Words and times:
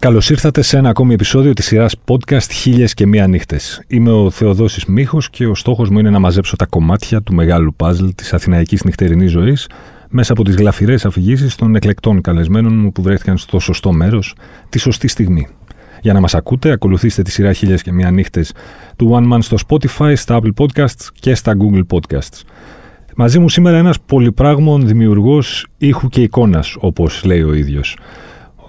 Καλώς 0.00 0.30
ήρθατε 0.30 0.62
σε 0.62 0.76
ένα 0.76 0.88
ακόμη 0.88 1.14
επεισόδιο 1.14 1.52
της 1.52 1.64
σειράς 1.64 1.96
podcast 2.06 2.50
«Χίλιες 2.50 2.94
και 2.94 3.06
μία 3.06 3.26
νύχτες». 3.26 3.82
Είμαι 3.86 4.10
ο 4.10 4.30
Θεοδόσης 4.30 4.84
Μίχος 4.84 5.30
και 5.30 5.46
ο 5.46 5.54
στόχος 5.54 5.90
μου 5.90 5.98
είναι 5.98 6.10
να 6.10 6.18
μαζέψω 6.18 6.56
τα 6.56 6.66
κομμάτια 6.66 7.22
του 7.22 7.34
μεγάλου 7.34 7.74
παζλ 7.74 8.06
της 8.14 8.32
αθηναϊκής 8.32 8.84
νυχτερινής 8.84 9.30
ζωής 9.30 9.68
μέσα 10.08 10.32
από 10.32 10.44
τις 10.44 10.54
γλαφυρές 10.54 11.04
αφηγήσεις 11.04 11.54
των 11.54 11.74
εκλεκτών 11.74 12.20
καλεσμένων 12.20 12.78
μου 12.78 12.92
που 12.92 13.02
βρέθηκαν 13.02 13.38
στο 13.38 13.58
σωστό 13.58 13.92
μέρος 13.92 14.34
τη 14.68 14.78
σωστή 14.78 15.08
στιγμή. 15.08 15.48
Για 16.02 16.12
να 16.12 16.20
μας 16.20 16.34
ακούτε, 16.34 16.70
ακολουθήστε 16.70 17.22
τη 17.22 17.30
σειρά 17.30 17.52
«Χίλιες 17.52 17.82
και 17.82 17.92
μία 17.92 18.10
νύχτες» 18.10 18.52
του 18.96 19.10
One 19.12 19.32
Man 19.32 19.38
στο 19.40 19.56
Spotify, 19.68 20.12
στα 20.16 20.40
Apple 20.42 20.64
Podcasts 20.64 21.08
και 21.20 21.34
στα 21.34 21.56
Google 21.56 21.82
Podcasts. 21.96 22.42
Μαζί 23.16 23.38
μου 23.38 23.48
σήμερα 23.48 23.76
ένας 23.76 24.00
πολυπράγμων 24.06 24.86
δημιουργός 24.86 25.66
ήχου 25.78 26.08
και 26.08 26.22
εικόνας, 26.22 26.76
όπως 26.78 27.24
λέει 27.24 27.42
ο 27.42 27.54
ίδιος. 27.54 27.96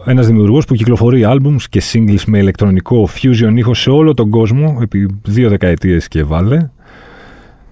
Ένας 0.06 0.28
δημιουργός 0.28 0.66
που 0.66 0.76
κυκλοφορεί 0.76 1.24
albums 1.26 1.62
και 1.70 1.82
singles 1.92 2.24
με 2.26 2.38
ηλεκτρονικό 2.38 3.10
fusion 3.22 3.54
ήχο 3.56 3.74
σε 3.74 3.90
όλο 3.90 4.14
τον 4.14 4.30
κόσμο 4.30 4.80
επί 4.82 5.20
δύο 5.24 5.50
δεκαετίες 5.50 6.08
και 6.08 6.24
βάλε. 6.24 6.70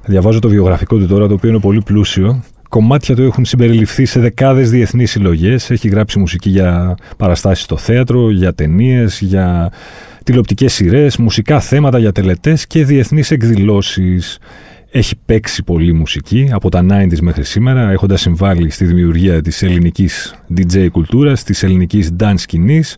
Διαβάζω 0.05 0.39
το 0.39 0.49
βιογραφικό 0.49 0.97
του 0.97 1.07
τώρα, 1.07 1.27
το 1.27 1.33
οποίο 1.33 1.49
είναι 1.49 1.59
πολύ 1.59 1.81
πλούσιο. 1.81 2.43
Κομμάτια 2.69 3.15
του 3.15 3.21
έχουν 3.21 3.45
συμπεριληφθεί 3.45 4.05
σε 4.05 4.19
δεκάδες 4.19 4.69
διεθνείς 4.69 5.11
συλλογές. 5.11 5.69
Έχει 5.69 5.87
γράψει 5.87 6.19
μουσική 6.19 6.49
για 6.49 6.95
παραστάσεις 7.17 7.63
στο 7.63 7.77
θέατρο, 7.77 8.31
για 8.31 8.53
ταινίες, 8.53 9.21
για 9.21 9.71
τηλεοπτικές 10.23 10.73
σειρές, 10.73 11.17
μουσικά 11.17 11.59
θέματα 11.59 11.99
για 11.99 12.11
τελετές 12.11 12.67
και 12.67 12.85
διεθνείς 12.85 13.31
εκδηλώσεις. 13.31 14.39
Έχει 14.91 15.15
παίξει 15.25 15.63
πολύ 15.63 15.93
μουσική 15.93 16.49
από 16.51 16.69
τα 16.69 16.85
90s 16.89 17.19
μέχρι 17.21 17.43
σήμερα, 17.43 17.91
έχοντας 17.91 18.21
συμβάλει 18.21 18.69
στη 18.69 18.85
δημιουργία 18.85 19.41
της 19.41 19.63
ελληνικής 19.63 20.35
DJ 20.57 20.87
κουλτούρας, 20.91 21.43
της 21.43 21.63
ελληνικής 21.63 22.11
dance 22.19 22.33
σκηνής. 22.35 22.97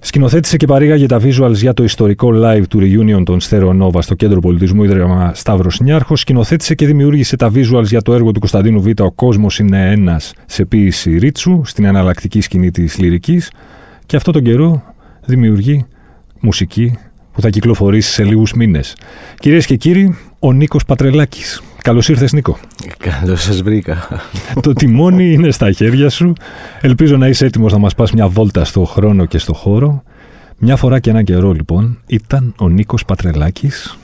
Σκηνοθέτησε 0.00 0.56
και 0.56 0.66
παρήγαγε 0.66 1.06
τα 1.06 1.20
visuals 1.22 1.54
για 1.54 1.74
το 1.74 1.84
ιστορικό 1.84 2.30
live 2.34 2.62
του 2.68 2.78
reunion 2.82 3.22
των 3.24 3.40
Stereo 3.40 3.82
Nova 3.82 4.02
στο 4.02 4.14
Κέντρο 4.14 4.40
Πολιτισμού 4.40 4.84
Ίδρυμα 4.84 5.34
Σταύρος 5.34 5.80
Νιάρχος. 5.80 6.20
Σκηνοθέτησε 6.20 6.74
και 6.74 6.86
δημιούργησε 6.86 7.36
τα 7.36 7.50
visuals 7.54 7.84
για 7.84 8.02
το 8.02 8.14
έργο 8.14 8.32
του 8.32 8.40
Κωνσταντίνου 8.40 8.82
Β. 8.82 8.88
Ο 9.00 9.12
κόσμος 9.12 9.58
είναι 9.58 9.90
ένας 9.90 10.32
σε 10.46 10.64
ποίηση 10.64 11.18
Ρίτσου, 11.18 11.60
στην 11.64 11.84
εναλλακτική 11.84 12.40
σκηνή 12.40 12.70
της 12.70 12.98
λυρικής. 12.98 13.50
Και 14.06 14.16
αυτό 14.16 14.32
τον 14.32 14.42
καιρό 14.42 14.82
δημιουργεί 15.24 15.86
μουσική 16.40 16.98
που 17.34 17.40
θα 17.40 17.50
κυκλοφορήσει 17.50 18.10
σε 18.12 18.24
λίγους 18.24 18.52
μήνες. 18.52 18.96
Κυρίες 19.38 19.66
και 19.66 19.76
κύριοι, 19.76 20.16
ο 20.38 20.52
Νίκος 20.52 20.84
Πατρελάκης. 20.84 21.62
Καλώς 21.82 22.08
ήρθες, 22.08 22.32
Νίκο. 22.32 22.58
Καλώς 22.98 23.42
σας 23.42 23.62
βρήκα. 23.62 24.06
Το 24.60 24.72
τιμόνι 24.72 25.32
είναι 25.32 25.50
στα 25.50 25.72
χέρια 25.72 26.10
σου. 26.10 26.32
Ελπίζω 26.80 27.16
να 27.16 27.28
είσαι 27.28 27.44
έτοιμος 27.44 27.72
να 27.72 27.78
μας 27.78 27.94
πας 27.94 28.12
μια 28.12 28.28
βόλτα 28.28 28.64
στο 28.64 28.84
χρόνο 28.84 29.24
και 29.24 29.38
στο 29.38 29.54
χώρο. 29.54 30.02
Μια 30.58 30.76
φορά 30.76 30.98
και 31.00 31.10
ένα 31.10 31.22
καιρό, 31.22 31.52
λοιπόν, 31.52 31.98
ήταν 32.06 32.54
ο 32.58 32.68
Νίκος 32.68 33.04
Πατρελάκης. 33.04 33.98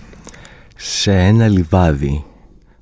Σε 0.76 1.12
ένα 1.12 1.48
λιβάδι 1.48 2.24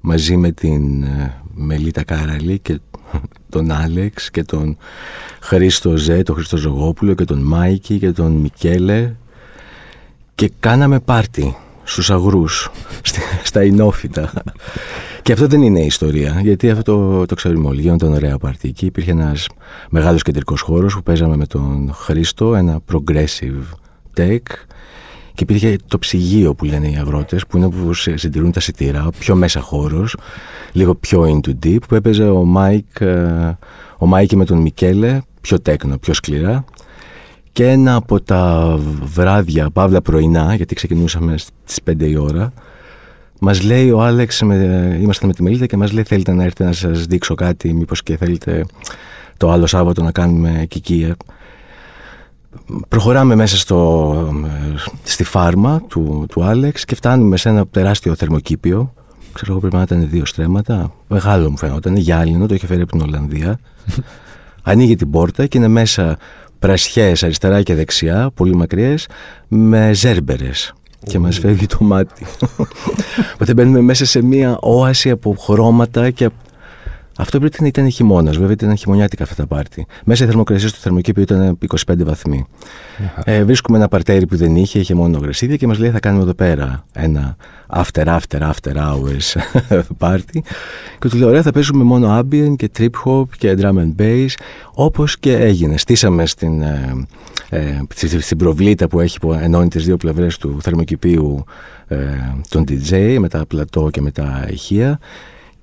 μαζί 0.00 0.36
με 0.36 0.52
την 0.52 1.02
ε, 1.02 1.34
Μελίτα 1.54 2.04
Κάραλη 2.04 2.58
και 2.58 2.80
τον 3.48 3.70
Άλεξ 3.70 4.30
και 4.30 4.44
τον 4.44 4.76
Χρήστο 5.41 5.96
Ζέ, 5.96 6.22
τον 6.22 6.34
Χρήστο 6.34 6.56
Ζωγόπουλο 6.56 7.14
και 7.14 7.24
τον 7.24 7.38
Μάικη 7.38 7.98
και 7.98 8.12
τον 8.12 8.32
Μικέλε 8.32 9.12
και 10.39 10.50
κάναμε 10.61 11.00
πάρτι 11.00 11.56
στους 11.84 12.11
αγρούς, 12.11 12.70
στα 13.42 13.64
Ινόφυτα. 13.64 14.33
και 15.22 15.33
αυτό 15.33 15.47
δεν 15.47 15.62
είναι 15.62 15.81
η 15.81 15.87
ιστορία, 15.87 16.41
γιατί 16.43 16.71
αυτό 16.71 16.82
το, 16.82 17.26
το 17.26 17.34
ξέρουμε 17.34 17.69
όλοι. 17.69 17.81
Γίνονταν 17.81 18.12
ωραία 18.12 18.38
πάρτι. 18.38 18.69
Εκεί 18.69 18.87
υπήρχε 18.87 19.10
ένας 19.10 19.47
μεγάλος 19.91 20.22
κεντρικός 20.22 20.60
χώρος 20.60 20.94
που 20.94 21.03
παίζαμε 21.03 21.37
με 21.37 21.47
τον 21.47 21.93
Χρήστο, 21.94 22.54
ένα 22.54 22.81
progressive 22.93 23.62
tech 24.16 24.38
και 25.34 25.43
υπήρχε 25.43 25.76
το 25.87 25.99
ψυγείο 25.99 26.55
που 26.55 26.65
λένε 26.65 26.88
οι 26.88 26.97
αγρότες, 26.97 27.47
που 27.47 27.56
είναι 27.56 27.69
που 27.70 27.94
συντηρούν 27.94 28.53
τα 28.53 28.60
σιτηρά, 28.60 29.09
πιο 29.19 29.34
μέσα 29.34 29.60
χώρος, 29.60 30.16
λίγο 30.72 30.94
πιο 30.94 31.22
into 31.22 31.66
deep, 31.66 31.78
που 31.88 31.94
έπαιζε 31.94 32.28
ο 32.28 32.44
Μάικ, 32.44 33.00
ε, 33.00 33.59
ο 33.99 34.06
Μάικ 34.06 34.32
με 34.32 34.44
τον 34.44 34.59
Μικέλε, 34.59 35.20
πιο 35.41 35.60
τέκνο, 35.60 35.99
πιο 35.99 36.15
σκληρά 36.15 36.65
και 37.53 37.69
ένα 37.69 37.94
από 37.94 38.20
τα 38.20 38.75
βράδια, 39.03 39.70
παύλα 39.70 40.03
πρωινά, 40.03 40.54
γιατί 40.54 40.75
ξεκινούσαμε 40.75 41.38
στις 41.38 41.78
5 41.91 42.00
η 42.00 42.16
ώρα, 42.16 42.53
μας 43.41 43.62
λέει 43.62 43.91
ο 43.91 44.03
Άλεξ, 44.03 44.42
με, 44.42 44.98
είμαστε 45.00 45.26
με 45.26 45.32
τη 45.32 45.42
Μελίτα 45.42 45.66
και 45.66 45.76
μας 45.76 45.92
λέει 45.92 46.04
θέλετε 46.04 46.32
να 46.32 46.42
έρθετε 46.42 46.64
να 46.64 46.72
σας 46.72 47.04
δείξω 47.04 47.34
κάτι, 47.34 47.72
μήπως 47.72 48.03
και 48.03 48.16
θέλετε 48.16 48.66
το 49.37 49.50
άλλο 49.50 49.66
Σάββατο 49.66 50.03
να 50.03 50.12
κάνουμε 50.12 50.64
κικία. 50.69 51.16
Προχωράμε 52.88 53.34
μέσα 53.34 53.56
στο, 53.56 54.32
στη 55.03 55.25
φάρμα 55.25 55.82
του, 55.88 56.26
του 56.28 56.44
Άλεξ 56.44 56.84
και 56.84 56.94
φτάνουμε 56.94 57.37
σε 57.37 57.48
ένα 57.48 57.66
τεράστιο 57.66 58.14
θερμοκήπιο. 58.14 58.92
Ξέρω 59.32 59.50
εγώ 59.50 59.60
πρέπει 59.60 59.76
να 59.76 59.82
ήταν 59.82 60.08
δύο 60.10 60.25
στρέμματα. 60.25 60.92
Μεγάλο 61.08 61.50
μου 61.50 61.56
φαίνονταν, 61.56 61.97
γυάλινο, 61.97 62.47
το 62.47 62.54
είχε 62.54 62.66
φέρει 62.66 62.81
από 62.81 62.91
την 62.91 63.00
Ολλανδία. 63.00 63.58
Ανοίγει 64.62 64.97
την 64.97 65.10
πόρτα 65.10 65.47
και 65.47 65.58
είναι 65.58 65.69
μέσα 65.69 66.19
πρασιές 66.58 67.22
αριστερά 67.22 67.62
και 67.62 67.74
δεξιά, 67.74 68.30
πολύ 68.34 68.54
μακριές, 68.54 69.06
με 69.48 69.92
ζέρμπερες 69.92 70.72
και 71.04 71.19
μας 71.19 71.38
φεύγει 71.38 71.66
το 71.66 71.78
μάτι. 71.80 72.26
Οπότε 73.34 73.54
μπαίνουμε 73.54 73.80
μέσα 73.80 74.04
σε 74.04 74.22
μια 74.22 74.58
όαση 74.60 75.10
από 75.10 75.36
χρώματα 75.38 76.10
και 76.10 76.30
αυτό 77.21 77.39
πρέπει 77.39 77.56
να 77.61 77.67
ήταν 77.67 77.91
χειμώνα. 77.91 78.31
Βέβαια 78.31 78.53
ήταν 78.53 78.77
χειμωνιάτικα 78.77 79.23
αυτά 79.23 79.34
τα 79.34 79.47
πάρτι. 79.47 79.87
Μέσα 80.05 80.25
η 80.25 80.27
θερμοκρασία 80.27 80.69
στο 80.69 80.79
θερμοκήπιο 80.81 81.23
ήταν 81.23 81.59
25 81.87 81.95
βαθμοί. 82.05 82.47
Ε, 83.25 83.45
βρίσκουμε 83.45 83.79
ένα 83.79 83.89
παρτέρι 83.89 84.27
που 84.27 84.37
δεν 84.37 84.56
είχε, 84.56 84.79
είχε 84.79 84.95
μόνο 84.95 85.19
γρασίδια 85.19 85.56
και 85.56 85.67
μας 85.67 85.79
λέει 85.79 85.91
θα 85.91 86.01
κάνουμε 86.01 86.23
εδώ 86.23 86.34
πέρα 86.34 86.84
ένα 86.93 87.37
after 87.69 88.05
after 88.05 88.41
after 88.41 88.77
hours 88.77 89.41
πάρτι. 89.99 90.45
Και 90.99 91.09
του 91.09 91.17
λέω: 91.17 91.29
Ωραία, 91.29 91.43
θα 91.43 91.53
παίζουμε 91.53 91.84
μόνο 91.84 92.19
ambient 92.19 92.55
και 92.56 92.71
trip 92.79 92.91
hop 93.05 93.25
και 93.39 93.56
drum 93.61 93.75
and 93.75 93.95
bass. 93.99 94.29
Όπως 94.73 95.19
και 95.19 95.37
έγινε. 95.37 95.79
Στήσαμε 95.79 96.27
στην, 96.27 96.62
ε, 96.62 97.06
ε, 97.49 97.81
στην 98.19 98.39
προβλήτα 98.39 98.89
που 98.89 99.00
έχει 99.00 99.19
που 99.19 99.33
ενώνει 99.33 99.69
τις 99.69 99.85
δύο 99.85 99.97
πλευρές 99.97 100.39
του 100.39 100.59
θερμοκηπίου 100.62 101.45
ε, 101.89 101.97
τον 102.49 102.65
DJ 102.69 103.17
με 103.19 103.29
τα 103.29 103.47
πλατό 103.47 103.89
και 103.91 104.00
με 104.00 104.11
τα 104.11 104.47
ηχεία 104.50 104.99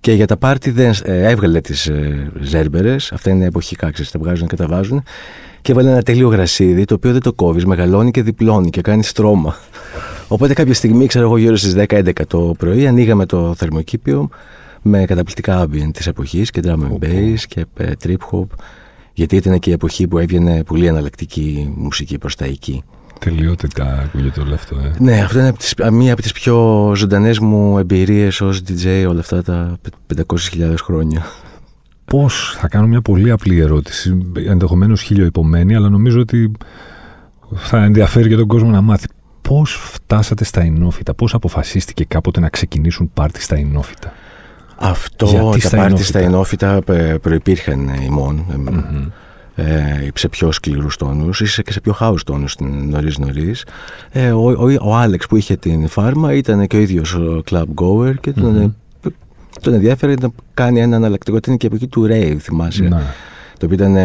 και 0.06 0.14
για 0.14 0.28
τα 0.28 0.38
πάρτι 0.38 0.72
δεν 0.72 0.94
ε, 1.04 1.30
έβγαλε 1.30 1.62
τις 1.62 1.88
ε, 1.88 2.32
ζέρμπερες. 2.42 3.12
Αυτά 3.12 3.30
είναι 3.30 3.46
εποχικά, 3.46 3.92
ξέρει, 3.92 4.08
τα 4.12 4.20
βγάζουν 4.20 4.48
και 4.48 4.56
τα 4.56 4.68
βάζουν. 4.68 5.04
Και 5.62 5.72
έβαλε 5.72 5.90
ένα 5.90 6.02
τέλειο 6.02 6.28
γρασίδι, 6.28 6.86
το 6.86 6.94
οποίο 6.94 7.12
δεν 7.12 7.22
το 7.22 7.34
κόβεις, 7.34 7.66
μεγαλώνει 7.66 8.12
και 8.12 8.22
διπλώνει 8.22 8.70
και 8.70 8.82
κάνει 8.82 9.04
στρώμα. 9.04 9.56
Οπότε 10.28 10.54
κάποια 10.54 10.74
στιγμή, 10.74 11.06
ξέρω 11.06 11.26
εγώ, 11.26 11.38
γύρω 11.38 11.56
στις 11.56 11.76
10-11 11.78 12.12
το 12.28 12.56
πρωί, 12.58 12.88
ανοίγαμε 12.88 13.26
το 13.26 13.54
θερμοκήπιο 13.56 14.30
με 14.82 15.06
καταπληκτικά 15.06 15.66
ambient 15.66 15.92
της 15.94 16.08
εποχής 16.08 16.50
και 16.50 16.62
drum 16.64 16.80
and 16.80 17.06
bass 17.06 17.40
και 17.48 17.66
ε, 17.78 17.92
trip 18.04 18.18
hop. 18.32 18.48
Γιατί 19.14 19.36
ήταν 19.36 19.60
και 19.60 19.70
η 19.70 19.74
εποχή 19.74 20.08
που 20.08 20.18
έβγαινε 20.18 20.64
πολύ 20.64 20.86
εναλλακτική 20.86 21.74
μουσική 21.76 22.18
προς 22.18 22.36
τα 22.36 22.46
εκεί. 22.46 22.84
Τελειότητα 23.20 24.00
ακούγεται 24.03 24.42
όλο 24.42 24.53
αυτό. 24.53 24.76
Ε. 24.78 24.92
Ναι, 25.00 25.22
αυτό 25.22 25.40
είναι 25.40 25.53
μία 25.92 26.14
από 26.14 26.22
τις 26.22 26.31
πιο 26.31 26.92
ζωντανές 26.96 27.40
μου 27.40 27.80
εμπειρίες 27.80 28.42
ως 28.42 28.62
DJ 28.68 29.06
όλα 29.09 29.20
αυτά 29.20 29.44
τα 29.44 29.78
500.000 30.16 30.76
χρόνια. 30.81 31.25
Πώς, 32.06 32.56
θα 32.59 32.68
κάνω 32.68 32.88
μια 32.88 33.02
πολύ 33.02 33.31
απλή 33.31 33.59
ερώτηση, 33.59 34.31
ενδεχομένως 34.48 35.02
χιλιοϊπωμένη, 35.02 35.75
αλλά 35.75 35.90
νομίζω 35.90 36.20
ότι 36.20 36.52
θα 37.56 37.84
ενδιαφέρει 37.84 38.30
και 38.30 38.36
τον 38.36 38.48
κόσμο 38.48 38.69
να 38.69 38.81
μάθει. 38.81 39.07
Πώς 39.42 39.80
φτάσατε 39.92 40.44
στα 40.44 40.63
Ινόφυτα, 40.63 41.13
πώς 41.13 41.34
αποφασίστηκε 41.34 42.06
κάποτε 42.06 42.39
να 42.39 42.50
ξεκινήσουν 42.50 43.12
πάρτι 43.13 43.42
στα 43.42 43.57
Ινόφυτα. 43.57 44.13
Αυτό, 44.75 45.25
Γιατί 45.25 45.60
τα 45.60 45.69
πάρτι 45.69 46.04
στα 46.04 46.22
Ινόφυτα 46.22 46.81
ε, 46.88 47.18
προϋπήρχαν 47.22 47.89
ημών. 48.06 48.45
Mm-hmm 48.51 49.12
ε, 49.56 50.07
σε 50.13 50.30
πιο 50.30 50.52
σκληρούς 50.52 50.98
τόνους 50.98 51.40
ή 51.40 51.63
και 51.63 51.72
σε 51.72 51.81
πιο 51.81 51.94
χάους 51.94 52.24
τόνους 52.24 52.56
νωρίς 52.60 53.18
νωρίς. 53.18 53.66
Ε, 54.12 54.31
ο, 54.31 54.44
ο, 54.44 54.75
ο, 54.81 54.96
Άλεξ 54.96 55.28
που 55.28 55.36
είχε 55.36 55.56
την 55.56 55.88
φάρμα 55.88 56.34
ήταν 56.34 56.68
και 56.68 56.75
ο 56.75 56.80
ίδιος 56.80 57.13
ο 57.13 57.42
club 57.50 57.66
goer 57.75 58.13
και 58.19 58.31
τον, 58.31 58.75
mm-hmm. 59.04 59.10
τον 59.62 59.74
ενδιαφέρει 59.74 60.16
να 60.22 60.30
κάνει 60.54 60.80
ένα 60.80 60.96
αναλλακτικό. 60.96 61.38
Ήταν 61.38 61.57
και 61.57 61.68
από 61.68 61.75
εκεί 61.75 61.88
του 61.88 62.07
Rave, 62.10 62.38
θυμάσαι. 62.40 62.84
Ναι. 62.84 63.02
Το 63.57 63.66
οποίο 63.66 63.86
ήταν, 63.86 63.96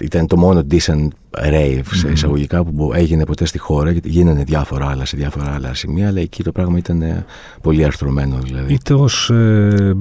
ήταν 0.00 0.26
το 0.26 0.36
μόνο 0.36 0.66
decent 0.70 1.08
rave 1.30 1.82
σε 1.90 2.08
εισαγωγικά 2.08 2.64
που 2.64 2.92
έγινε 2.94 3.24
ποτέ 3.24 3.44
στη 3.44 3.58
χώρα. 3.58 3.90
Γιατί 3.90 4.08
γίνανε 4.08 4.42
διάφορα 4.44 4.88
άλλα 4.88 5.04
σε 5.04 5.16
διάφορα 5.16 5.54
άλλα 5.54 5.74
σημεία, 5.74 6.08
αλλά 6.08 6.20
εκεί 6.20 6.42
το 6.42 6.52
πράγμα 6.52 6.78
ήταν 6.78 7.24
πολύ 7.62 7.84
αρθρωμένο. 7.84 8.38
Δηλαδή. 8.38 8.72
Είτε 8.72 8.94
ως 8.94 9.30
ε, 9.30 9.92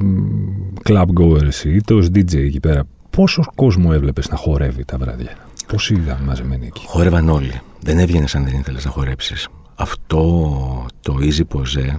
club 0.83 1.05
goer, 1.19 1.65
είτε 1.65 1.93
ως 1.93 2.05
DJ 2.05 2.35
εκεί 2.35 2.59
πέρα 2.59 2.83
Πόσος 3.11 3.47
κόσμο 3.55 3.89
έβλεπες 3.93 4.29
να 4.29 4.37
χορεύει 4.37 4.85
τα 4.85 4.97
βράδια, 4.97 5.37
Πώς 5.67 5.89
είδαν 5.89 6.21
μαζεμένοι 6.23 6.65
εκεί; 6.65 6.85
Χόρευαν 6.87 7.29
όλοι. 7.29 7.61
Δεν 7.79 7.99
έβγαινε 7.99 8.25
αν 8.33 8.43
δεν 8.43 8.53
ήθελες 8.59 8.85
να 8.85 8.91
χορέψεις. 8.91 9.47
Αυτό 9.75 10.85
το 11.01 11.17
easy 11.21 11.55
pose 11.55 11.95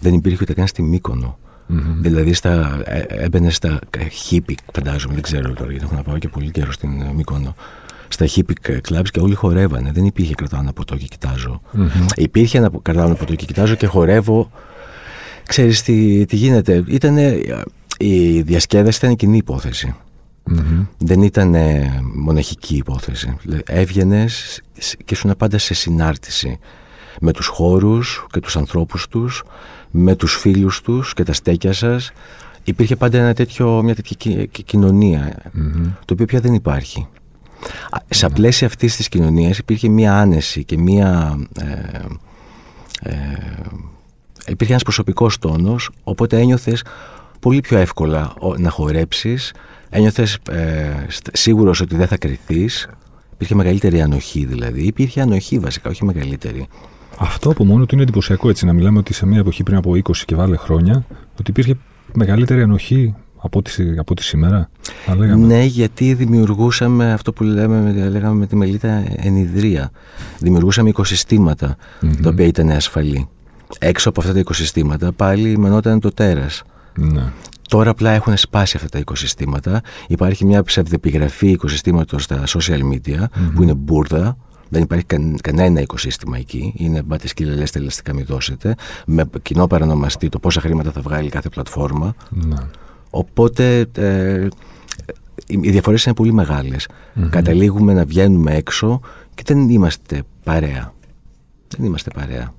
δεν 0.00 0.14
υπήρχε 0.14 0.38
ούτε 0.42 0.52
καν 0.52 0.66
στη 0.66 0.82
Μύκονο. 0.82 1.38
Mm-hmm. 1.70 1.96
Δηλαδή 2.00 2.32
στα, 2.32 2.82
ε, 2.84 3.04
έμπαινε 3.08 3.50
στα 3.50 3.78
χίπι, 4.10 4.56
φαντάζομαι, 4.72 5.14
δεν 5.14 5.22
ξέρω 5.22 5.52
τώρα 5.52 5.70
γιατί 5.70 5.84
έχω 5.84 5.94
να 5.94 6.02
πάω 6.02 6.18
και 6.18 6.28
πολύ 6.28 6.50
καιρό 6.50 6.72
στην 6.72 6.90
Μύκονο. 7.14 7.54
στα 8.08 8.26
hippie 8.26 8.76
clubs 8.88 9.08
και 9.10 9.20
όλοι 9.20 9.34
χορεύανε. 9.34 9.92
Δεν 9.92 10.04
υπήρχε 10.04 10.34
κρατάω 10.34 10.60
ένα 10.60 10.72
ποτό 10.72 10.96
και 10.96 11.06
κοιτάζω. 11.06 11.60
Mm-hmm. 11.76 12.06
Υπήρχε 12.16 12.58
ένα 12.58 12.70
κρατάω 12.82 13.06
ένα 13.06 13.14
ποτό 13.14 13.34
και 13.34 13.44
κοιτάζω 13.44 13.74
και 13.74 13.86
χορεύω. 13.86 14.50
Ξέρεις 15.46 15.82
τι, 15.82 16.24
τι 16.24 16.36
γίνεται. 16.36 16.84
Ήτανε, 16.86 17.40
η 17.98 18.42
διασκέδαση 18.42 18.98
ήταν 19.04 19.16
κοινή 19.16 19.36
υπόθεση. 19.36 19.94
Mm-hmm. 20.50 20.86
Δεν 20.98 21.22
ήταν 21.22 21.54
μοναχική 22.14 22.76
υπόθεση. 22.76 23.36
Έβγαινες 23.66 24.62
και 25.04 25.14
ήσουν 25.14 25.34
πάντα 25.38 25.58
σε 25.58 25.74
συνάρτηση 25.74 26.58
με 27.20 27.32
τους 27.32 27.46
χώρους 27.46 28.26
και 28.30 28.40
τους 28.40 28.56
ανθρώπους 28.56 29.08
τους, 29.08 29.42
με 29.90 30.16
τους 30.16 30.34
φίλους 30.36 30.80
τους 30.80 31.14
και 31.14 31.22
τα 31.22 31.32
στέκια 31.32 31.72
σας. 31.72 32.12
Υπήρχε 32.64 32.96
πάντα 32.96 33.18
ένα 33.18 33.34
τέτοιο, 33.34 33.82
μια 33.82 33.94
τέτοια 33.94 34.46
κοινωνία, 34.46 35.36
mm-hmm. 35.44 35.92
το 36.04 36.12
οποίο 36.12 36.26
πια 36.26 36.40
δεν 36.40 36.54
υπάρχει. 36.54 37.06
Σε 38.08 38.26
mm-hmm. 38.26 38.34
πλαίσια 38.34 38.66
αυτής 38.66 38.96
της 38.96 39.08
κοινωνίας 39.08 39.58
υπήρχε 39.58 39.88
μια 39.88 40.14
άνεση 40.14 40.64
και 40.64 40.78
μια... 40.78 41.38
Ε, 41.58 41.98
ε, 43.02 43.16
υπήρχε 44.46 44.72
ένας 44.72 44.82
προσωπικός 44.82 45.38
τόνος, 45.38 45.90
οπότε 46.04 46.38
ένιωθες 46.38 46.84
πολύ 47.40 47.60
πιο 47.60 47.78
εύκολα 47.78 48.34
να 48.56 48.70
χορέψεις, 48.70 49.52
ένιωθες 49.94 50.38
ε, 50.50 51.06
σίγουρος 51.32 51.80
ότι 51.80 51.96
δεν 51.96 52.06
θα 52.06 52.16
κρυθείς, 52.16 52.88
υπήρχε 53.32 53.54
μεγαλύτερη 53.54 54.00
ανοχή 54.00 54.44
δηλαδή, 54.44 54.82
υπήρχε 54.82 55.20
ανοχή 55.20 55.58
βασικά, 55.58 55.90
όχι 55.90 56.04
μεγαλύτερη. 56.04 56.66
Αυτό 57.18 57.50
από 57.50 57.64
μόνο 57.64 57.86
του 57.86 57.94
είναι 57.94 58.02
εντυπωσιακό 58.02 58.48
έτσι 58.48 58.66
να 58.66 58.72
μιλάμε 58.72 58.98
ότι 58.98 59.14
σε 59.14 59.26
μια 59.26 59.38
εποχή 59.38 59.62
πριν 59.62 59.76
από 59.76 59.90
20 59.90 60.16
και 60.24 60.34
βάλε 60.34 60.56
χρόνια 60.56 61.04
ότι 61.38 61.50
υπήρχε 61.50 61.76
μεγαλύτερη 62.12 62.62
ανοχή 62.62 63.14
από 63.36 63.58
ό,τι, 63.58 63.98
από 63.98 64.14
σήμερα. 64.20 64.70
Ναι, 65.36 65.64
γιατί 65.64 66.14
δημιουργούσαμε 66.14 67.12
αυτό 67.12 67.32
που 67.32 67.42
λέμε, 67.42 68.08
λέγαμε 68.08 68.38
με 68.38 68.46
τη 68.46 68.56
Μελίτα 68.56 69.04
ενιδρία. 69.16 69.90
Δημιουργούσαμε 70.38 70.88
οικοσυστήματα 70.88 71.76
τα 72.22 72.28
οποία 72.28 72.46
ήταν 72.46 72.70
ασφαλή. 72.70 73.28
Έξω 73.78 74.08
από 74.08 74.20
αυτά 74.20 74.32
τα 74.32 74.38
οικοσυστήματα 74.38 75.12
πάλι 75.12 75.58
μενόταν 75.58 76.00
το 76.00 76.12
τέρας. 76.12 76.62
Ναι. 76.98 77.32
Τώρα 77.72 77.90
απλά 77.90 78.10
έχουν 78.10 78.36
σπάσει 78.36 78.76
αυτά 78.76 78.88
τα 78.88 78.98
οικοσυστήματα. 78.98 79.80
Υπάρχει 80.08 80.44
μια 80.44 80.62
ψευδεπιγραφή 80.62 81.48
οικοσυστήματος 81.50 82.22
στα 82.22 82.42
social 82.46 82.80
media 82.92 83.24
που 83.54 83.62
είναι 83.62 83.74
μπουρδα, 83.74 84.36
δεν 84.68 84.82
υπάρχει 84.82 85.04
κανένα 85.42 85.80
οικοσύστημα 85.80 86.38
εκεί. 86.38 86.72
Είναι 86.76 87.02
μπάτε 87.02 87.28
και 87.34 87.44
λελέ 87.44 87.64
τελεστικά 87.64 88.14
μη 88.14 88.22
δώσετε. 88.22 88.74
Με 89.06 89.24
κοινό 89.42 89.66
παρανομαστή 89.66 90.28
το 90.28 90.38
πόσα 90.38 90.60
χρήματα 90.60 90.90
θα 90.90 91.00
βγάλει 91.00 91.28
κάθε 91.28 91.48
πλατφόρμα. 91.48 92.14
Ναι. 92.30 92.56
Οπότε 93.10 93.86
ε, 93.92 94.48
οι 95.46 95.70
διαφορές 95.70 96.04
είναι 96.04 96.14
πολύ 96.14 96.32
Καταλήγουμε 97.30 97.92
να 97.92 98.04
βγαίνουμε 98.04 98.54
έξω 98.54 99.00
και 99.34 99.42
δεν 99.46 99.68
είμαστε 99.68 100.22
παρέα. 100.44 100.94
Δεν 101.76 101.86
είμαστε 101.86 102.10
παρέα. 102.14 102.54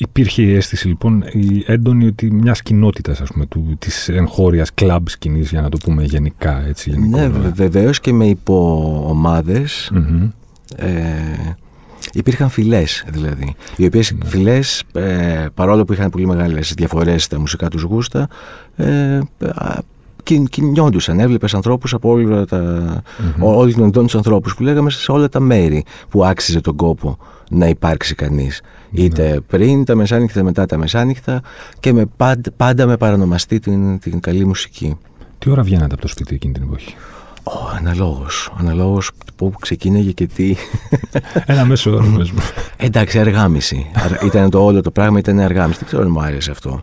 Υπήρχε 0.00 0.42
η 0.42 0.54
αίσθηση 0.54 0.88
λοιπόν 0.88 1.24
η 1.32 1.64
έντονη 1.66 2.06
ότι 2.06 2.30
μιας 2.32 2.62
κοινότητας 2.62 3.22
της 3.78 4.08
εγχώριας 4.08 4.74
κλαμπ 4.74 5.06
σκηνής, 5.08 5.50
για 5.50 5.60
να 5.60 5.68
το 5.68 5.76
πούμε 5.84 6.02
γενικά. 6.02 6.66
Έτσι, 6.66 6.98
ναι, 6.98 7.28
βεβαίως 7.54 8.00
και 8.00 8.12
με 8.12 8.26
υποομάδες 8.26 9.92
ε, 10.76 10.88
υπήρχαν 12.12 12.48
φυλές 12.48 13.04
δηλαδή. 13.08 13.54
Οι 13.76 13.86
οποίες 13.86 14.14
mm. 14.14 14.18
φυλές, 14.24 14.82
ε, 14.92 15.46
παρόλο 15.54 15.84
που 15.84 15.92
είχαν 15.92 16.10
πολύ 16.10 16.26
μεγάλες 16.26 16.74
διαφορές 16.76 17.24
στα 17.24 17.40
μουσικά 17.40 17.68
τους 17.68 17.82
γούστα, 17.82 18.28
ε, 18.76 19.20
κινιόντουσαν. 20.50 21.20
Έβλεπες 21.20 21.54
ανθρώπους 21.54 21.94
από 21.94 22.10
όλα 22.10 22.44
τα. 22.44 23.02
Mm-hmm. 23.02 23.40
όλους 23.40 23.74
τους 23.92 24.14
ανθρώπους 24.14 24.54
που 24.54 24.62
λέγαμε 24.62 24.90
σε 24.90 25.12
όλα 25.12 25.28
τα 25.28 25.40
μέρη 25.40 25.84
που 26.08 26.24
άξιζε 26.24 26.60
τον 26.60 26.76
κόπο 26.76 27.18
να 27.50 27.68
υπάρξει 27.68 28.14
κανείς. 28.14 28.60
Ναι. 28.90 29.02
Είτε 29.02 29.40
πριν 29.46 29.84
τα 29.84 29.94
μεσάνυχτα, 29.94 30.42
μετά 30.42 30.66
τα 30.66 30.76
μεσάνυχτα 30.76 31.42
και 31.80 31.92
με 31.92 32.06
πάντα, 32.16 32.50
πάντα 32.56 32.86
με 32.86 32.96
παρανομαστεί 32.96 33.58
την, 33.58 33.98
την 33.98 34.20
καλή 34.20 34.44
μουσική. 34.44 34.96
Τι 35.38 35.50
ώρα 35.50 35.62
βγαίνατε 35.62 35.92
από 35.92 36.02
το 36.02 36.08
σπίτι 36.08 36.34
εκείνη 36.34 36.52
την 36.52 36.62
εποχή; 36.62 36.94
Oh, 37.50 37.76
αναλόγως. 37.78 38.52
Αναλόγως 38.58 39.10
που 39.36 39.52
ξεκίνηγε 39.60 40.12
και 40.12 40.26
τι. 40.26 40.54
Ένα 41.46 41.64
μέσο 41.64 41.90
όρο, 41.90 42.06
μου. 42.06 42.24
Εντάξει, 42.76 43.18
αργάμιση. 43.18 43.90
ήταν 44.24 44.50
το 44.50 44.64
όλο 44.64 44.80
το 44.80 44.90
πράγμα, 44.90 45.18
ήταν 45.18 45.38
αργάμιση. 45.38 45.78
Δεν 45.78 45.86
ξέρω 45.86 46.02
αν 46.02 46.10
μου 46.10 46.20
άρεσε 46.20 46.50
αυτό. 46.50 46.82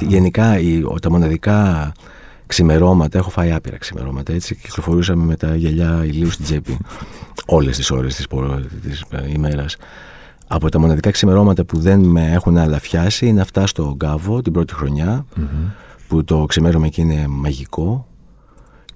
Γενικά, 0.00 0.56
τα 1.02 1.10
μοναδικά 1.10 1.92
ξημερώματα, 2.46 3.18
έχω 3.18 3.30
φάει 3.30 3.52
άπειρα 3.52 3.78
ξημερώματα, 3.78 4.32
έτσι, 4.32 4.54
κυκλοφορούσαμε 4.54 5.24
με 5.24 5.36
τα 5.36 5.56
γυαλιά 5.56 6.04
ηλίου 6.04 6.30
στην 6.30 6.44
τσέπη 6.44 6.76
όλες 7.46 7.76
τις 7.76 7.90
ώρες 7.90 8.14
της, 8.14 8.26
της 8.82 9.04
ε, 9.10 9.32
ημέρας. 9.32 9.76
Από 10.48 10.68
τα 10.68 10.78
μοναδικά 10.78 11.10
ξημερώματα 11.10 11.64
που 11.64 11.78
δεν 11.78 12.00
με 12.00 12.32
έχουν 12.32 12.56
αλαφιάσει 12.56 13.26
είναι 13.26 13.40
αυτά 13.40 13.66
στο 13.66 13.94
Γκάβο 13.96 14.42
την 14.42 14.52
πρώτη 14.52 14.74
που 16.08 16.24
το 16.24 16.44
ξημέρωμα 16.44 16.86
εκεί 16.86 17.00
είναι 17.00 17.26
μαγικό 17.28 18.06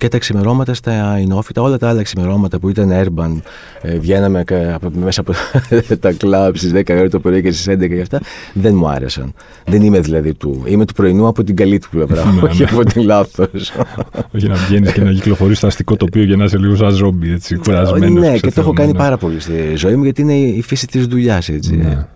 και 0.01 0.09
τα 0.09 0.19
ξημερώματα 0.19 0.75
στα 0.75 1.19
Ινόφυτα, 1.19 1.63
όλα 1.63 1.79
τα 1.79 1.89
άλλα 1.89 2.03
ξημερώματα 2.03 2.59
που 2.59 2.69
ήταν 2.69 2.91
urban, 2.93 3.41
ε, 3.83 3.99
βγαίναμε 3.99 4.45
μέσα 4.93 5.21
από 5.21 5.33
τα 6.01 6.13
κλαμπ 6.13 6.55
στις 6.55 6.73
10 6.75 6.83
ώρα 6.91 7.09
το 7.09 7.21
πρωί 7.21 7.43
και 7.43 7.53
στις 7.53 7.75
11 7.75 7.89
και 7.89 8.01
αυτά, 8.01 8.21
δεν 8.53 8.75
μου 8.75 8.89
άρεσαν. 8.89 9.35
Δεν 9.67 9.83
είμαι 9.83 10.01
δηλαδή 10.01 10.35
του. 10.35 10.63
Είμαι 10.67 10.85
του 10.85 10.95
πρωινού 10.95 11.27
από 11.27 11.45
την 11.45 11.57
καλή 11.57 11.79
του 11.79 11.89
πλευρά, 11.91 12.25
ναι, 12.35 12.43
όχι 12.43 12.63
ναι. 12.63 12.69
από 12.71 12.85
την 12.85 13.03
λάθος. 13.03 13.73
όχι 14.35 14.49
να 14.49 14.55
βγαίνεις 14.55 14.93
και 14.93 15.01
να 15.01 15.13
κυκλοφορείς 15.13 15.57
στο 15.57 15.67
αστικό 15.67 15.97
τοπίο 15.97 16.25
και 16.25 16.37
να 16.37 16.45
είσαι 16.45 16.59
λίγο 16.59 16.77
σαν 16.77 16.91
ζόμπι, 16.91 17.33
έτσι, 17.33 17.57
κουρασμένος. 17.57 18.23
Ναι, 18.23 18.39
και 18.39 18.51
το 18.51 18.61
έχω 18.61 18.73
κάνει 18.73 18.95
πάρα 18.95 19.17
πολύ 19.17 19.41
στη 19.41 19.75
ζωή 19.77 19.97
μου 19.97 20.05
γιατί 20.05 20.21
είναι 20.21 20.35
η 20.35 20.63
φύση 20.63 20.87
της 20.87 21.07
δουλειάς, 21.07 21.49
έτσι. 21.49 21.77
Ναι. 21.77 22.07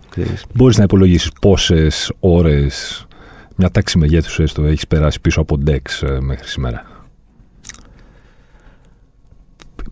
Μπορείς 0.53 0.77
να 0.77 0.83
υπολογίσεις 0.83 1.31
πόσες 1.41 2.11
ώρες 2.19 3.05
μια 3.55 3.69
τάξη 3.71 3.97
μεγέθους 3.97 4.39
έστω 4.39 4.63
έχεις 4.63 4.87
περάσει 4.87 5.21
πίσω 5.21 5.41
από 5.41 5.57
ντεξ 5.57 6.01
ε, 6.01 6.17
μέχρι 6.21 6.47
σήμερα; 6.47 6.94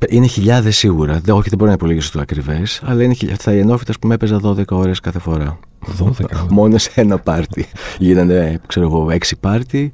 Είναι 0.10 0.28
χιλιάδες 0.28 0.78
σίγουρα. 0.78 1.20
Δεν, 1.24 1.36
όχι, 1.36 1.50
δεν 1.50 1.58
μπορώ 1.58 1.70
να 1.70 1.76
υπολογίσω 1.76 2.12
το 2.12 2.20
ακριβές, 2.20 2.82
αλλά 2.86 3.04
είναι 3.04 3.14
χιλιάδε. 3.14 3.42
Στα 3.42 3.52
ενόφυτας 3.52 4.00
που 4.00 4.08
με 4.08 4.14
έπαιζα 4.14 4.40
12 4.44 4.66
ώρες 4.68 5.00
κάθε 5.00 5.20
φορά. 5.20 5.60
12 6.00 6.26
Μόνο 6.50 6.78
σε 6.78 6.92
ένα 6.96 7.18
πάρτι. 7.18 7.66
Γίνανε, 7.98 8.62
ξέρω 8.68 8.86
εγώ, 8.86 9.08
6 9.10 9.16
πάρτι. 9.40 9.92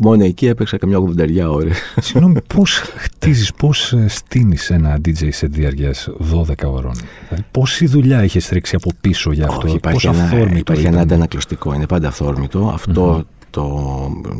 Μόνο 0.00 0.24
εκεί 0.24 0.46
έπαιξα 0.46 0.76
καμιά 0.76 0.98
80 0.98 1.48
ώρες. 1.50 1.78
Συγγνώμη, 2.00 2.40
πώς 2.54 2.82
χτίζεις, 2.96 3.52
πώς 3.52 3.92
ε, 3.92 4.08
στείνεις 4.08 4.70
ένα 4.70 4.98
DJ 5.04 5.28
σε 5.30 5.46
διάρκειας 5.46 6.08
12 6.32 6.52
ώρων; 6.64 6.92
Δηλαδή, 7.28 7.44
πόση 7.50 7.86
δουλειά 7.86 8.18
έχεις 8.18 8.48
ρίξει 8.48 8.74
από 8.74 8.90
πίσω 9.00 9.32
για 9.32 9.46
αυτό; 9.46 9.66
Όχι, 9.66 9.76
υπάρχει, 9.76 10.06
ένα, 10.06 10.56
υπάρχει 10.56 10.86
ένα 10.86 11.00
αντανακλωστικό. 11.00 11.74
Είναι 11.74 11.86
πάντα 11.86 12.08
αυθόρμητο. 12.08 12.70
Αυτό 12.74 13.24
το, 13.58 13.64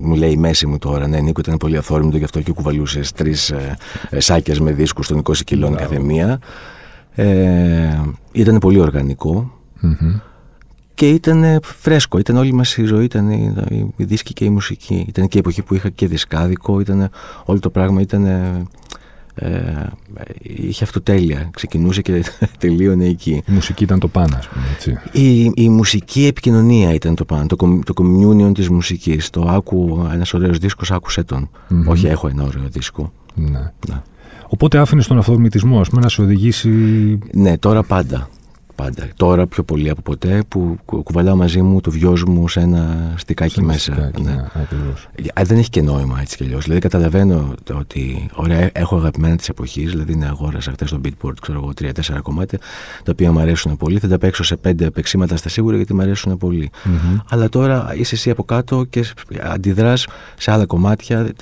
μου 0.03 0.15
λέει 0.15 0.31
η 0.31 0.37
μέση 0.37 0.67
μου 0.67 0.79
τώρα, 0.79 1.07
ναι, 1.07 1.21
Νίκο 1.21 1.41
ήταν 1.41 1.57
πολύ 1.57 1.77
αθόρμητο, 1.77 2.17
γι' 2.17 2.25
αυτό 2.25 2.41
και 2.41 2.53
κουβαλούσες 2.53 3.13
τρεις 3.13 3.51
ε, 3.51 3.77
ε, 4.11 4.21
σάκες 4.21 4.61
με 4.61 4.73
δίσκους 4.73 5.07
των 5.07 5.23
20 5.23 5.37
κιλών 5.45 5.77
κάθε 5.77 5.99
μία. 5.99 6.39
Ε, 7.15 8.01
ήταν 8.33 8.59
πολύ 8.59 8.91
και 10.95 11.09
ήταν 11.09 11.61
φρέσκο. 11.63 12.19
Ήταν 12.19 12.37
όλη 12.37 12.53
μας 12.53 12.77
η 12.77 12.85
ζωή, 12.85 13.05
ήταν 13.05 13.31
η, 13.31 13.55
η, 13.97 14.05
δίσκη 14.05 14.33
και 14.33 14.45
η 14.45 14.51
μουσική. 14.51 15.05
Ήταν 15.09 15.29
και 15.29 15.37
η 15.37 15.41
εποχή 15.41 15.63
που 15.63 15.75
είχα 15.75 15.89
και 15.89 16.07
δισκάδικο, 16.07 16.81
ήταν, 16.81 17.11
όλο 17.45 17.59
το 17.59 17.71
πράγμα 17.71 18.01
ήταν 18.01 18.27
ε, 19.39 19.87
είχε 20.43 20.85
αυτοτέλεια. 20.85 21.51
Ξεκινούσε 21.53 22.03
και 22.03 22.25
τελείωνε 22.59 23.05
εκεί. 23.05 23.43
Η 23.47 23.53
μουσική 23.53 23.83
ήταν 23.83 23.99
το 23.99 24.09
πάνω, 24.09 24.37
ας 24.37 24.49
πούμε, 24.49 24.65
έτσι. 24.75 24.99
Η, 25.13 25.53
η 25.55 25.69
μουσική 25.69 26.27
επικοινωνία 26.27 26.93
ήταν 26.93 27.15
το 27.15 27.25
πάνω. 27.25 27.47
Το, 27.47 27.57
το 27.85 27.93
communion 27.97 28.55
της 28.55 28.69
μουσικής. 28.69 29.31
Το 29.31 29.43
άκου, 29.49 30.09
ένας 30.13 30.35
ωραίος 30.35 30.59
δίσκος, 30.59 30.91
άκουσε 30.91 31.23
τον. 31.23 31.51
Mm-hmm. 31.51 31.91
Όχι, 31.91 32.07
έχω 32.07 32.29
ένα 32.29 32.45
ωραίο 32.45 32.69
δίσκο. 32.69 33.13
Ναι. 33.35 33.73
ναι. 33.89 34.03
Οπότε 34.49 34.79
άφηνες 34.79 35.07
τον 35.07 35.19
αυθορμητισμό, 35.19 35.81
ας 35.81 35.89
πούμε, 35.89 36.01
να 36.01 36.09
σε 36.09 36.23
οδηγήσει. 36.23 36.69
Ναι, 37.33 37.59
τώρα 37.59 37.83
πάντα 37.83 38.29
πάντα. 38.83 39.09
Τώρα 39.17 39.47
πιο 39.47 39.63
πολύ 39.63 39.89
από 39.89 40.03
ποτέ 40.03 40.43
που 40.49 40.79
κουβαλάω 40.87 41.37
μαζί 41.37 41.63
μου 41.63 41.81
το 41.81 41.91
βιός 41.91 42.25
μου 42.25 42.49
σε 42.49 42.61
ένα 42.61 43.13
στικάκι 43.17 43.63
μέσα. 43.63 43.93
Στικάκι, 43.93 44.23
ναι. 44.23 44.31
ναι 44.31 45.45
δεν 45.45 45.59
έχει 45.59 45.71
και 45.71 45.83
νόημα 45.83 46.21
έτσι 46.21 46.37
κι 46.37 46.45
αλλιώς. 46.45 46.63
Δηλαδή 46.63 46.81
καταλαβαίνω 46.81 47.55
ότι 47.73 48.29
ωραία, 48.35 48.71
έχω 48.73 48.97
αγαπημένα 48.97 49.37
της 49.37 49.49
εποχής. 49.49 49.91
Δηλαδή 49.91 50.15
ναι, 50.15 50.27
αγόρασα 50.27 50.73
χθες 50.73 50.89
στο 50.89 51.01
beatport, 51.05 51.33
ξέρω 51.41 51.59
εγώ, 51.63 51.75
τρία-τέσσερα 51.75 52.21
κομμάτια 52.21 52.59
τα 53.05 53.13
οποία 53.13 53.33
μου 53.33 53.39
αρέσουν 53.39 53.77
πολύ. 53.77 53.99
Θα 53.99 54.09
τα 54.09 54.19
παίξω 54.19 54.43
σε 54.43 54.57
πέντε 54.57 54.91
παίξήματα 54.91 55.37
στα 55.37 55.49
σίγουρα 55.49 55.77
γιατί 55.77 55.95
μου 55.95 56.03
αρέσουν 56.03 56.37
πολύ. 56.37 56.71
Mm-hmm. 56.73 57.21
Αλλά 57.31 57.49
τώρα 57.49 57.93
είσαι 57.97 58.15
εσύ 58.15 58.31
από 58.31 58.45
κάτω 58.45 58.85
και 58.85 59.05
αντιδράς 59.43 60.07
σε 60.39 60.51
άλλα 60.51 60.67
κομμάτια. 60.67 61.33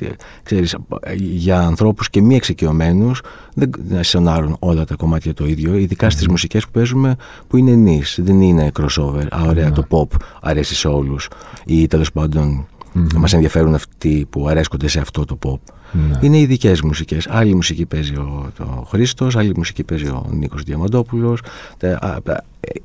Ξέρεις, 0.43 0.77
για 1.17 1.61
ανθρώπους 1.61 2.11
και 2.11 2.23
μη 2.23 2.35
εξοικειωμένους 2.35 3.21
δεν 3.55 4.05
σονάρουν 4.05 4.57
όλα 4.59 4.85
τα 4.85 4.95
κομμάτια 4.95 5.35
το 5.35 5.47
ίδιο. 5.47 5.75
Ειδικά 5.75 6.09
mm-hmm. 6.09 6.13
στι 6.13 6.31
μουσικές 6.31 6.65
που 6.65 6.71
παίζουμε 6.71 7.17
που 7.49 7.57
είναι 7.57 7.93
niche, 7.93 8.23
δεν 8.23 8.41
είναι 8.41 8.71
crossover. 8.81 9.27
Α, 9.31 9.43
ωραία, 9.47 9.73
το 9.73 9.87
pop 9.91 10.17
αρέσει 10.41 10.75
σε 10.75 10.89
όλους. 10.89 11.29
Ή 11.67 11.87
τέλος 11.87 12.13
πάντων 12.13 12.67
Μας 13.17 13.33
ενδιαφέρουν 13.33 13.75
αυτοί 13.75 14.27
που 14.31 14.49
αρέσκονται 14.49 14.89
σε 14.89 15.01
αυτό 15.01 15.25
το 15.25 15.39
pop. 15.47 15.73
Ναι. 15.93 16.19
Είναι 16.21 16.39
ειδικές 16.39 16.81
μουσικές. 16.81 17.27
Άλλη 17.29 17.55
μουσική 17.55 17.87
παίζει 17.87 18.15
ο, 18.15 18.53
ο 18.59 18.83
Χρήστος, 18.89 19.37
άλλη 19.37 19.53
μουσική 19.57 19.85
παίζει 19.85 20.07
ο 20.07 20.27
Νίκος 20.31 20.63
Διαμαντόπουλος. 20.63 21.43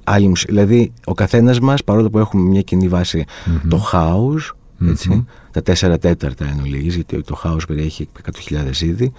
Άλλη 0.03 0.27
μουσική. 0.27 0.51
Δηλαδή, 0.51 0.91
ο 1.05 1.13
καθένας 1.13 1.60
μας, 1.60 1.83
παρόλο 1.83 2.10
που 2.10 2.19
έχουμε 2.19 2.43
μια 2.43 2.62
κοινή 2.62 2.88
βάση, 2.88 3.25
το 3.69 3.89
house, 3.91 4.55
έτσι, 4.89 5.25
τα 5.51 5.62
τέσσερα 5.62 5.98
τέταρτα 5.98 6.45
εν 6.45 6.60
ολίγης, 6.60 6.95
γιατί 6.95 7.21
το 7.21 7.41
house 7.43 7.67
περιέχει 7.67 8.10
100.000 8.50 8.81
είδη, 8.81 9.05
ε, 9.05 9.12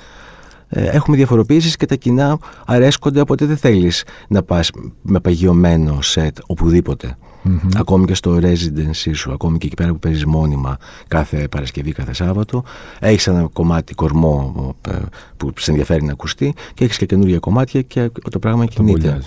έχουμε 0.73 1.17
διαφοροποιήσεις 1.17 1.77
και 1.77 1.87
τα 1.87 1.95
κοινά 1.95 2.39
αρέσκονται, 2.67 3.21
οπότε 3.21 3.45
δεν 3.47 3.57
θέλεις 3.57 4.05
να 4.29 4.43
πας 4.43 4.71
με 5.03 5.21
παγιωμένο 5.21 6.03
σετ 6.03 6.39
οπουδήποτε. 6.47 7.17
Ακόμη 7.77 8.05
και 8.05 8.15
στο 8.15 8.39
residency 8.43 9.11
σου, 9.13 9.33
ακόμη 9.33 9.59
και 9.59 9.67
εκεί 9.67 9.75
πέρα 9.75 9.93
που 9.93 9.99
παίζεις 9.99 10.25
μόνιμα 10.25 10.77
κάθε 11.09 11.49
Παρασκευή, 11.49 11.93
κάθε 11.93 12.13
Σάββατο, 12.15 12.65
έχεις 12.99 13.27
ένα 13.27 13.49
κομμάτι 13.53 13.95
κορμό 13.95 14.75
ε, 14.89 14.93
που 15.37 15.53
σε 15.57 15.71
ενδιαφέρει 15.71 16.05
να 16.05 16.13
ακουστεί 16.13 16.55
και 16.75 16.85
έχεις 16.85 16.97
και 16.97 17.07
καινούργια 17.07 17.39
κομμάτια 17.39 17.83
και 17.83 18.11
το 18.31 18.39
πράγμα 18.39 18.67
κινείται. 18.67 19.21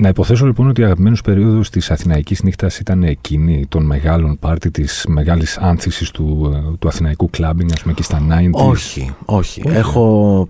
Να 0.00 0.08
υποθέσω 0.08 0.46
λοιπόν 0.46 0.68
ότι 0.68 0.80
η 0.80 0.84
αγαπημένος 0.84 1.20
περίοδος 1.20 1.70
της 1.70 1.90
Αθηναϊκής 1.90 2.42
νύχτας 2.42 2.78
ήταν 2.78 3.02
εκείνη 3.02 3.66
των 3.68 3.84
μεγάλων 3.84 4.38
πάρτι, 4.38 4.70
της 4.70 5.04
μεγάλης 5.08 5.58
άνθησης 5.58 6.10
του, 6.10 6.52
ε, 6.54 6.76
του 6.78 6.88
αθηναϊκού 6.88 7.30
κλάμπινγκ, 7.30 7.70
ας 7.72 7.80
πούμε, 7.80 7.94
και 7.94 8.02
στα 8.02 8.20
90 8.20 8.50
Όχι, 8.52 9.14
όχι. 9.24 9.62
Έχω 9.64 10.48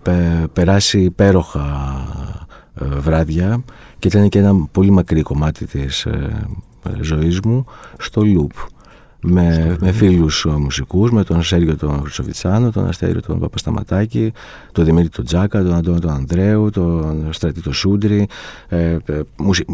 περάσει 0.53 1.01
υπέροχα 1.01 1.61
ε, 2.81 2.85
βράδια 2.85 3.65
και 3.99 4.09
ήταν 4.09 4.29
και 4.29 4.39
ένα 4.39 4.69
πολύ 4.73 4.91
μακρύ 4.91 5.23
κομμάτι 5.23 5.67
της 5.67 6.05
ε, 6.05 6.47
ζωής 7.01 7.41
μου 7.41 7.65
στο 7.99 8.23
loop 8.25 8.67
με, 9.21 9.77
με 9.81 9.93
φίλους 9.93 10.47
μουσικούς, 10.59 11.11
με 11.11 11.25
τον 11.25 11.43
Σέργιο 11.43 11.77
τον 11.77 12.01
Χρυσοβιτσάνο, 12.03 12.71
τον 12.71 12.89
Αστέριο 12.89 13.21
τον 13.21 13.39
Παπασταματάκη, 13.39 14.33
τον 14.73 14.85
Δημήτρη 14.85 15.09
τον 15.09 15.25
Τζάκα, 15.25 15.63
τον 15.63 15.75
Αντώνιο 15.75 16.01
τον 16.01 16.11
Ανδρέου, 16.11 16.71
τον 16.71 17.29
Στρατή 17.33 17.61
τον 17.63 17.73
Σούντρι. 17.73 18.27
Ε, 18.69 18.97
ε, 19.05 19.21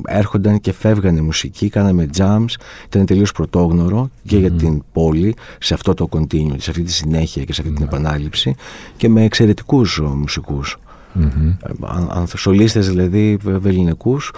έρχονταν 0.05 0.61
και 0.61 0.73
φεύγανε 0.73 1.21
μουσική, 1.21 1.69
κάναμε 1.69 2.09
jams, 2.17 2.55
ήταν 2.87 3.07
τελείως 3.07 3.33
πρωτόγνωρο 3.33 4.11
και 4.27 4.39
για 4.39 4.51
την 4.51 4.83
πόλη, 4.93 5.35
σε 5.59 5.75
αυτό 5.75 5.95
το 5.95 6.09
continuum, 6.11 6.55
σε 6.57 6.71
αυτή 6.71 6.83
τη 6.83 6.93
συνέχεια 6.93 7.45
και 7.45 7.53
σε 7.53 7.61
αυτή 7.61 7.73
την 7.73 7.85
επανάληψη 7.85 8.55
και 8.97 9.09
με 9.09 9.25
εξαιρετικούς 9.25 10.01
μουσικούς. 10.15 10.79
Mm-hmm. 11.21 12.69
δηλαδή 12.73 13.39
βεληνικούς 13.43 14.33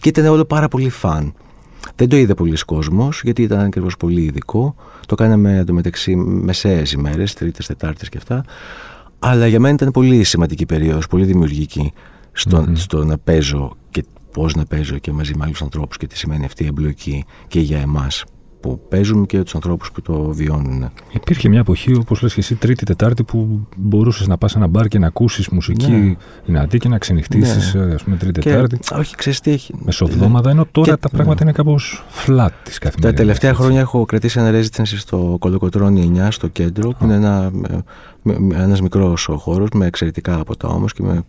και 0.00 0.08
ήταν 0.08 0.26
όλο 0.26 0.44
πάρα 0.44 0.68
πολύ 0.68 0.88
φαν. 0.88 1.34
Δεν 1.94 2.08
το 2.08 2.16
είδε 2.16 2.34
πολλοί 2.34 2.56
κόσμος, 2.56 3.20
γιατί 3.24 3.42
ήταν 3.42 3.60
ακριβώς 3.60 3.96
πολύ 3.96 4.22
ειδικό. 4.22 4.74
Το 5.06 5.14
κάναμε 5.14 5.58
εντωμεταξύ 5.58 6.16
μεσαίες 6.16 6.92
ημέρες, 6.92 7.34
Τρίτες, 7.34 7.66
Τετάρτες 7.66 8.08
και 8.08 8.18
αυτά. 8.18 8.44
Αλλά 9.18 9.46
για 9.46 9.60
μένα 9.60 9.74
ήταν 9.74 9.90
πολύ 9.90 10.24
σημαντική 10.24 10.66
περίοδος, 10.66 11.06
πολύ 11.06 11.24
δημιουργική 11.24 11.92
στο, 12.32 12.66
στο 12.72 13.04
να 13.04 13.18
παίζω 13.18 13.76
και 13.90 14.04
πώς 14.32 14.54
να 14.54 14.64
παίζω 14.64 14.98
και 14.98 15.12
μαζί 15.12 15.36
με 15.36 15.44
άλλους 15.44 15.62
ανθρώπους 15.62 15.96
και 15.96 16.06
τι 16.06 16.18
σημαίνει 16.18 16.44
αυτή 16.44 16.62
η 16.62 16.66
εμπλοκή 16.66 17.24
και 17.48 17.60
για 17.60 17.78
εμάς 17.78 18.24
που 18.64 18.80
παίζουν 18.88 19.26
και 19.26 19.42
τους 19.42 19.54
ανθρώπους 19.54 19.92
που 19.92 20.02
το 20.02 20.32
βιώνουν. 20.32 20.90
Υπήρχε 21.12 21.48
μια 21.48 21.58
εποχή, 21.58 21.94
όπως 21.94 22.22
λες 22.22 22.34
και 22.34 22.40
εσύ, 22.40 22.54
Τρίτη, 22.54 22.84
Τετάρτη, 22.84 23.22
που 23.22 23.66
μπορούσες 23.76 24.26
να 24.26 24.38
πας 24.38 24.50
σε 24.50 24.58
ένα 24.58 24.66
μπαρ 24.66 24.88
και 24.88 24.98
να 24.98 25.06
ακούσεις 25.06 25.48
μουσική 25.48 25.90
ναι. 25.90 26.14
δυνατή 26.44 26.78
και 26.78 26.88
να 26.88 26.98
ξενυχτήσεις, 26.98 27.74
ναι. 27.74 27.94
ας 27.94 28.02
πούμε, 28.02 28.16
Τρίτη, 28.16 28.40
και, 28.40 28.50
Τετάρτη. 28.50 28.78
Όχι, 28.92 29.16
ξέρεις 29.16 29.40
τι 29.40 29.50
έχει. 29.50 29.74
Μεσοβδόμαδα, 29.78 30.50
ενώ 30.50 30.66
τώρα 30.70 30.90
και, 30.90 30.96
τα 30.96 31.08
πράγματα 31.08 31.44
ναι. 31.44 31.50
είναι 31.50 31.52
κάπως 31.52 32.04
flat 32.26 32.48
της 32.62 32.78
καθημερινής. 32.78 33.18
Τα 33.18 33.24
τελευταία 33.24 33.54
χρόνια 33.54 33.80
έχω 33.80 34.04
κρατήσει 34.04 34.38
ένα 34.38 34.60
residency 34.60 34.96
στο 34.96 35.36
Κολοκοτρόνι 35.40 36.12
9 36.16 36.26
στο 36.30 36.48
κέντρο, 36.48 36.90
που 36.90 37.04
είναι 37.04 37.14
ένα 37.14 37.50
ένας 38.54 38.80
μικρός 38.80 39.28
χώρος 39.36 39.68
με 39.74 39.86
εξαιρετικά 39.86 40.44
ποτά 40.44 40.68
όμως 40.68 40.92
και 40.92 41.02
με 41.02 41.24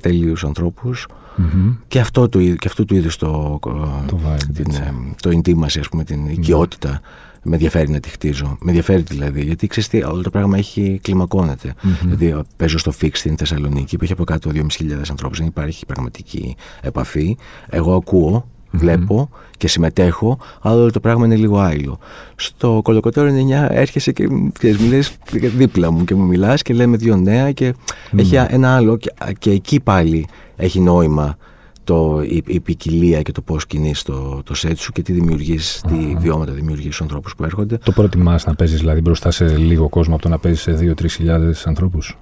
τελείους 0.00 0.44
ανθρώπους 0.44 1.06
Mm-hmm. 1.38 1.76
Και, 1.88 2.00
αυτό 2.00 2.28
του, 2.28 2.54
και 2.54 2.68
αυτού 2.68 2.84
του 2.84 2.94
είδου 2.94 3.08
το, 3.18 3.58
το, 4.06 4.20
την, 4.52 4.74
ε, 4.74 4.94
το 5.22 5.30
intimacy, 5.30 5.78
ας 5.80 5.88
πούμε, 5.88 6.04
την 6.04 6.28
οικειότητα 6.28 7.00
με 7.42 7.54
ενδιαφέρει 7.54 7.90
να 7.90 8.00
τη 8.00 8.08
χτίζω. 8.08 8.46
Με 8.60 8.68
ενδιαφέρει 8.68 9.02
δηλαδή, 9.02 9.42
γιατί 9.44 9.66
ξέρεις 9.66 9.88
τι, 9.88 10.02
όλο 10.02 10.22
το 10.22 10.30
πράγμα 10.30 10.58
έχει 10.58 10.98
κλιμακώνεται. 11.02 11.74
Mm-hmm. 11.76 12.16
Δηλαδή, 12.16 12.42
παίζω 12.56 12.78
στο 12.78 12.92
Fix 13.00 13.10
στην 13.12 13.36
Θεσσαλονίκη 13.36 13.96
που 13.96 14.04
έχει 14.04 14.12
από 14.12 14.24
κάτω 14.24 14.50
2.500 14.54 14.64
ανθρώπους, 15.10 15.38
δεν 15.38 15.46
υπάρχει 15.46 15.86
πραγματική 15.86 16.56
επαφή. 16.80 17.36
Εγώ 17.68 17.94
ακούω, 17.94 18.48
βλέπω 18.74 19.28
και 19.56 19.68
συμμετέχω, 19.68 20.38
αλλά 20.60 20.74
όλο 20.80 20.90
το 20.90 21.00
πράγμα 21.00 21.26
είναι 21.26 21.36
λίγο 21.36 21.58
άειλο. 21.58 21.98
Στο 22.36 22.80
κολοκοτόρο 22.82 23.30
9 23.30 23.66
έρχεσαι 23.70 24.12
και 24.12 24.28
ξέρεις, 24.58 24.78
μου 24.78 24.88
λες 24.88 25.16
δίπλα 25.32 25.90
μου 25.90 26.04
και 26.04 26.14
μου 26.14 26.24
μιλάς 26.24 26.62
και 26.62 26.74
λέμε 26.74 26.96
δύο 26.96 27.16
νέα 27.16 27.52
και 27.52 27.74
έχει 28.16 28.34
ένα 28.34 28.76
άλλο 28.76 28.96
και, 28.96 29.12
και 29.38 29.50
εκεί 29.50 29.80
πάλι 29.80 30.26
έχει 30.56 30.80
νόημα 30.80 31.36
το, 31.84 32.22
η, 32.22 32.42
η 32.46 32.60
ποικιλία 32.60 33.22
και 33.22 33.32
το 33.32 33.42
πώς 33.42 33.66
κινείς 33.66 34.02
το, 34.02 34.42
το 34.42 34.54
σετ 34.54 34.78
σου 34.78 34.92
και 34.92 35.02
τι 35.02 35.12
δημιουργείς, 35.12 35.82
τι 35.88 36.16
βιώματα 36.18 36.52
δημιουργείς 36.52 36.84
στους 36.84 37.00
ανθρώπους 37.00 37.34
που 37.34 37.44
έρχονται. 37.44 37.78
Το 37.78 37.92
προτιμάς 37.92 38.46
να 38.46 38.54
παίζεις 38.54 38.78
δηλαδή 38.78 39.00
μπροστά 39.00 39.30
σε 39.30 39.56
λίγο 39.56 39.88
κόσμο 39.88 40.14
από 40.14 40.22
το 40.22 40.28
να 40.28 40.38
παίζεις 40.38 40.62
σε 40.62 40.94
2-3 41.00 41.10
χιλιάδες 41.10 41.66
ανθρώπους; 41.66 42.18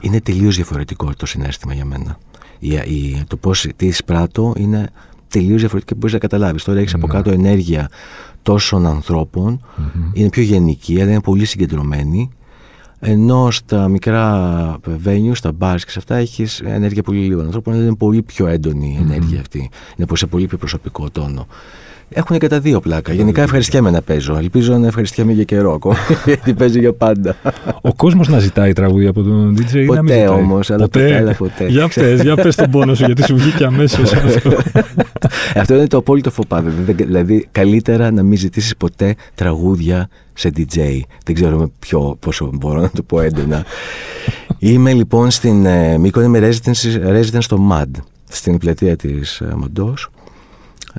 Είναι 0.00 0.20
τελείως 0.20 0.56
διαφορετικό 0.56 1.10
το 1.16 1.26
συνέστημα 1.26 1.74
για 1.74 1.84
μένα. 1.84 2.18
Η, 2.58 2.74
η, 2.74 3.24
το 3.26 3.36
πώς 3.36 3.66
τι 3.76 3.86
εισπράττω 3.86 4.54
είναι 4.56 4.90
τελείως 5.32 5.60
διαφορετικό 5.60 5.92
και 5.92 5.94
μπορείς 5.94 6.12
να 6.12 6.18
καταλάβεις. 6.18 6.64
Τώρα 6.64 6.78
έχεις 6.78 6.94
από 6.94 7.06
ναι. 7.06 7.12
κάτω 7.12 7.30
ενέργεια 7.30 7.90
τόσων 8.42 8.86
ανθρώπων, 8.86 9.60
είναι 10.12 10.28
πιο 10.28 10.42
γενική, 10.42 11.00
αλλά 11.00 11.10
είναι 11.10 11.20
πολύ 11.20 11.44
συγκεντρωμένη 11.44 12.30
ενώ 13.04 13.50
στα 13.50 13.88
μικρά 13.88 14.78
venues, 15.04 15.30
στα 15.32 15.52
bars 15.58 15.78
και 15.84 15.90
σε 15.90 15.98
αυτά 15.98 16.16
έχεις 16.16 16.60
ενέργεια 16.60 17.02
πολύ 17.02 17.18
λίγων 17.18 17.44
ανθρώπων, 17.44 17.74
είναι 17.74 17.94
πολύ 17.94 18.22
πιο 18.22 18.46
έντονη 18.46 18.96
η 18.98 19.02
ενέργεια 19.02 19.40
αυτή. 19.40 19.70
Είναι 19.96 20.08
σε 20.12 20.26
πολύ 20.26 20.46
πιο 20.46 20.58
προσωπικό 20.58 21.10
τόνο. 21.10 21.46
Έχουν 22.14 22.38
και 22.38 22.48
τα 22.48 22.60
δύο 22.60 22.80
πλάκα. 22.80 23.12
Γενικά 23.12 23.42
ευχαριστιέμαι 23.42 23.90
να 23.90 24.02
παίζω. 24.02 24.36
Ελπίζω 24.36 24.78
να 24.78 24.86
ευχαριστιέμαι 24.86 25.32
για 25.32 25.44
καιρό 25.44 25.72
ακόμα. 25.72 25.96
Γιατί 26.24 26.54
παίζω 26.54 26.78
για 26.78 26.92
πάντα. 26.92 27.36
Ο 27.80 27.94
κόσμος 27.94 28.28
να 28.28 28.38
ζητάει 28.38 28.72
τραγούδια 28.72 29.10
από 29.10 29.22
τον 29.22 29.56
DJ. 29.58 29.84
Ποτέ 29.86 30.28
όμως, 30.28 30.70
αλλά 30.70 30.82
ποτέ. 30.82 31.18
ποτέ, 31.18 31.34
ποτέ. 31.38 31.66
Για 31.66 31.88
πες, 31.94 32.22
για 32.22 32.34
πες 32.34 32.54
τον 32.54 32.70
πόνο 32.70 32.94
σου, 32.94 33.04
γιατί 33.04 33.24
σου 33.24 33.36
βγήκε 33.36 33.64
αμέσως 33.64 34.12
αυτό. 34.12 34.50
αυτό 35.60 35.74
είναι 35.74 35.86
το 35.86 35.96
απόλυτο 35.96 36.30
φοπάδε. 36.30 36.70
Δηλαδή, 36.92 37.48
καλύτερα 37.52 38.10
να 38.10 38.22
μην 38.22 38.38
ζητήσεις 38.38 38.76
ποτέ 38.76 39.14
τραγούδια 39.34 40.08
σε 40.32 40.50
DJ. 40.56 41.00
Δεν 41.24 41.34
ξέρω 41.34 41.70
ποιο, 41.78 42.16
πόσο 42.20 42.50
μπορώ 42.52 42.80
να 42.80 42.90
το 42.90 43.02
πω 43.02 43.20
έντονα. 43.20 43.64
είμαι 44.58 44.92
λοιπόν 44.92 45.30
στην 45.30 45.66
ε, 45.66 45.98
Μήκο, 45.98 46.20
είμαι 46.22 46.38
residence, 46.50 47.08
residence 47.08 47.38
στο 47.38 47.68
MAD, 47.72 47.90
στην 48.28 48.58
πλατεία 48.58 48.96
της 48.96 49.40
ε, 49.40 49.54
Μαντός. 49.56 50.10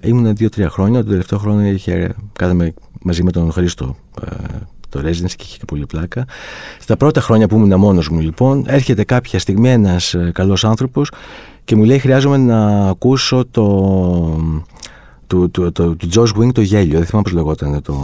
Ήμουν 0.01 0.35
δύο-τρία 0.35 0.69
χρόνια. 0.69 1.03
Το 1.03 1.09
τελευταίο 1.09 1.39
χρόνο 1.39 1.65
είχε, 1.65 2.15
κάναμε 2.33 2.73
μαζί 3.01 3.23
με 3.23 3.31
τον 3.31 3.51
Χρήστο 3.51 3.95
ε, 4.21 4.35
το 4.89 4.99
residency 4.99 5.33
και 5.35 5.43
είχε 5.43 5.57
και 5.57 5.65
πολύ 5.67 5.85
πλάκα. 5.85 6.25
Στα 6.79 6.97
πρώτα 6.97 7.21
χρόνια 7.21 7.47
που 7.47 7.55
ήμουν 7.55 7.79
μόνος 7.79 8.09
μου, 8.09 8.19
λοιπόν, 8.19 8.63
έρχεται 8.67 9.03
κάποια 9.03 9.39
στιγμή 9.39 9.69
ένας 9.69 10.13
ε, 10.13 10.31
καλός 10.33 10.65
άνθρωπος 10.65 11.11
και 11.63 11.75
μου 11.75 11.83
λέει: 11.83 11.99
Χρειάζομαι 11.99 12.37
να 12.37 12.89
ακούσω 12.89 13.45
το. 13.51 13.65
του, 15.27 15.51
του, 15.51 15.71
του, 15.71 15.95
του 15.95 16.09
Josh 16.13 16.41
Wing 16.41 16.51
το 16.53 16.61
γέλιο. 16.61 16.97
Δεν 16.97 17.07
θυμάμαι 17.07 17.23
πώς 17.23 17.33
λεγόταν 17.33 17.81
το, 17.81 17.95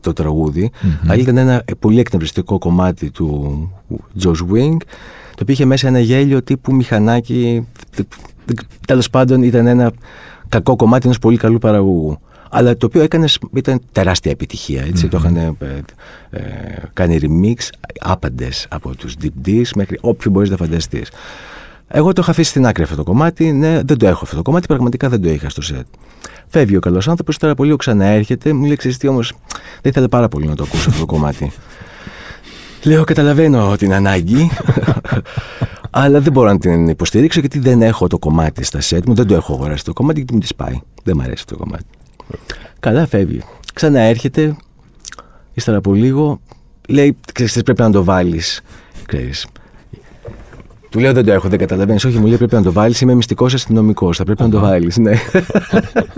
το 0.00 0.12
τραγούδι. 0.12 0.70
Mm-hmm. 0.72 1.06
Αλλά 1.08 1.20
ήταν 1.20 1.36
ένα 1.36 1.64
πολύ 1.78 2.00
εκνευριστικό 2.00 2.58
κομμάτι 2.58 3.10
του 3.10 3.70
Josh 4.22 4.52
Wing 4.52 4.76
το 5.34 5.38
οποίο 5.42 5.54
είχε 5.54 5.64
μέσα 5.64 5.88
ένα 5.88 6.00
γέλιο 6.00 6.42
τύπου 6.42 6.74
μηχανάκι. 6.74 7.66
Τέλος 8.86 9.10
πάντων 9.10 9.42
ήταν 9.42 9.66
ένα 9.66 9.92
κακό 10.52 10.76
κομμάτι 10.76 11.04
ενός 11.04 11.18
πολύ 11.18 11.36
καλού 11.36 11.58
παραγωγού. 11.58 12.18
Αλλά 12.50 12.76
το 12.76 12.86
οποίο 12.86 13.02
έκανες, 13.02 13.38
ήταν 13.54 13.80
τεράστια 13.92 14.30
επιτυχία. 14.30 14.82
Έτσι. 14.82 15.06
Mm-hmm. 15.06 15.10
Το 15.10 15.16
είχαν 15.16 15.36
ε, 15.36 15.54
ε, 16.30 16.40
κάνει 16.92 17.18
remix 17.22 17.68
άπαντες 18.00 18.66
από 18.70 18.96
τους 18.96 19.14
Deep 19.22 19.48
D's 19.48 19.68
μέχρι 19.74 19.98
όποιο 20.00 20.30
μπορείς 20.30 20.50
να 20.50 20.56
φανταστείς. 20.56 21.10
Εγώ 21.88 22.12
το 22.12 22.20
είχα 22.22 22.30
αφήσει 22.30 22.50
στην 22.50 22.66
άκρη 22.66 22.82
αυτό 22.82 22.96
το 22.96 23.02
κομμάτι. 23.02 23.52
Ναι, 23.52 23.80
δεν 23.82 23.98
το 23.98 24.06
έχω 24.06 24.20
αυτό 24.22 24.36
το 24.36 24.42
κομμάτι. 24.42 24.66
Πραγματικά 24.66 25.08
δεν 25.08 25.22
το 25.22 25.28
είχα 25.28 25.48
στο 25.48 25.62
σετ. 25.62 25.86
Φεύγει 26.48 26.76
ο 26.76 26.80
καλός 26.80 27.08
άνθρωπος, 27.08 27.38
τώρα 27.38 27.54
πολύ 27.54 27.76
ξαναέρχεται. 27.76 28.52
Μου 28.52 28.64
λέει: 28.64 28.76
τι 28.76 29.08
όμως, 29.08 29.34
δεν 29.52 29.90
ήθελε 29.90 30.08
πάρα 30.08 30.28
πολύ 30.28 30.46
να 30.46 30.54
το 30.54 30.62
ακούσω 30.62 30.88
αυτό 30.88 31.00
το 31.00 31.06
κομμάτι. 31.06 31.52
Λέω: 32.82 33.04
Καταλαβαίνω 33.04 33.76
την 33.76 33.92
ανάγκη. 33.92 34.50
Αλλά 35.94 36.20
δεν 36.20 36.32
μπορώ 36.32 36.48
να 36.48 36.58
την 36.58 36.88
υποστηρίξω 36.88 37.40
γιατί 37.40 37.58
δεν 37.58 37.82
έχω 37.82 38.06
το 38.06 38.18
κομμάτι 38.18 38.64
στα 38.64 38.80
σετ 38.80 39.06
μου, 39.06 39.14
δεν 39.14 39.26
το 39.26 39.34
έχω 39.34 39.52
αγοράσει 39.52 39.84
το 39.84 39.92
κομμάτι 39.92 40.18
γιατί 40.18 40.32
μου 40.32 40.40
της 40.40 40.54
πάει. 40.54 40.80
Δεν 41.02 41.14
μου 41.16 41.22
αρέσει 41.22 41.46
το 41.46 41.56
κομμάτι. 41.56 41.84
Καλά, 42.80 43.06
φεύγει. 43.06 43.42
Ξαναέρχεται, 43.74 44.56
ύστερα 45.54 45.76
από 45.76 45.94
λίγο, 45.94 46.40
λέει: 46.88 47.16
Ξέρεις, 47.32 47.62
πρέπει 47.62 47.80
να 47.80 47.90
το 47.90 48.04
βάλεις. 48.04 48.60
Του 50.92 51.00
λέω 51.00 51.12
δεν 51.12 51.24
το 51.24 51.32
έχω, 51.32 51.48
δεν 51.48 51.58
καταλαβαίνεις. 51.58 52.04
Όχι, 52.04 52.18
μου 52.18 52.26
λέει 52.26 52.36
πρέπει 52.36 52.54
να 52.54 52.62
το 52.62 52.72
βάλεις. 52.72 53.00
Είμαι 53.00 53.14
μυστικός 53.14 53.54
αστυνομικός. 53.54 54.16
Θα 54.16 54.24
πρέπει 54.24 54.42
να 54.42 54.48
το 54.48 54.60
βάλεις. 54.60 54.96
Ναι. 54.96 55.12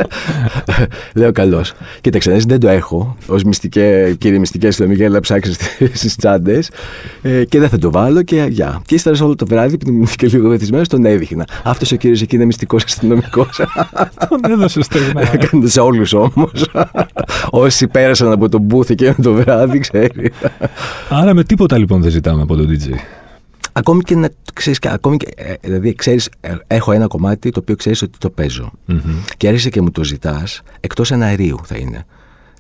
λέω 1.21 1.33
καλώς. 1.33 1.73
Κοίταξε, 2.01 2.37
δεν 2.47 2.61
το 2.61 2.69
έχω. 2.69 3.17
Ω 3.27 3.35
μυστικέ, 3.47 4.15
κύριε 4.19 4.39
μυστικέ 4.39 4.67
αστυνομικέ, 4.67 5.09
να 5.09 5.21
ψάξεις 5.21 5.57
στις 5.99 6.17
τσάντες. 6.17 6.71
Ε, 7.23 7.45
και 7.45 7.59
δεν 7.59 7.69
θα 7.69 7.79
το 7.79 7.91
βάλω 7.91 8.23
και 8.23 8.47
γεια. 8.51 8.83
Και 8.87 8.95
ύστερα 8.95 9.25
όλο 9.25 9.35
το 9.35 9.47
βράδυ, 9.47 9.79
που 9.79 9.89
ήμουν 9.89 10.07
και 10.07 10.27
λίγο 10.27 10.49
βεθισμένο, 10.49 10.85
τον 10.89 11.05
έδειχνα. 11.05 11.47
Αυτός 11.65 11.93
ο 11.93 11.97
κύριος 11.97 12.23
εκεί 12.23 12.35
είναι 12.35 12.45
μυστικός 12.45 12.85
αστυνομικός. 12.85 13.61
Τον 14.29 14.53
έδωσε 14.53 14.83
στεγνά. 14.83 15.21
Έκανε 15.33 15.67
σε 15.67 15.81
όλους 15.81 16.13
όμως. 16.13 16.71
Όσοι 17.51 17.87
πέρασαν 17.87 18.33
από 18.33 18.49
τον 18.49 18.61
μπούθ 18.61 18.93
και 18.93 19.15
το 19.23 19.33
βράδυ, 19.33 19.79
ξέρεις. 19.79 20.31
Άρα 21.09 21.35
με 21.35 21.45
τίποτα 21.45 21.79
λοιπόν 21.79 22.03
δεν 22.03 22.11
ζητάμε 22.11 22.43
από 22.43 22.57
τον 22.57 22.69
DJ. 22.69 22.95
Ακόμη 23.77 24.03
και 24.03 24.17
να 24.17 24.29
ξέρεις, 24.55 24.79
ακόμη 24.83 25.17
και, 25.17 25.27
ε, 25.37 25.55
δηλαδή 25.61 25.95
ξέρεις, 25.95 26.29
ε, 26.41 26.55
έχω 26.67 26.93
ένα 26.93 27.07
κομμάτι 27.07 27.51
το 27.51 27.61
οποίο 27.61 27.77
ξέρεις 27.77 28.03
ότι 28.03 28.19
το 28.19 28.31
παίζω. 28.31 28.73
Mm-hmm. 28.89 29.25
Και 29.37 29.47
έρχεσαι 29.49 29.69
και 29.69 29.81
μου 29.81 29.91
το 29.91 30.05
ζητάς, 30.05 30.63
εκτός 30.81 31.11
εναερίου 31.11 31.59
θα 31.65 31.77
είναι. 31.77 32.07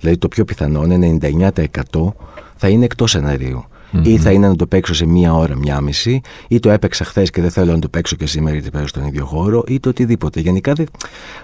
Δηλαδή 0.00 0.18
το 0.18 0.28
πιο 0.28 0.44
πιθανό, 0.44 0.82
99% 0.82 2.14
θα 2.56 2.68
είναι 2.68 2.84
εκτός 2.84 3.14
εναερίου. 3.14 3.64
Mm-hmm. 3.92 4.06
Ή 4.06 4.18
θα 4.18 4.30
είναι 4.30 4.48
να 4.48 4.56
το 4.56 4.66
παίξω 4.66 4.94
σε 4.94 5.06
μία 5.06 5.34
ώρα, 5.34 5.56
μία 5.56 5.80
μισή, 5.80 6.20
ή 6.48 6.60
το 6.60 6.70
έπαιξα 6.70 7.04
χθες 7.04 7.30
και 7.30 7.40
δεν 7.40 7.50
θέλω 7.50 7.72
να 7.72 7.78
το 7.78 7.88
παίξω 7.88 8.16
και 8.16 8.26
σήμερα 8.26 8.54
γιατί 8.54 8.70
παίζω 8.70 8.86
στον 8.86 9.06
ίδιο 9.06 9.24
χώρο, 9.24 9.64
ή 9.66 9.80
το 9.80 9.88
οτιδήποτε. 9.88 10.40
Γενικά, 10.40 10.72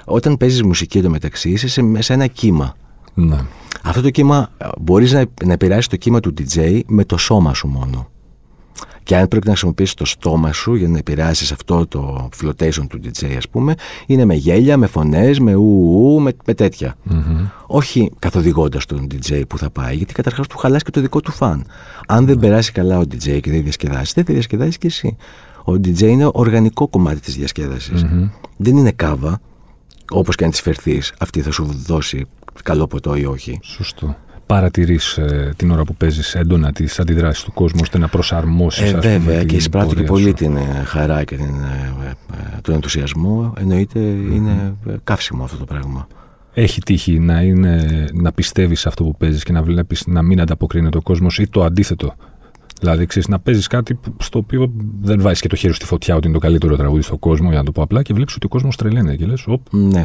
όταν 0.05 0.37
παίζεις 0.37 0.63
μουσική 0.63 0.99
εντωμεταξύ, 0.99 1.51
είσαι 1.51 1.69
σε, 1.69 1.83
σε 1.99 2.13
ένα 2.13 2.27
κύμα. 2.27 2.77
Ναι. 3.15 3.39
Αυτό 3.83 4.03
το 4.03 4.11
κύμα 4.11 4.51
μπορείς 4.81 5.13
να, 5.13 5.25
να 5.45 5.53
επηρεάσεις 5.53 5.87
το 5.87 5.97
κύμα 5.97 6.21
του 6.21 6.35
DJ 6.39 6.81
με 6.87 7.05
το 7.05 7.17
σώμα 7.17 7.55
σου 7.55 7.69
μόνο. 7.69 8.11
Και 9.03 9.17
αν 9.17 9.29
πρέπει 9.29 9.47
να 9.47 9.53
χρησιμοποιήσεις 9.53 9.95
το 9.95 10.05
στόμα 10.05 10.53
σου 10.53 10.75
για 10.75 10.89
να 10.89 10.99
επηρεάσεις 10.99 11.53
αυτό 11.53 11.87
το 11.87 12.29
flotation 12.43 12.87
του 12.89 13.01
DJ, 13.05 13.35
ας 13.37 13.49
πούμε, 13.49 13.75
είναι 14.07 14.25
με 14.25 14.35
γέλια, 14.35 14.77
με 14.77 14.87
φωνές, 14.87 15.39
με 15.39 15.55
ου, 15.55 16.19
με, 16.21 16.33
με 16.45 16.55
τέτοια. 16.55 16.95
Mm-hmm. 17.11 17.51
Όχι 17.67 18.11
καθοδηγώντας 18.19 18.87
τον 18.87 19.07
DJ 19.11 19.43
που 19.49 19.59
θα 19.59 19.71
πάει, 19.71 19.97
γιατί 19.97 20.13
καταρχάς 20.13 20.47
του 20.47 20.59
χαλάσει 20.59 20.85
και 20.85 20.91
το 20.91 21.01
δικό 21.01 21.21
του 21.21 21.33
φαν. 21.33 21.67
Αν 22.07 22.27
δεν 22.27 22.39
περάσει 22.39 22.73
καλά 22.73 22.99
ο 22.99 23.03
DJ 23.03 23.41
και 23.41 23.51
δεν 23.51 23.63
διασκεδάσεις, 23.63 24.13
δεν 24.13 24.25
θα 24.25 24.33
διασκεδάσει 24.33 24.79
κι 24.79 24.87
εσύ. 24.87 25.17
Ο 25.65 25.73
DJ 25.73 26.01
είναι 26.01 26.31
οργανικό 26.33 26.89
κομμάτι 26.89 27.21
της 27.21 27.37
διασκέδασης. 27.37 28.05
Mm-hmm. 28.05 28.31
Δεν 28.57 28.77
είναι 28.77 28.91
κάβα, 28.91 29.41
όπως 30.11 30.37
και 30.37 30.45
αν 30.45 30.51
της 30.51 30.61
φερθείς, 30.61 31.13
αυτή 31.19 31.41
θα 31.41 31.51
σου 31.51 31.65
δώσει 31.87 32.27
καλό 32.63 32.87
ποτό 32.87 33.17
ή 33.17 33.25
όχι. 33.25 33.59
Σωστό 33.63 34.17
παρατηρείς 34.51 35.19
ε, 35.19 35.53
την 35.57 35.71
ώρα 35.71 35.85
που 35.85 35.95
παίζεις 35.95 36.35
έντονα 36.35 36.73
τις 36.73 37.01
αντιδράσεις 37.01 37.45
του 37.45 37.53
κόσμου 37.53 37.79
ώστε 37.83 37.99
να 37.99 38.09
προσαρμόσεις. 38.09 38.93
Ε, 38.93 38.99
βέβαια, 38.99 39.45
και 39.45 39.57
εισπράττω 39.57 39.95
και 39.95 40.03
πολύ 40.03 40.33
την 40.33 40.57
ε, 40.57 40.83
χαρά 40.85 41.25
και 41.25 41.37
την, 41.37 41.55
ε, 41.55 42.17
τον 42.63 42.75
ενθουσιασμό. 42.75 43.53
Εννοείται 43.59 43.99
είναι 43.99 44.75
καύσιμο 45.05 45.45
αυτό 45.45 45.57
το 45.57 45.65
πράγμα. 45.65 46.07
Έχει 46.53 46.81
τύχει 46.81 47.19
να, 47.19 47.41
είναι, 47.41 48.07
να 48.13 48.33
πιστεύεις 48.33 48.87
αυτό 48.87 49.05
που 49.05 49.17
παίζεις 49.17 49.43
και 49.43 49.53
να 49.53 49.63
βλέπεις 49.63 50.07
να 50.07 50.23
μην 50.23 50.41
ανταποκρίνεται 50.41 50.97
ο 50.97 51.03
κόσμος 51.03 51.39
ή 51.39 51.49
το 51.49 51.65
αντίθετο; 51.65 52.15
Δηλαδή, 52.81 53.07
ξέρεις 53.07 53.29
να 53.29 53.39
παίζεις 53.39 53.67
κάτι 53.67 53.99
στο 54.19 54.39
οποίο 54.39 54.73
δεν 55.01 55.21
βάζεις 55.21 55.41
και 55.41 55.49
το 55.49 55.57
χέρι 55.57 55.75
στη 55.75 55.85
φωτιά 55.85 56.17
ότι 56.17 56.27
είναι 56.27 56.35
το 56.35 56.41
καλύτερο 56.43 56.77
τραγούδι 56.77 57.03
στον 57.03 57.19
κόσμο, 57.19 57.49
για 57.49 57.59
να 57.59 57.65
το 57.65 57.73
πω 57.73 57.83
απλά, 57.83 58.03
και 58.03 58.15
βλέπεις 58.15 58.35
ότι 58.35 58.47
ο 58.47 58.49
κόσμος 58.49 58.77
τρελαίνει 58.77 59.17
και 59.17 59.27
λες, 59.27 59.45
Οπ. 59.47 59.61
Ναι. 59.71 60.05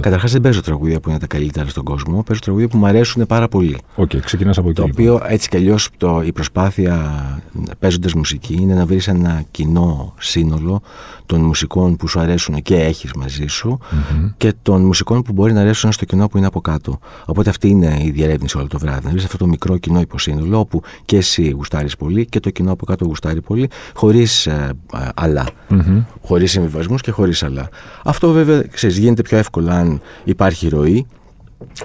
Καταρχάς, 0.00 0.32
δεν 0.32 0.40
παίζω 0.40 0.60
τραγούδια 0.60 1.00
που 1.00 1.08
είναι 1.08 1.18
τα 1.18 1.26
καλύτερα 1.26 1.68
στον 1.68 1.84
κόσμο. 1.84 2.22
Παίζω 2.22 2.40
τραγούδια 2.40 2.68
που 2.68 2.76
μου 2.76 2.86
αρέσουν 2.86 3.26
πάρα 3.26 3.48
πολύ. 3.48 3.78
Οκ, 3.94 4.10
okay, 4.10 4.18
ξεκινάς 4.24 4.58
από 4.58 4.68
εκεί. 4.68 4.80
Το 4.80 4.86
οποίο 4.90 5.20
έτσι 5.26 5.48
κι 5.48 5.56
αλλιώς 5.56 5.88
η 6.24 6.32
προσπάθεια 6.32 7.42
παίζοντας 7.78 8.14
μουσική 8.14 8.54
είναι 8.60 8.74
να 8.74 8.86
βρεις 8.86 9.08
ένα 9.08 9.44
κοινό 9.50 10.14
σύνολο 10.18 10.82
των 11.26 11.40
μουσικών 11.40 11.96
που 11.96 12.08
σου 12.08 12.20
αρέσουν 12.20 12.62
και 12.62 12.76
έχεις 12.76 13.12
μαζί 13.12 13.46
σου 13.46 13.78
mm-hmm. 13.80 14.32
και 14.36 14.54
των 14.62 14.84
μουσικών 14.84 15.22
που 15.22 15.32
μπορεί 15.32 15.52
να 15.52 15.60
αρέσουν 15.60 15.92
στο 15.92 16.04
κοινό 16.04 16.28
που 16.28 16.36
είναι 16.36 16.46
από 16.46 16.60
κάτω. 16.60 16.98
Οπότε 17.24 17.50
αυτή 17.50 17.68
είναι 17.68 17.98
η 18.02 18.10
διερεύνηση 18.10 18.56
όλο 18.58 18.66
το 18.66 18.78
βράδυ. 18.78 19.04
Να 19.04 19.10
βρεις 19.10 19.24
αυτό 19.24 19.36
το 19.36 19.46
μικρό 19.46 19.76
κοινό 19.76 20.00
υποσύνολο 20.00 20.58
όπου 20.58 20.82
και 21.04 21.16
εσύ 21.16 21.50
γουστάρεις 21.50 21.96
πολύ 21.96 22.13
και 22.22 22.40
το 22.40 22.50
κοινό 22.50 22.72
από 22.72 22.84
κάτω 22.84 23.04
γουστάρει 23.04 23.40
πολύ, 23.40 23.68
χωρίς 23.94 24.46
ε, 24.46 24.70
ε, 24.94 25.08
αλλά. 25.14 25.46
Mm-hmm. 25.70 26.04
Χωρίς 26.20 26.50
συμβιβασμούς 26.50 27.00
και 27.00 27.10
χωρίς 27.10 27.42
αλλά. 27.42 27.68
Αυτό 28.04 28.32
βέβαια 28.32 28.62
ξέρεις, 28.62 28.98
γίνεται 28.98 29.22
πιο 29.22 29.38
εύκολα 29.38 29.72
αν 29.72 30.00
υπάρχει 30.24 30.68
ροή 30.68 31.06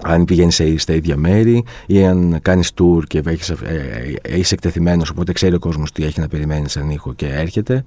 αν 0.03 0.25
πηγαίνεις 0.25 0.61
στα 0.75 0.93
ίδια 0.93 1.17
μέρη 1.17 1.63
ή 1.85 2.05
αν 2.05 2.39
κάνεις 2.41 2.71
tour 2.79 3.03
και 3.07 3.21
έχεις, 3.25 3.49
ε, 3.49 4.17
ε, 4.21 4.37
είσαι 4.37 4.53
εκτεθειμένος, 4.53 5.09
οπότε 5.09 5.33
ξέρει 5.33 5.55
ο 5.55 5.59
κόσμος 5.59 5.91
τι 5.91 6.03
έχει 6.03 6.19
να 6.19 6.27
περιμένει 6.27 6.69
σαν 6.69 6.89
ήχο 6.89 7.13
και 7.13 7.25
έρχεται 7.25 7.83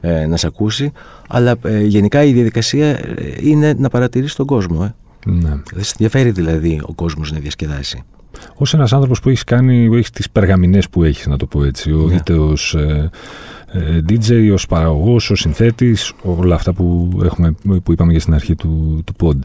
ε, 0.00 0.26
να 0.26 0.36
σε 0.36 0.46
ακούσει. 0.46 0.92
Αλλά 1.28 1.54
ε, 1.64 1.80
γενικά 1.80 2.24
η 2.24 2.32
διαδικασία 2.32 2.86
ε, 2.86 2.98
είναι 3.40 3.74
να 3.78 3.88
παρατηρήσει 3.88 4.36
τον 4.36 4.46
κόσμο. 4.46 4.82
Ε. 4.84 5.30
Ναι. 5.30 5.48
Δεν 5.72 5.84
σε 5.84 5.94
ενδιαφέρει 5.98 6.30
δηλαδή 6.30 6.80
ο 6.84 6.94
κόσμος 6.94 7.32
να 7.32 7.38
διασκεδάσει. 7.38 8.02
Ω 8.54 8.64
ένας 8.72 8.92
άνθρωπος 8.92 9.20
που 9.20 9.28
έχεις 9.28 9.44
κάνει, 9.44 9.88
έχεις 9.92 10.10
τις 10.10 10.30
περγαμηνές 10.30 10.88
που 10.88 11.02
έχεις, 11.02 11.26
να 11.26 11.36
το 11.36 11.46
πω 11.46 11.64
έτσι, 11.64 11.90
ναι. 11.90 12.14
είτε 12.14 12.32
ω 12.32 12.52
DJ, 14.08 14.50
ως 14.52 14.66
παραγωγός, 14.66 15.30
ως 15.30 15.40
συνθέτης, 15.40 16.12
όλα 16.22 16.54
αυτά 16.54 16.72
που, 16.72 17.10
έχουμε, 17.24 17.54
που 17.84 17.92
είπαμε 17.92 18.10
για 18.10 18.20
στην 18.20 18.34
αρχή 18.34 18.54
του, 18.54 19.02
του 19.04 19.14
pod 19.20 19.38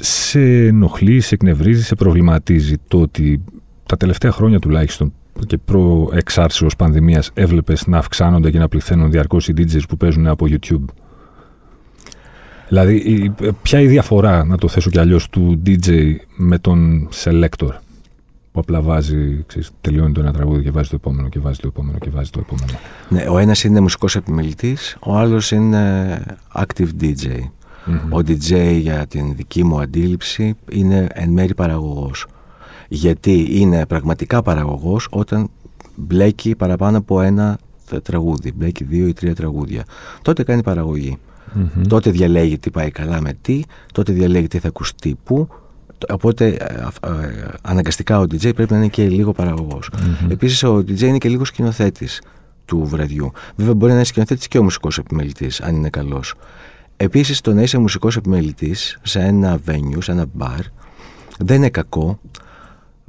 σε 0.00 0.40
ενοχλεί, 0.40 1.20
σε 1.20 1.34
εκνευρίζει, 1.34 1.82
σε 1.82 1.94
προβληματίζει 1.94 2.74
το 2.88 3.00
ότι 3.00 3.44
τα 3.86 3.96
τελευταία 3.96 4.32
χρόνια 4.32 4.58
τουλάχιστον 4.58 5.12
και 5.46 5.58
προ 5.58 6.10
εξάρσεως 6.12 6.76
πανδημίας 6.76 7.30
έβλεπες 7.34 7.86
να 7.86 7.98
αυξάνονται 7.98 8.50
και 8.50 8.58
να 8.58 8.68
πληθαίνουν 8.68 9.10
διαρκώς 9.10 9.48
οι 9.48 9.54
DJs 9.56 9.88
που 9.88 9.96
παίζουν 9.96 10.26
από 10.26 10.46
YouTube; 10.48 10.84
Δηλαδή, 12.68 13.34
ποια 13.62 13.80
η 13.80 13.86
διαφορά, 13.86 14.44
να 14.44 14.56
το 14.58 14.68
θέσω 14.68 14.90
κι 14.90 14.98
αλλιώς, 14.98 15.28
του 15.28 15.62
DJ 15.66 16.14
με 16.36 16.58
τον 16.58 17.08
selector; 17.24 17.70
Που 18.56 18.62
απλά 18.62 18.80
βάζει, 18.80 19.44
ξέρεις, 19.46 19.70
τελειώνει 19.80 20.12
το 20.12 20.20
ένα 20.20 20.32
τραγούδι 20.32 20.62
και 20.62 20.70
βάζει 20.70 20.88
το 20.88 20.96
επόμενο 20.96 21.28
και 21.28 21.38
βάζει 21.38 21.60
το 21.60 21.66
επόμενο 21.66 21.98
και 21.98 22.10
βάζει 22.10 22.30
το 22.30 22.40
επόμενο. 22.40 22.78
Ναι, 23.08 23.24
ο 23.28 23.38
ένας 23.38 23.64
είναι 23.64 23.80
μουσικός 23.80 24.16
επιμελητής, 24.16 24.96
ο 25.00 25.16
άλλος 25.16 25.50
είναι 25.50 26.22
active 26.54 26.88
DJ. 27.00 27.38
Ο 28.10 28.18
DJ 28.18 28.78
για 28.80 29.06
την 29.06 29.34
δική 29.36 29.64
μου 29.64 29.80
αντίληψη 29.80 30.54
είναι 30.70 31.06
εν 31.12 31.30
μέρη 31.30 31.54
παραγωγός. 31.54 32.26
Γιατί 32.88 33.46
είναι 33.50 33.86
πραγματικά 33.86 34.42
παραγωγός 34.42 35.08
όταν 35.10 35.50
μπλέκει 35.96 36.54
παραπάνω 36.54 36.98
από 36.98 37.20
ένα 37.20 37.58
τραγούδι, 38.02 38.52
μπλέκει 38.56 38.84
δύο 38.84 39.06
ή 39.06 39.12
τρία 39.12 39.34
τραγούδια. 39.34 39.84
Τότε 40.22 40.42
κάνει 40.42 40.62
Τότε 41.88 42.10
διαλέγει 42.10 42.58
τι 42.58 42.70
πάει 42.70 42.90
καλά 42.90 43.20
με 43.20 43.32
τι, 43.42 43.60
τότε 43.92 44.12
διαλέγει 44.12 44.48
τι 44.48 44.58
θα 44.58 44.68
ακουστεί 44.68 45.16
πού, 45.24 45.48
Οπότε 46.08 46.46
ε, 46.46 46.86
ε, 47.06 47.48
αναγκαστικά 47.62 48.18
ο 48.18 48.22
DJ 48.22 48.54
πρέπει 48.54 48.72
να 48.72 48.76
είναι 48.76 48.88
και 48.88 49.08
λίγο 49.08 49.32
παραγωγός. 49.32 49.90
Επίσης 50.28 50.62
ο 50.62 50.76
DJ 50.76 51.00
είναι 51.00 51.18
και 51.18 51.28
λίγο 51.28 51.44
σκηνοθέτης 51.44 52.22
του 52.64 52.84
βραδιού. 52.84 53.32
Βέβαια 53.56 53.74
μπορεί 53.74 53.90
να 53.90 53.96
είναι 53.96 54.06
σκηνοθέτης 54.06 54.48
και 54.48 54.58
ο 54.58 54.62
μουσικός 54.62 54.98
επιμελητής 54.98 55.60
αν 55.60 55.74
είναι 55.74 55.90
καλός. 55.90 56.34
Επίσης 56.96 57.40
το 57.40 57.54
να 57.54 57.62
είσαι 57.62 57.78
μουσικός 57.78 58.16
επιμελητής 58.16 58.98
σε 59.02 59.20
ένα 59.20 59.58
venue, 59.68 59.98
σε 59.98 60.12
ένα 60.12 60.26
bar 60.38 60.60
δεν 61.38 61.56
είναι 61.56 61.68
κακό 61.68 62.18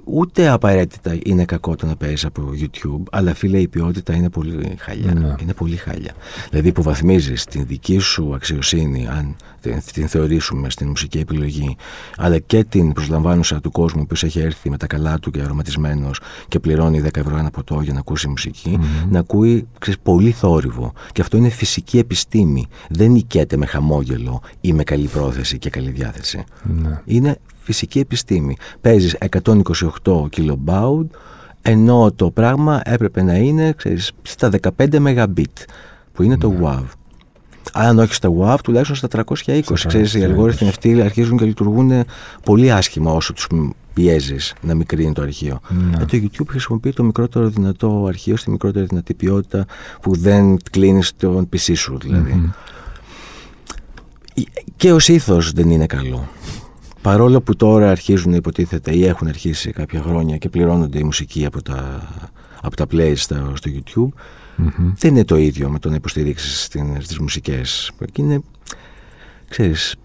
ούτε 0.07 0.47
απαραίτητα 0.47 1.17
είναι 1.23 1.45
κακό 1.45 1.75
το 1.75 1.85
να 1.85 1.95
παίζεις 1.95 2.25
από 2.25 2.49
YouTube, 2.61 3.03
αλλά 3.11 3.33
φίλε 3.33 3.57
η 3.57 3.67
ποιότητα 3.67 4.13
είναι 4.13 4.29
πολύ 4.29 4.75
χαλιά. 4.79 5.13
Ναι. 5.13 5.35
Είναι 5.41 5.53
πολύ 5.53 5.75
χαλιά. 5.75 6.13
Δηλαδή 6.49 6.67
υποβαθμίζει 6.67 7.33
την 7.33 7.65
δική 7.65 7.97
σου 7.97 8.35
αξιοσύνη, 8.35 9.07
αν 9.07 9.35
την, 9.61 9.81
την 9.93 10.07
θεωρήσουμε 10.07 10.69
στην 10.69 10.87
μουσική 10.87 11.17
επιλογή, 11.17 11.75
αλλά 12.17 12.39
και 12.39 12.63
την 12.63 12.93
προσλαμβάνουσα 12.93 13.59
του 13.59 13.71
κόσμου 13.71 14.05
που 14.05 14.15
έχει 14.21 14.39
έρθει 14.39 14.69
με 14.69 14.77
τα 14.77 14.87
καλά 14.87 15.19
του 15.19 15.31
και 15.31 15.41
αρωματισμένος 15.41 16.19
και 16.47 16.59
πληρώνει 16.59 17.01
10 17.05 17.17
ευρώ 17.17 17.37
ένα 17.37 17.49
ποτό 17.49 17.81
για 17.81 17.93
να 17.93 17.99
ακούσει 17.99 18.27
να 19.09 19.19
ακούει 19.19 19.67
ξέρεις, 19.79 19.99
πολύ 20.03 20.31
θόρυβο. 20.31 20.93
Και 21.11 21.21
αυτό 21.21 21.37
είναι 21.37 21.49
φυσική 21.49 21.97
επιστήμη. 21.97 22.67
Δεν 22.89 23.11
νικέται 23.11 23.57
με 23.57 23.65
χαμόγελο 23.65 24.41
ή 24.61 24.73
με 24.73 24.83
καλή 24.83 25.07
πρόθεση 25.07 25.57
και 25.57 25.69
καλή 25.69 25.89
διάθεση. 25.89 26.43
Ναι. 26.63 27.01
Είναι 27.05 27.37
φυσική 27.67 27.99
επιστήμη. 27.99 28.57
Παίζεις 28.81 29.17
128 30.03 30.27
kilobaud, 30.35 31.05
ενώ 31.61 32.11
το 32.15 32.31
πράγμα 32.31 32.81
έπρεπε 32.83 33.21
να 33.21 33.35
είναι 33.35 33.73
ξέρεις, 33.77 34.11
στα 34.21 34.49
15 34.77 34.99
Mbit, 34.99 35.63
που 36.13 36.23
είναι 36.23 36.37
το 36.37 36.53
WAV. 36.61 36.83
Αν 37.73 37.99
όχι 37.99 38.13
στα 38.13 38.29
WAV, 38.39 38.57
τουλάχιστον 38.63 38.95
στα 38.95 39.07
320. 39.07 39.61
Ξέρεις, 39.87 40.13
οι 40.13 40.23
αλγόριθμοι 40.23 40.67
αυτοί 40.67 41.01
αρχίζουν 41.01 41.37
και 41.37 41.45
λειτουργούν 41.45 41.91
πολύ 42.43 42.71
άσχημα 42.71 43.11
όσο 43.11 43.33
τους 43.33 43.47
πιέζεις 43.93 44.53
να 44.61 44.75
μικρύνει 44.75 45.13
το 45.13 45.21
αρχείο. 45.21 45.59
Ναι. 45.69 46.01
Ε, 46.01 46.05
το 46.05 46.17
YouTube 46.21 46.47
χρησιμοποιεί 46.47 46.93
το 46.93 47.03
μικρότερο 47.03 47.47
δυνατό 47.47 48.05
αρχείο 48.07 48.37
στη 48.37 48.49
μικρότερη 48.49 48.85
δυνατή 48.85 49.13
ποιότητα 49.13 49.65
που 50.01 50.15
δεν 50.15 50.57
κλείνεις 50.71 51.13
τον 51.17 51.49
PC 51.53 51.71
σου 51.75 51.97
δηλαδη 52.01 52.51
Και 54.75 54.91
ο 54.91 54.97
ήθο 55.07 55.41
δεν 55.53 55.69
είναι 55.69 55.85
καλό 55.85 56.27
παρόλο 57.07 57.41
που 57.41 57.55
τώρα 57.55 57.89
αρχίζουν 57.89 58.33
υποτίθεται 58.33 58.95
ή 58.95 59.05
έχουν 59.05 59.27
αρχίσει 59.27 59.71
κάποια 59.71 60.01
χρόνια 60.01 60.37
και 60.37 60.49
πληρώνονται 60.49 60.99
η 60.99 61.03
μουσική 61.03 61.45
από 61.45 61.61
τα, 61.61 62.07
από 62.61 62.75
τα 62.75 62.85
plays 62.91 63.13
στο, 63.15 63.53
στο 63.53 63.71
YouTube, 63.75 64.19
Δεν 64.95 65.11
είναι 65.11 65.23
το 65.23 65.37
ίδιο 65.37 65.69
με 65.69 65.79
το 65.79 65.89
να 65.89 65.95
υποστηρίξεις 65.95 66.67
τι 67.07 67.21
μουσικές. 67.21 67.91
Και 68.11 68.21
είναι, 68.21 68.41
ξέρεις, 69.49 69.95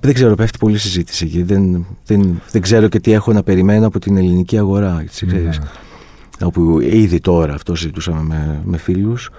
δεν 0.00 0.14
ξέρω, 0.14 0.34
πέφτει 0.34 0.58
πολλή 0.58 0.78
συζήτηση 0.78 1.24
εκεί. 1.24 1.42
Δεν, 1.42 1.86
δεν, 2.04 2.40
δεν 2.50 2.62
ξέρω 2.62 2.88
και 2.88 3.00
τι 3.00 3.12
έχω 3.12 3.32
να 3.32 3.42
περιμένω 3.42 3.86
από 3.86 3.98
την 3.98 4.16
ελληνική 4.16 4.58
αγορά. 4.58 5.00
Έτσι, 5.00 5.26
ξέρεις. 5.26 5.58
Ναι. 5.58 5.66
Όπου 6.46 6.80
ήδη 6.80 7.20
τώρα 7.20 7.54
αυτό 7.54 7.74
συζητούσαμε 7.74 8.22
με, 8.22 8.62
με 8.64 8.76
φίλους 8.76 9.30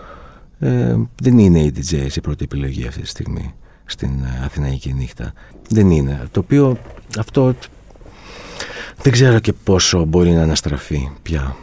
ε, 0.60 0.95
δεν 1.21 1.38
είναι 1.38 1.60
η 1.60 1.73
DJ 1.77 2.15
η 2.15 2.21
πρώτη 2.21 2.43
επιλογή 2.43 2.88
αυτή 2.88 3.01
τη 3.01 3.08
στιγμή 3.08 3.53
στην 3.88 4.10
ε, 4.10 4.45
Αθηναϊκή 4.45 4.93
νύχτα. 4.93 5.34
Δεν 5.69 5.91
είναι. 5.91 6.28
Το 6.32 6.39
οποίο 6.39 6.78
αυτό 7.19 7.56
δεν 9.02 9.12
ξέρω 9.12 9.39
και 9.39 9.54
πόσο 9.54 10.06
μπορεί 10.06 10.32
να 10.32 10.41
αναστραφεί 10.41 11.10
πια. 11.21 11.56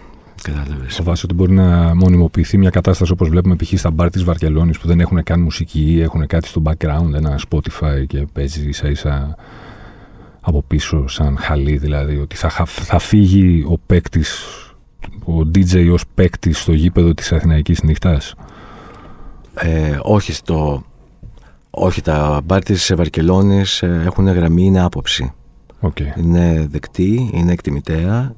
Κατάλαβες. 0.43 0.95
Φοβάσαι 0.95 1.23
ότι 1.25 1.35
μπορεί 1.35 1.53
να 1.53 1.95
μονιμοποιηθεί 1.95 2.59
μια 2.59 2.71
κατάσταση 2.71 3.13
όπως 3.13 3.29
βλέπουμε 3.29 3.57
π.χ. 3.57 3.79
στα 3.79 3.91
μπαρ 3.91 4.11
της 4.11 4.25
Βαρκελόνης 4.25 4.79
που 4.79 4.87
δεν 4.87 5.01
έχουν 5.01 5.23
καν 5.23 5.41
μουσική 5.41 5.81
ή 5.81 6.01
έχουν 6.01 6.27
κάτι 6.27 6.49
στο 6.49 6.63
background, 6.65 7.15
ένα 7.15 7.39
Spotify 7.51 8.07
και 8.07 8.27
παίζει 8.33 8.69
ίσα 8.69 8.89
ίσα 8.89 9.37
από 10.41 10.63
πίσω, 10.63 11.09
σαν 11.09 11.37
χαλί 11.39 11.77
δηλαδή. 11.77 12.17
Ότι 12.17 12.37
θα, 12.37 12.51
θα 12.67 12.99
φύγει 12.99 13.65
ο 13.69 13.79
παίκτης, 13.87 14.45
ο 15.25 15.39
DJ 15.39 15.91
ως 15.93 16.05
παίκτης 16.15 16.61
στο 16.61 16.73
γήπεδο 16.73 17.15
της 17.15 17.33
Αθηναϊκής 17.33 17.83
νύχτας. 17.83 18.35
Ε, 19.55 19.99
όχι, 20.03 20.33
στο, 20.33 20.85
όχι, 21.75 22.03
τα 22.03 22.41
μπαρ 22.45 22.63
της 22.63 22.93
Βαρκελόνη 22.97 23.63
ε, 23.81 23.87
έχουν 23.87 24.29
γραμμή, 24.29 24.65
είναι 24.65 24.81
άποψη. 24.81 25.33
Okay. 25.81 26.19
Είναι 26.19 26.67
δεκτή, 26.71 27.31
είναι 27.33 27.53
εκτιμητέα 27.53 28.35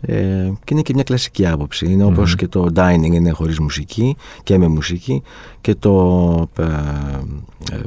ε, 0.00 0.14
και 0.64 0.74
είναι 0.74 0.82
και 0.82 0.94
μια 0.94 1.02
κλασική 1.02 1.46
άποψη. 1.46 1.86
Είναι 1.86 2.04
mm 2.04 2.08
όπως 2.08 2.34
και 2.34 2.48
το 2.48 2.68
dining 2.74 3.12
είναι 3.12 3.30
χωρίς 3.30 3.58
μουσική 3.58 4.16
και 4.42 4.58
με 4.58 4.68
μουσική 4.68 5.22
και 5.60 5.74
το 5.74 6.48
ε, 6.58 6.62
ε, 7.72 7.80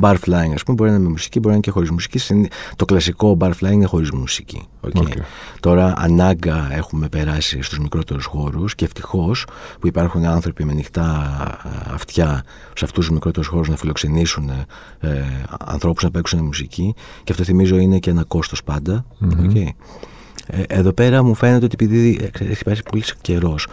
bar 0.00 0.14
flying 0.14 0.52
ας 0.54 0.62
πούμε 0.62 0.76
μπορεί 0.76 0.90
να 0.90 0.96
είναι 0.96 1.04
με 1.04 1.10
μουσική, 1.10 1.38
μπορεί 1.38 1.48
να 1.48 1.52
είναι 1.52 1.60
και 1.60 1.70
χωρίς 1.70 1.90
μουσική. 1.90 2.48
Το 2.76 2.84
κλασικό 2.84 3.36
bar 3.40 3.50
flying 3.60 3.72
είναι 3.72 3.86
χωρίς 3.86 4.10
μουσική. 4.10 4.68
Okay. 4.80 5.16
Τώρα 5.60 5.94
ανάγκα 5.96 6.68
έχουμε 6.72 7.08
περάσει 7.08 7.62
στους 7.62 7.78
μικρότερους 7.78 8.24
χώρους 8.24 8.74
και 8.74 8.84
ευτυχώς 8.84 9.46
που 9.80 9.86
υπάρχουν 9.86 10.24
άνθρωποι 10.24 10.64
με 10.64 10.72
ανοιχτά 10.72 11.36
αυτιά 11.92 12.44
σε 12.74 12.84
αυτούς 12.84 13.04
τους 13.04 13.10
μικρότερους 13.14 13.48
χώρους 13.48 13.68
να 13.68 13.76
φιλοξενήσουν 13.76 14.50
ε, 15.00 15.24
ανθρώπους 15.58 16.02
να 16.02 16.10
παίξουν 16.10 16.44
μουσική 16.44 16.94
και 17.24 17.32
αυτό 17.32 17.44
θυμίζω 17.44 17.76
είναι 17.76 17.98
και 17.98 18.10
ένα 18.10 18.24
κόστος 18.24 18.62
πάντα. 18.62 19.04
Okay. 19.22 19.68
Ε, 20.46 20.62
εδώ 20.68 20.92
πέρα 20.92 21.22
μου 21.22 21.34
φαίνεται 21.34 21.64
ότι 21.64 21.76
επειδή 21.84 22.30
έχει 22.38 22.64
περάσει 22.64 22.82
πολύ 22.90 23.02
καιρός 23.20 23.66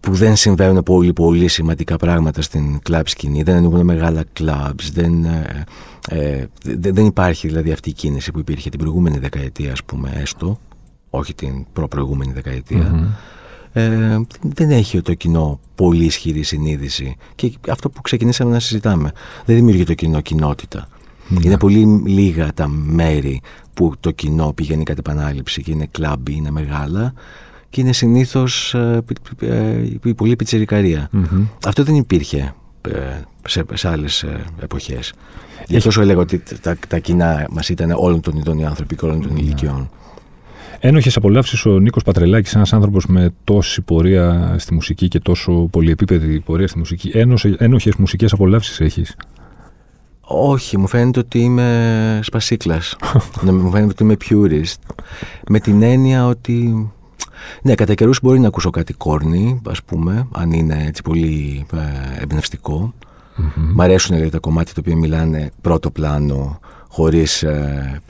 που 0.00 0.14
δεν 0.14 0.36
συμβαίνουν 0.36 0.82
πολύ 0.82 1.12
πολύ 1.12 1.48
σημαντικά 1.48 1.96
πράγματα 1.96 2.42
στην 2.42 2.80
κλαμπ 2.82 3.06
σκηνή, 3.06 3.42
δεν 3.42 3.56
ανοίγουν 3.56 3.84
μεγάλα 3.84 4.24
κλαμπς, 4.32 4.90
δεν, 4.90 5.24
ε, 5.24 5.64
ε 6.08 6.46
δεν, 6.62 7.06
υπάρχει 7.06 7.46
δηλαδή 7.46 7.72
αυτή 7.72 7.88
η 7.88 7.92
κίνηση 7.92 8.30
που 8.30 8.38
υπήρχε 8.38 8.70
την 8.70 8.78
προηγούμενη 8.78 9.18
δεκαετία 9.18 9.72
ας 9.72 9.84
πούμε 9.84 10.12
έστω, 10.14 10.58
όχι 11.10 11.34
την 11.34 11.66
προ-προηγούμενη 11.72 12.32
ε, 13.72 14.18
δεν 14.42 14.70
έχει 14.70 15.02
το 15.02 15.14
κοινό 15.14 15.60
πολύ 15.74 16.04
ισχυρή 16.04 16.42
συνείδηση. 16.42 17.16
Και 17.34 17.52
αυτό 17.68 17.90
που 17.90 18.00
ξεκινήσαμε 18.00 18.52
να 18.52 18.60
συζητάμε. 18.60 19.12
Δεν 19.44 19.56
δημιουργεί 19.56 19.84
το 19.84 19.94
κοινό 19.94 20.20
κοινότητα. 20.20 20.88
Ναι. 21.28 21.38
Είναι 21.42 21.58
πολύ 21.58 22.02
λίγα 22.06 22.52
τα 22.54 22.68
μέρη 22.68 23.40
που 23.74 23.92
το 24.00 24.10
κοινό 24.10 24.52
πηγαίνει 24.52 24.82
κατά 24.82 25.02
επανάληψη 25.06 25.62
και 25.62 25.70
είναι 25.70 25.88
κλαμπ, 25.90 26.28
είναι 26.28 26.50
μεγάλα 26.50 27.12
και 27.70 27.80
είναι 27.80 27.92
συνήθως 27.92 28.74
ε, 28.74 29.02
ε, 29.40 30.12
πολύ 30.16 30.36
Αυτό 31.66 31.82
δεν 31.82 31.94
υπήρχε 31.94 32.54
ε, 32.88 32.98
σε, 33.46 33.64
σε 33.74 33.88
άλλες 33.88 34.24
εποχές. 34.60 35.12
Γι' 35.66 35.76
αυτό 35.76 35.90
σου 35.90 36.00
έλεγα 36.00 36.20
ότι 36.20 36.42
τα, 36.60 36.76
τα 36.88 36.98
κοινά 36.98 37.46
μας 37.50 37.68
ήταν 37.68 37.90
όλων 37.90 38.20
των 38.20 38.36
ειδών 38.36 38.58
οι 38.58 38.64
άνθρωποι 38.64 38.96
και 38.96 39.04
όλων 39.04 39.22
των 39.22 39.32
ναι. 39.32 39.40
ηλικιών. 39.40 39.90
Ένοχες 40.80 41.16
απολαύσεις 41.16 41.66
ο 41.66 41.78
Νίκος 41.78 42.02
Πατρελάκης, 42.02 42.54
ένας 42.54 42.72
άνθρωπος 42.72 43.06
με 43.06 43.34
τόση 43.44 43.82
πορεία 43.82 44.54
στη 44.58 44.74
μουσική 44.74 45.08
και 45.08 45.18
τόσο 45.18 45.52
πολυεπίπεδη 45.52 46.40
πορεία 46.40 46.68
στη 46.68 46.78
μουσική. 46.78 47.12
Ένοχες 47.58 47.94
μουσικές 47.96 48.32
απολαύσεις 48.32 48.80
έχεις; 48.80 49.16
Όχι, 50.20 50.78
μου 50.78 50.86
φαίνεται 50.86 51.18
ότι 51.18 51.38
είμαι 51.38 52.20
σπασίκλας. 52.22 52.96
ναι, 53.44 53.52
μου 53.52 53.70
φαίνεται 53.70 53.90
ότι 53.90 54.02
είμαι 54.02 54.16
purist. 54.28 54.94
Με 55.48 55.60
την 55.60 55.82
έννοια 55.82 56.26
ότι... 56.26 56.90
Ναι, 57.62 57.74
κατά 57.74 57.94
καιρούς 57.94 58.18
μπορεί 58.22 58.38
να 58.38 58.46
ακούσω 58.46 58.70
κάτι 58.70 58.92
κόρνη, 58.92 59.60
ας 59.68 59.82
πούμε, 59.82 60.28
αν 60.32 60.52
είναι 60.52 60.84
έτσι 60.86 61.02
πολύ 61.02 61.66
ε, 61.72 62.22
εμπνευστικό. 62.22 62.94
Mm-hmm. 63.38 63.70
Μ' 63.74 63.80
αρέσουν 63.80 64.14
δηλαδή, 64.14 64.32
τα 64.32 64.38
κομμάτια 64.38 64.74
τα 64.74 64.80
οποία 64.84 64.96
μιλάνε 64.96 65.50
πρώτο 65.60 65.90
πλάνο, 65.90 66.58
χωρίς, 66.88 67.42
ε, 67.42 68.00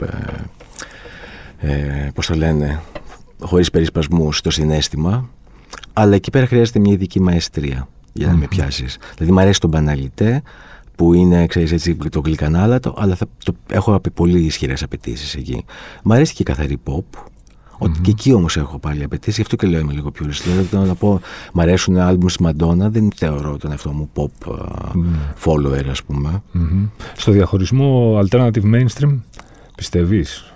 ε, 1.59 1.69
ε 1.69 2.11
πώς 2.13 2.25
το 2.25 2.35
λένε, 2.35 2.81
χωρίς 3.39 3.69
περισπασμούς 3.69 4.37
στο 4.37 4.51
συνέστημα. 4.51 5.29
Αλλά 5.93 6.15
εκεί 6.15 6.29
πέρα 6.29 6.45
χρειάζεται 6.45 6.79
μια 6.79 6.93
ειδική 6.93 7.21
μαεστρία 7.21 7.87
για 8.13 8.27
να 8.27 8.33
mm-hmm. 8.33 8.37
με 8.37 8.47
πιάσεις. 8.47 8.97
Δηλαδή 9.15 9.33
μ' 9.33 9.39
αρέσει 9.39 9.59
το 9.59 9.67
μπαναλιτέ, 9.67 10.41
που 10.99 11.13
είναι, 11.13 11.45
ξέρεις, 11.45 11.71
έτσι, 11.71 11.95
το 11.95 12.19
γλυκανάλατο, 12.19 12.93
αλλά 12.97 13.15
θα, 13.15 13.25
το, 13.43 13.53
έχω 13.69 14.01
πολύ 14.13 14.39
ισχυρές 14.39 14.83
απαιτήσεις 14.83 15.35
εκεί. 15.35 15.65
Μ' 16.03 16.11
αρέσει 16.11 16.33
και 16.33 16.41
η 16.41 16.45
καθαρή 16.45 16.77
pop. 16.85 17.19
Ότι 17.81 17.99
και 17.99 18.09
εκεί 18.09 18.33
όμως 18.33 18.57
έχω 18.57 18.79
πάλι 18.79 19.03
απαιτήσει, 19.03 19.35
γι' 19.35 19.41
αυτό 19.41 19.55
και 19.55 19.67
λέω 19.67 19.79
είμαι 19.79 19.93
λίγο 19.93 20.11
πιο 20.11 20.25
ρηστή. 20.25 20.49
Δηλαδή, 20.49 20.87
να 20.87 20.95
πω, 20.95 21.21
μ' 21.53 21.59
αρέσουν 21.59 21.97
άλμπουμς 21.97 22.33
στη 22.33 22.43
Μαντόνα, 22.43 22.89
δεν 22.89 23.11
θεωρώ 23.15 23.57
τον 23.57 23.71
εαυτό 23.71 23.91
μου 23.91 24.09
pop 24.15 24.51
follower, 25.43 25.85
ας 25.89 26.03
πούμε. 26.03 26.43
Στο 27.17 27.31
διαχωρισμό 27.31 28.19
alternative 28.23 28.63
mainstream, 28.73 29.19
πιστεύεις; 29.75 30.48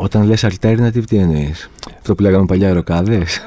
Όταν 0.00 0.26
λες 0.26 0.44
alternative, 0.44 1.02
τι 1.08 1.16
εννοείς; 1.16 1.70
Αυτό 1.98 2.14
που 2.14 2.22
λέγαμε 2.22 2.44
παλιά 2.44 2.72
ροκάδες; 2.72 3.40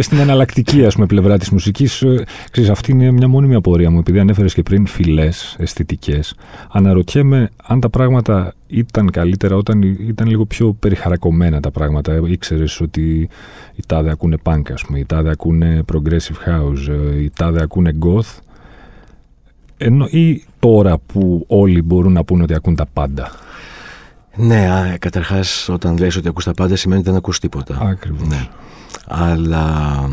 στην 0.00 0.18
εναλλακτική 0.18 0.84
ας 0.84 0.94
πούμε, 0.94 1.06
πλευρά 1.06 1.38
της 1.38 1.50
μουσικής, 1.50 2.02
ε, 2.02 2.24
αυτή 2.70 2.92
είναι 2.92 3.10
μια 3.10 3.28
μόνιμη 3.28 3.54
απορία 3.54 3.90
μου. 3.90 3.98
Επειδή 3.98 4.18
ανέφερες 4.18 4.54
και 4.54 4.62
πριν 4.62 4.86
φυλές 4.86 5.56
αισθητικές, 5.58 6.34
αναρωτιέμαι 6.72 7.50
αν 7.62 7.80
τα 7.80 7.90
πράγματα 7.90 8.54
ήταν 8.66 9.10
καλύτερα 9.10 9.56
όταν 9.56 9.82
ήταν 9.82 10.26
λίγο 10.28 10.44
πιο 10.44 10.76
περιχαρακωμένα 10.80 11.60
τα 11.60 11.70
πράγματα. 11.70 12.20
Ήξερες 12.26 12.80
ότι 12.80 13.28
οι 13.74 13.82
τάδε 13.86 14.10
ακούνε 14.10 14.36
punk, 14.42 14.72
ας 14.72 14.84
πούμε, 14.84 14.98
οι 14.98 15.04
τάδε 15.04 15.30
ακούνε 15.30 15.82
progressive 15.92 16.48
house, 16.48 16.88
ε, 17.14 17.22
οι 17.22 17.30
τάδε 17.36 17.62
ακούνε 17.62 17.98
goth. 18.00 18.38
Ενώ 19.76 20.06
ή 20.10 20.44
τώρα 20.58 20.98
που 20.98 21.44
όλοι 21.48 21.82
μπορούν 21.82 22.12
να 22.12 22.24
πούνε 22.24 22.42
ότι 22.42 22.54
ακούν 22.54 22.74
τα 22.74 22.86
πάντα; 22.92 23.30
Ναι, 24.36 24.94
καταρχάς, 24.98 25.68
όταν 25.68 25.98
λες 25.98 26.16
ότι 26.16 26.28
ακούς 26.28 26.44
τα 26.44 26.52
πάντα 26.52 26.76
σημαίνει 26.76 27.00
ότι 27.00 27.10
δεν 27.10 27.18
ακούς 27.18 27.38
τίποτα. 27.38 27.78
Ακριβώς. 27.80 28.28
Ναι. 28.28 28.48
Αλλά 29.06 30.08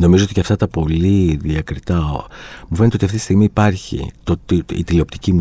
νομίζω 0.00 0.24
ότι 0.24 0.32
και 0.32 0.40
αυτά 0.40 0.56
τα 0.56 0.68
πολύ 0.68 1.38
διακριτά 1.42 2.26
μου 2.68 2.76
φαίνεται 2.76 2.94
ότι 2.94 3.04
αυτή 3.04 3.16
τη 3.16 3.22
στιγμή 3.22 3.44
υπάρχει 3.44 4.10
το, 4.24 4.36
η 4.74 4.84
τηλεοπτική 4.84 5.32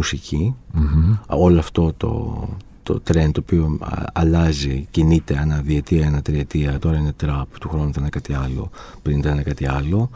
όλο 1.27 1.59
αυτό 1.59 1.93
το, 1.97 2.47
το 2.83 3.01
trend 3.07 3.29
το 3.31 3.41
οποίο 3.41 3.77
αλλάζει, 4.13 4.87
κινείται 4.91 5.37
ανά 5.37 5.61
διετία, 5.63 6.07
ανά 6.07 6.21
τριετία. 6.21 6.79
Τώρα 6.79 6.97
είναι 6.97 7.13
τραπ, 7.15 7.59
του 7.59 7.69
χρόνου 7.69 7.89
ήταν 7.89 8.09
κάτι 8.09 8.33
άλλο, 8.33 8.69
πριν 9.01 9.17
ήταν 9.17 9.43
κάτι 9.43 9.67
άλλο. 9.67 10.09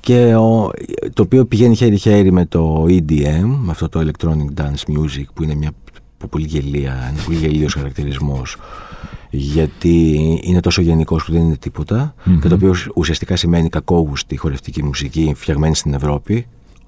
Και 0.00 0.32
το 1.12 1.22
οποίο 1.22 1.44
πηγαίνει 1.44 1.74
χέρι-χέρι 1.74 2.32
με 2.32 2.46
το 2.46 2.84
EDM, 2.88 3.44
με 3.60 3.70
αυτό 3.70 3.88
το 3.88 4.00
Electronic 4.00 4.60
Dance 4.60 4.98
Music 4.98 5.24
που 5.34 5.42
είναι 5.42 5.54
μια 5.54 5.70
πολύ 6.26 6.46
γελία, 6.46 6.92
ένα 6.92 7.22
πολύ 7.24 7.36
γελίος 7.36 7.74
χαρακτηρισμός. 7.74 8.56
Γιατί 9.30 10.18
είναι 10.42 10.60
τόσο 10.60 10.82
γενικός 10.82 11.24
που 11.24 11.32
δεν 11.32 11.42
είναι 11.42 11.56
και 12.40 12.48
το 12.48 12.54
οποίο 12.54 12.74
ουσιαστικά 12.94 13.36
σημαίνει 13.36 13.68
κακόγουστη 13.68 14.36
χορευτική 14.36 14.82
μουσική 14.82 15.32
φτιαγμένη 15.36 15.74
στην 15.74 15.94
Ευρώπη. 15.94 16.46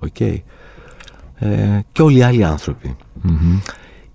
Okay. 0.08 0.36
Ε, 1.38 1.80
και 1.92 2.02
όλοι 2.02 2.18
οι 2.18 2.22
άλλοι 2.22 2.44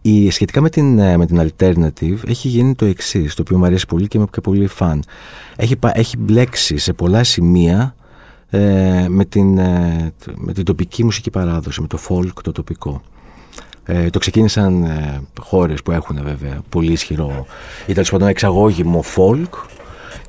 Η, 0.02 0.30
σχετικά 0.30 0.62
με 0.62 0.70
την, 0.70 1.00
ε, 1.00 1.18
με 1.18 1.26
την 1.26 1.40
Alternative 1.42 2.18
έχει 2.28 2.48
γίνει 2.48 2.76
το 2.76 2.86
εξής, 2.86 3.36
το 3.36 3.42
οποίο 3.42 3.58
μου 3.58 3.66
αρέσει 3.66 3.86
πολύ 3.86 4.08
και 4.08 4.18
είμαι 4.18 4.28
και 4.32 4.42
πολύ 4.42 4.68
φαν. 4.68 5.04
Έχει, 5.56 5.76
έχει 5.94 6.18
μπλέξει 6.18 6.78
σε 6.78 6.94
πολλά 6.94 7.24
σημεία 7.24 7.96
ε, 8.50 9.06
με, 9.10 9.26
την, 9.26 9.58
ε, 9.58 10.14
με 10.36 10.54
την 10.54 10.64
τοπική 10.64 11.04
μουσική 11.04 11.30
παράδοση, 11.30 11.82
με 11.82 11.88
το 11.88 12.00
folk 12.10 12.34
το 12.44 12.52
τοπικό. 12.52 13.02
Ε, 13.86 14.10
το 14.10 14.20
ξεκίνησαν 14.20 14.84
ε, 14.84 15.22
χώρες 15.39 15.82
που 15.82 15.91
έχουν 15.91 16.20
βέβαια 16.24 16.62
πολύ 16.70 16.91
ισχυρό 16.91 17.46
ή 17.88 17.94
τέλος 17.94 18.10
πάντων 18.10 18.28
εξαγώγημο 18.28 19.04
folk 19.15 19.50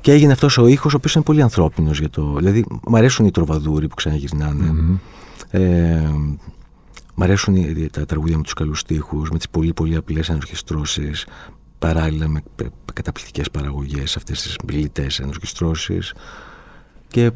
και 0.01 0.11
έγινε 0.11 0.31
αυτός 0.31 0.57
ο 0.57 0.67
ήχος, 0.67 0.93
ο 0.93 0.97
οποίος 0.97 1.15
είναι 1.15 1.23
πολύ 1.23 1.41
ανθρώπινος 1.41 1.99
για 1.99 2.09
το. 2.09 2.33
Δηλαδή, 2.37 2.65
μου 2.87 2.97
αρέσουν 2.97 3.25
οι 3.25 3.31
τροβαδούροι 3.31 3.87
που 3.87 3.95
ξαναγυρνάνε. 3.95 4.71
Mm-hmm. 4.71 4.97
Ε, 5.49 6.09
μ' 7.15 7.23
αρέσουν 7.23 7.55
τα 7.91 8.05
τραγούδια 8.05 8.37
με 8.37 8.43
τους 8.43 8.53
καλούς 8.53 8.83
τοίχου, 8.83 9.21
με 9.31 9.37
τις 9.37 9.49
πολύ 9.49 9.73
πολύ 9.73 9.95
απλές 9.95 10.29
ανορχιστρώσει. 10.29 11.11
παράλληλα 11.79 12.27
με 12.27 12.43
καταπληκτικές 12.93 13.49
παραγωγές 13.51 14.15
αυτές 14.15 14.41
τις 14.41 14.55
μιλητές 14.67 15.19
ενορκιστρώσεις 15.19 16.13
και 17.07 17.31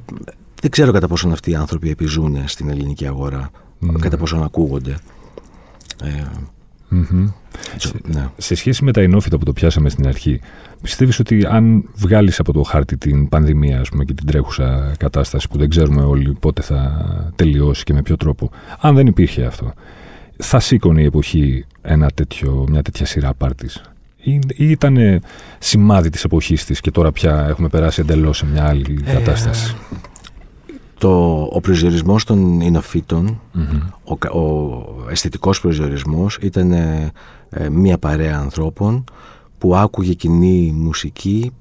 δεν 0.61 0.71
ξέρω 0.71 0.91
κατά 0.91 1.07
πόσο 1.07 1.29
αυτοί 1.29 1.51
οι 1.51 1.55
άνθρωποι 1.55 1.89
επιζούν 1.89 2.47
στην 2.47 2.69
ελληνική 2.69 3.07
αγορά, 3.07 3.49
mm. 3.81 3.99
κατά 3.99 4.17
πόσο 4.17 4.35
ακούγονται. 4.35 4.97
Ε, 6.03 6.23
mm-hmm. 6.91 7.33
σε, 7.77 7.91
ναι. 8.03 8.29
σε 8.37 8.55
σχέση 8.55 8.83
με 8.83 8.91
τα 8.91 9.01
ενόφυτα 9.01 9.37
που 9.37 9.45
το 9.45 9.53
πιάσαμε 9.53 9.89
στην 9.89 10.07
αρχή, 10.07 10.39
πιστεύεις 10.81 11.19
ότι 11.19 11.45
αν 11.45 11.89
βγάλεις 11.95 12.39
από 12.39 12.53
το 12.53 12.63
χάρτη 12.63 12.97
την 12.97 13.29
πανδημία 13.29 13.79
ας 13.79 13.89
πούμε, 13.89 14.03
και 14.03 14.13
την 14.13 14.25
τρέχουσα 14.25 14.93
κατάσταση 14.97 15.47
που 15.47 15.57
δεν 15.57 15.69
ξέρουμε 15.69 16.03
όλοι 16.03 16.37
πότε 16.39 16.61
θα 16.61 17.31
τελειώσει 17.35 17.83
και 17.83 17.93
με 17.93 18.01
ποιο 18.01 18.15
τρόπο, 18.15 18.49
αν 18.79 18.95
δεν 18.95 19.07
υπήρχε 19.07 19.45
αυτό, 19.45 19.73
θα 20.37 20.59
σήκωνε 20.59 21.01
η 21.01 21.05
εποχή 21.05 21.65
ένα 21.81 22.09
τέτοιο, 22.13 22.65
μια 22.69 22.81
τέτοια 22.81 23.05
σειρά 23.05 23.33
πάρτης; 23.33 23.81
Ή, 24.17 24.39
ήταν 24.57 25.21
σημάδι 25.59 26.09
της 26.09 26.23
εποχής 26.23 26.65
της 26.65 26.79
και 26.81 26.91
τώρα 26.91 27.11
πια 27.11 27.45
έχουμε 27.49 27.67
περάσει 27.67 28.01
εντελώς 28.01 28.37
σε 28.37 28.45
μια 28.45 28.67
άλλη 28.67 28.99
ε, 29.05 29.13
κατάσταση; 29.13 29.75
Το, 30.97 31.41
ο 31.51 31.59
προσδιορισμός 31.61 32.23
των 32.23 32.61
εινοφυτων 32.61 33.41
ο, 34.03 34.39
ο 34.39 35.09
αισθητικός 35.09 35.61
προσδιορισμός 35.61 36.37
ήταν 36.41 36.71
ε, 36.71 37.11
ε, 37.49 37.69
μια 37.69 37.97
παρέα 37.97 38.37
ανθρώπων 38.37 39.03
που 39.57 39.75
άκουγε 39.75 40.13
κοινή 40.13 40.71
μουσική 40.75 41.51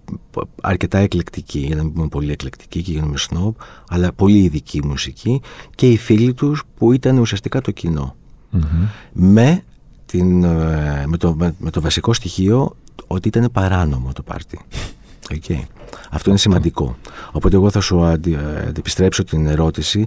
αρκετά 0.62 0.99
εκλεκτική, 0.99 1.59
για 1.59 1.77
να 1.77 1.83
μην 1.83 1.92
πούμε 1.92 2.09
πολύ 2.09 2.33
εκλεκτική 2.33 2.83
και 2.83 2.90
γίνομαι 2.92 3.16
σνόπ, 3.16 3.57
αλλά 3.88 4.12
πολύ 4.12 4.42
ειδική 4.42 4.87
μουσική 4.87 5.40
και 5.75 5.90
οι 5.90 5.96
φίλοι 5.96 6.35
τους 6.35 6.62
που 6.77 6.92
ήταν 6.92 7.18
ουσιαστικά 7.18 7.61
το 7.61 7.70
κοινο 7.70 8.14
Με, 9.12 9.62
την, 10.07 10.44
ε, 10.44 11.05
με, 11.07 11.16
το, 11.16 11.37
με 11.59 11.70
το 11.70 11.81
βασικό 11.81 12.12
στοιχείο 12.12 12.77
ότι 13.07 13.29
ήταν 13.29 13.49
παράνομο 13.53 14.12
το 14.12 14.22
πάρτι. 14.22 14.61
Okay. 15.29 15.62
Αυτό 16.11 16.31
είναι 16.31 16.38
σημαντικό. 16.38 16.96
Οπότε 17.33 17.57
εγώ 17.57 17.70
θα 17.70 17.81
σου 17.81 18.05
αντιπιστρέψω 18.68 19.25
την 19.25 19.46
ερώτηση. 19.46 20.05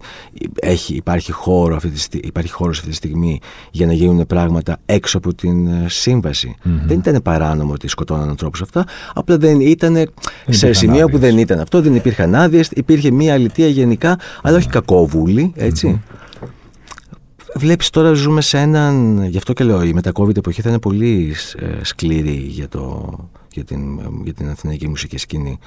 Έχει, 0.60 0.96
υπάρχει, 0.96 1.32
χώρο 1.32 1.76
αυτή 1.76 1.90
τη, 1.90 2.18
υπάρχει 2.18 2.52
χώρος 2.52 2.78
αυτή 2.78 2.90
τη 2.90 2.96
στιγμή 2.96 3.40
για 3.72 3.86
να 3.86 3.94
γίνουν 3.94 4.26
πράγματα 4.28 4.78
έξω 4.86 5.18
από 5.18 5.34
την 5.34 5.68
ε, 5.68 5.86
συμβαση 5.88 6.56
Δεν 6.86 6.98
ήταν 6.98 7.22
παράνομο 7.22 7.74
ότι 7.74 7.88
σκοτώναν 7.88 8.30
ανθρώπους 8.30 8.62
αυτά. 8.62 8.86
Απλά 9.14 9.38
δεν 9.38 9.60
ήταν 9.60 10.10
σε 10.50 10.74
σημείο 10.74 11.08
που 11.08 11.18
δεν 11.18 11.38
ήταν 11.38 11.60
αυτό. 11.60 11.82
Δεν 11.82 11.96
υπήρχαν 11.96 12.36
άδειες. 12.36 12.70
Υπήρχε 12.76 13.12
μία 13.12 13.34
αλητία 13.34 13.68
γενικά, 13.68 14.20
αλλά 14.42 14.58
όχι 14.58 14.68
κακόβουλη. 14.68 15.54
Έτσι. 15.56 16.02
Βλέπεις 17.56 17.90
τώρα 17.90 18.14
ζούμε 18.14 18.42
σε 18.42 18.58
έναν, 18.58 19.24
γι' 19.24 19.38
αυτό 19.38 19.54
και 19.54 19.64
λέω 19.64 19.84
η 19.84 19.94
μετακόβητη 19.94 20.40
εποχή 20.40 20.62
θα 20.62 20.70
είναι 20.70 20.80
πολύ 20.80 21.36
ε, 21.60 21.84
σκληρή 21.84 22.46
για 22.50 22.68
το, 22.68 23.10
για 23.60 23.78
την, 23.78 24.00
για 24.24 24.34
την 24.34 24.50
αθηναϊκή 24.50 24.88
μουσική 24.88 25.18
σκηνή. 25.18 25.60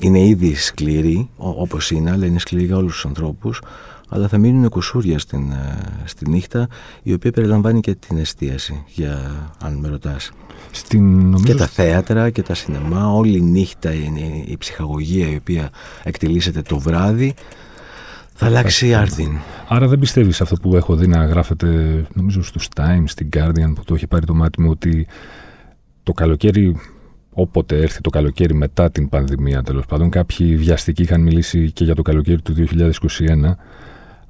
Είναι 0.00 0.20
ήδη 0.20 0.54
σκληρή, 0.54 1.28
όπως 1.36 1.90
είναι, 1.90 2.10
αλλά 2.10 2.26
είναι 2.26 2.38
σκληρή 2.38 2.64
για 2.64 2.76
όλους 2.76 2.92
τους 2.92 3.06
ανθρώπους, 3.06 3.60
αλλά 4.08 4.28
θα 4.28 4.38
μείνουν 4.38 4.68
κουσούρια 4.68 5.18
στην, 5.18 5.50
ε, 5.50 5.78
στη 6.04 6.28
νύχτα, 6.28 6.68
η 7.02 7.12
οποία 7.12 7.30
περιλαμβάνει 7.30 7.80
και 7.80 7.94
την 7.94 8.18
εστίαση, 8.18 8.84
για, 8.86 9.18
αν 9.62 9.74
με 9.74 9.88
ρωτάς. 9.88 10.30
Στην, 10.70 11.34
Και 11.42 11.54
τα 11.54 11.66
θέατρα 11.66 12.30
και 12.30 12.42
τα 12.42 12.54
σινεμά, 12.54 13.12
όλη 13.12 13.36
η 13.36 13.40
νύχτα 13.40 13.92
είναι 13.92 14.44
η 14.46 14.56
ψυχαγωγία 14.58 15.30
η 15.30 15.36
οποία 15.36 15.70
εκτελήσεται 16.02 16.62
το 16.62 16.78
βράδυ, 16.78 17.34
θα 18.34 18.46
αλλάξει 18.46 18.94
άρθιν. 18.94 19.38
Άρα 19.68 19.88
δεν 19.88 19.98
πιστεύεις 19.98 20.40
αυτό 20.40 20.56
που 20.56 20.76
έχω 20.76 20.96
δει 20.96 21.06
να 21.06 21.24
γράφεται, 21.24 21.66
νομίζω 22.14 22.42
στους 22.42 22.68
Times, 22.76 23.04
στην 23.04 23.28
Guardian, 23.36 23.72
που 23.74 23.84
το 23.84 23.94
έχει 23.94 24.06
πάρει 24.06 24.26
το 24.26 24.34
μάτι 24.34 24.60
μου, 24.60 24.70
ότι 24.70 25.06
το 26.08 26.14
καλοκαίρι, 26.14 26.76
όποτε 27.32 27.76
έρθει 27.76 28.00
το 28.00 28.10
καλοκαίρι 28.10 28.54
μετά 28.54 28.90
την 28.90 29.08
πανδημία 29.08 29.62
τέλος 29.62 29.86
πάντων, 29.86 30.10
κάποιοι 30.10 30.56
βιαστικοί 30.56 31.02
είχαν 31.02 31.20
μιλήσει 31.20 31.72
και 31.72 31.84
για 31.84 31.94
το 31.94 32.02
καλοκαίρι 32.02 32.42
του 32.42 32.54
2021, 32.56 32.90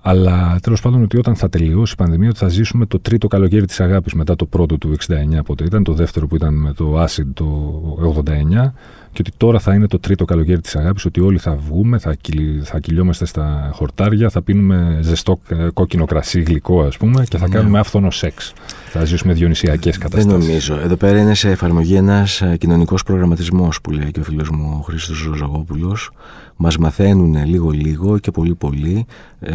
αλλά 0.02 0.58
τέλος 0.62 0.80
πάντων 0.80 1.02
ότι 1.02 1.18
όταν 1.18 1.36
θα 1.36 1.48
τελειώσει 1.48 1.92
η 1.92 2.02
πανδημία, 2.02 2.28
ότι 2.28 2.38
θα 2.38 2.48
ζήσουμε 2.48 2.86
το 2.86 2.98
τρίτο 3.00 3.28
καλοκαίρι 3.28 3.66
της 3.66 3.80
αγάπης 3.80 4.14
μετά 4.14 4.36
το 4.36 4.46
πρώτο 4.46 4.78
του 4.78 4.96
69, 5.06 5.14
πότε 5.44 5.64
ήταν, 5.64 5.84
το 5.84 5.92
δεύτερο 5.92 6.26
που 6.26 6.36
ήταν 6.36 6.54
με 6.54 6.72
το 6.72 7.02
Acid 7.02 7.26
το 7.34 8.22
89, 8.24 8.72
και 9.12 9.24
ότι 9.26 9.36
τώρα 9.36 9.58
θα 9.58 9.74
είναι 9.74 9.86
το 9.86 9.98
τρίτο 9.98 10.24
καλοκαίρι 10.24 10.60
της 10.60 10.76
αγάπης, 10.76 11.04
ότι 11.04 11.20
όλοι 11.20 11.38
θα 11.38 11.56
βγούμε, 11.56 11.98
θα, 11.98 12.16
θα 12.62 12.78
κυλιόμαστε 12.78 13.26
στα 13.26 13.70
χορτάρια, 13.74 14.28
θα 14.28 14.42
πίνουμε 14.42 14.98
ζεστό 15.02 15.40
ε, 15.48 15.68
κόκκινο 15.74 16.04
κρασί 16.04 16.40
γλυκό, 16.40 16.82
ας 16.82 16.96
πούμε, 16.96 17.24
και 17.24 17.38
θα 17.38 17.48
ναι. 17.48 17.54
κάνουμε 17.54 17.78
άφθονο 17.78 18.10
σεξ. 18.10 18.52
Θα 18.90 19.04
ζήσουμε 19.04 19.32
διονυσιακές 19.32 19.98
καταστάσεις. 19.98 20.32
Δεν 20.32 20.40
νομίζω. 20.40 20.74
Εδώ 20.74 20.96
πέρα 20.96 21.18
είναι 21.18 21.34
σε 21.34 21.50
εφαρμογή 21.50 21.94
ένας 21.94 22.40
ε, 22.40 22.56
κοινωνικός 22.56 23.02
προγραμματισμός 23.02 23.80
που 23.80 23.90
λέει 23.90 24.10
και 24.10 24.20
ο 24.20 24.22
φίλος 24.22 24.50
μου 24.50 24.76
ο 24.78 24.82
Χρήστος 24.82 25.16
Ζωζαγόπουλος. 25.16 26.10
Μας 26.60 26.76
μαθαίνουν 26.76 27.46
λίγο-λίγο 27.46 28.18
και 28.18 28.30
πολύ-πολύ, 28.30 29.06
ε, 29.40 29.54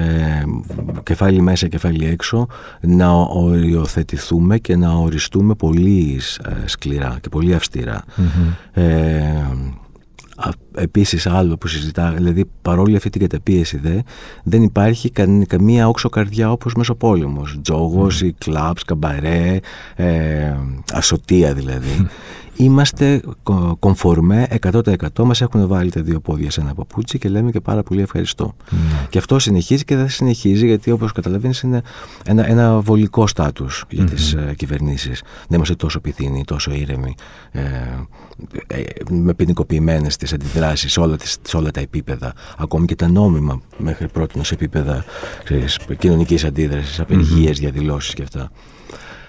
κεφάλι 1.04 1.42
μέσα, 1.42 1.68
κεφάλι 1.68 2.06
έξω, 2.06 2.48
να 2.82 3.12
οριοθετηθούμε 3.12 4.58
και 4.58 4.76
να 4.76 4.92
οριστούμε 4.92 5.56
πολύς 5.56 6.38
ε, 6.38 6.68
σκληρά 6.68 7.18
και 7.22 7.30
πολύ 7.30 7.54
αυστηρά. 7.54 8.04
Ε, 8.72 8.84
Επίσης, 10.76 11.28
άλλο 11.28 11.58
που 11.58 11.68
συζητά, 11.68 12.12
δηλαδή 12.12 12.46
παρόλη 12.62 12.96
αυτή 12.96 13.10
την 13.10 13.22
καταπίεση 13.22 13.78
δε, 13.78 14.00
δεν 14.44 14.64
υπάρχει 14.64 15.12
καμία 15.48 15.88
όξο 15.88 16.10
καρδιά 16.10 16.52
όπως 16.52 16.74
Μεσοπόλεμο. 16.74 17.44
Τζόγος 17.62 18.20
mm. 18.22 18.26
ή 18.26 18.32
κλαμπς, 18.32 18.84
καμπαρέ, 18.84 19.60
ε, 19.96 20.54
ασωτεία 20.92 21.54
δηλαδή. 21.54 22.08
Είμαστε 22.56 23.22
κομφορμέ 23.80 24.48
100% 24.72 25.24
μας 25.24 25.42
έχουν 25.42 25.68
βάλει 25.68 25.92
τα 25.92 26.02
δύο 26.02 26.20
πόδια 26.20 26.52
σε 26.52 26.62
ένα 26.62 26.74
παπούτσι 26.74 27.18
και 27.18 27.30
λέμε 27.30 27.52
και 27.52 27.60
πάρα 27.60 27.84
πολύ 27.84 28.02
ευχαριστώ. 28.02 28.56
Mm. 28.72 28.76
Και 29.10 29.18
αυτό 29.18 29.40
συνεχίζει 29.40 29.84
και 29.84 29.96
θα 29.96 30.08
συνεχίζει 30.08 30.66
γιατί 30.66 30.92
όπως 30.92 31.12
καταλαβαίνεις 31.12 31.62
είναι 31.62 31.82
ένα, 32.26 32.48
ένα 32.48 32.80
βολικό 32.80 33.28
στάτους 33.28 33.86
για 33.90 34.04
mm-hmm. 34.04 34.10
τις 34.10 34.34
ε, 34.34 34.54
κυβερνήσεις. 34.58 35.22
Δεν 35.22 35.56
είμαστε 35.56 35.76
τόσο 35.76 36.00
πυθύνοι, 36.00 36.44
τόσο 36.44 36.72
ήρεμοι, 36.72 37.16
ε, 37.52 37.62
ε, 38.68 38.84
με 39.10 39.34
ποινικοποιημένες 39.34 40.18
τις 40.18 40.34
αντιδράσεις 40.34 40.92
σε 40.92 41.00
όλα, 41.00 41.16
τις, 41.16 41.38
σε 41.42 41.58
όλα 41.58 41.72
τα 41.72 41.80
επίπεδα, 41.80 42.34
ακόμη 42.58 42.86
και 42.86 42.96
τα 42.96 43.08
νόμιμα 43.08 43.62
μέχρι 43.78 44.08
πρώτη 44.08 44.44
σε 44.44 44.54
επίπεδα 44.54 45.06
κοινωνικής 45.98 46.44
αντίδρασης, 46.44 47.00
απεργίες, 47.00 47.58
mm-hmm. 47.58 47.60
διαδηλώσεις 47.60 48.14
και 48.14 48.24
αυτά 48.24 48.52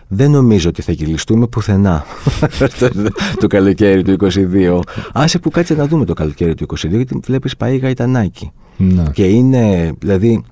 δεν 0.09 0.31
νομίζω 0.31 0.69
ότι 0.69 0.83
θα 0.83 0.93
κυλιστούμε 0.93 1.47
πουθενά 1.47 2.05
το 3.41 3.47
καλοκαίρι 3.47 4.03
του 4.03 4.17
22. 4.33 4.81
Άσε 5.13 5.39
που 5.39 5.51
κάτσε 5.51 5.75
να 5.75 5.87
δούμε 5.87 6.05
το 6.05 6.15
καλοκαίρι 6.15 6.55
του 6.55 6.67
22, 6.75 6.89
γιατί 6.91 7.21
βλέπεις 7.25 7.57
πάει 7.57 7.77
γαϊτανάκι. 7.77 8.53
Να. 8.77 9.03
Και 9.03 9.25
είναι, 9.25 9.93
δηλαδή, 9.99 10.45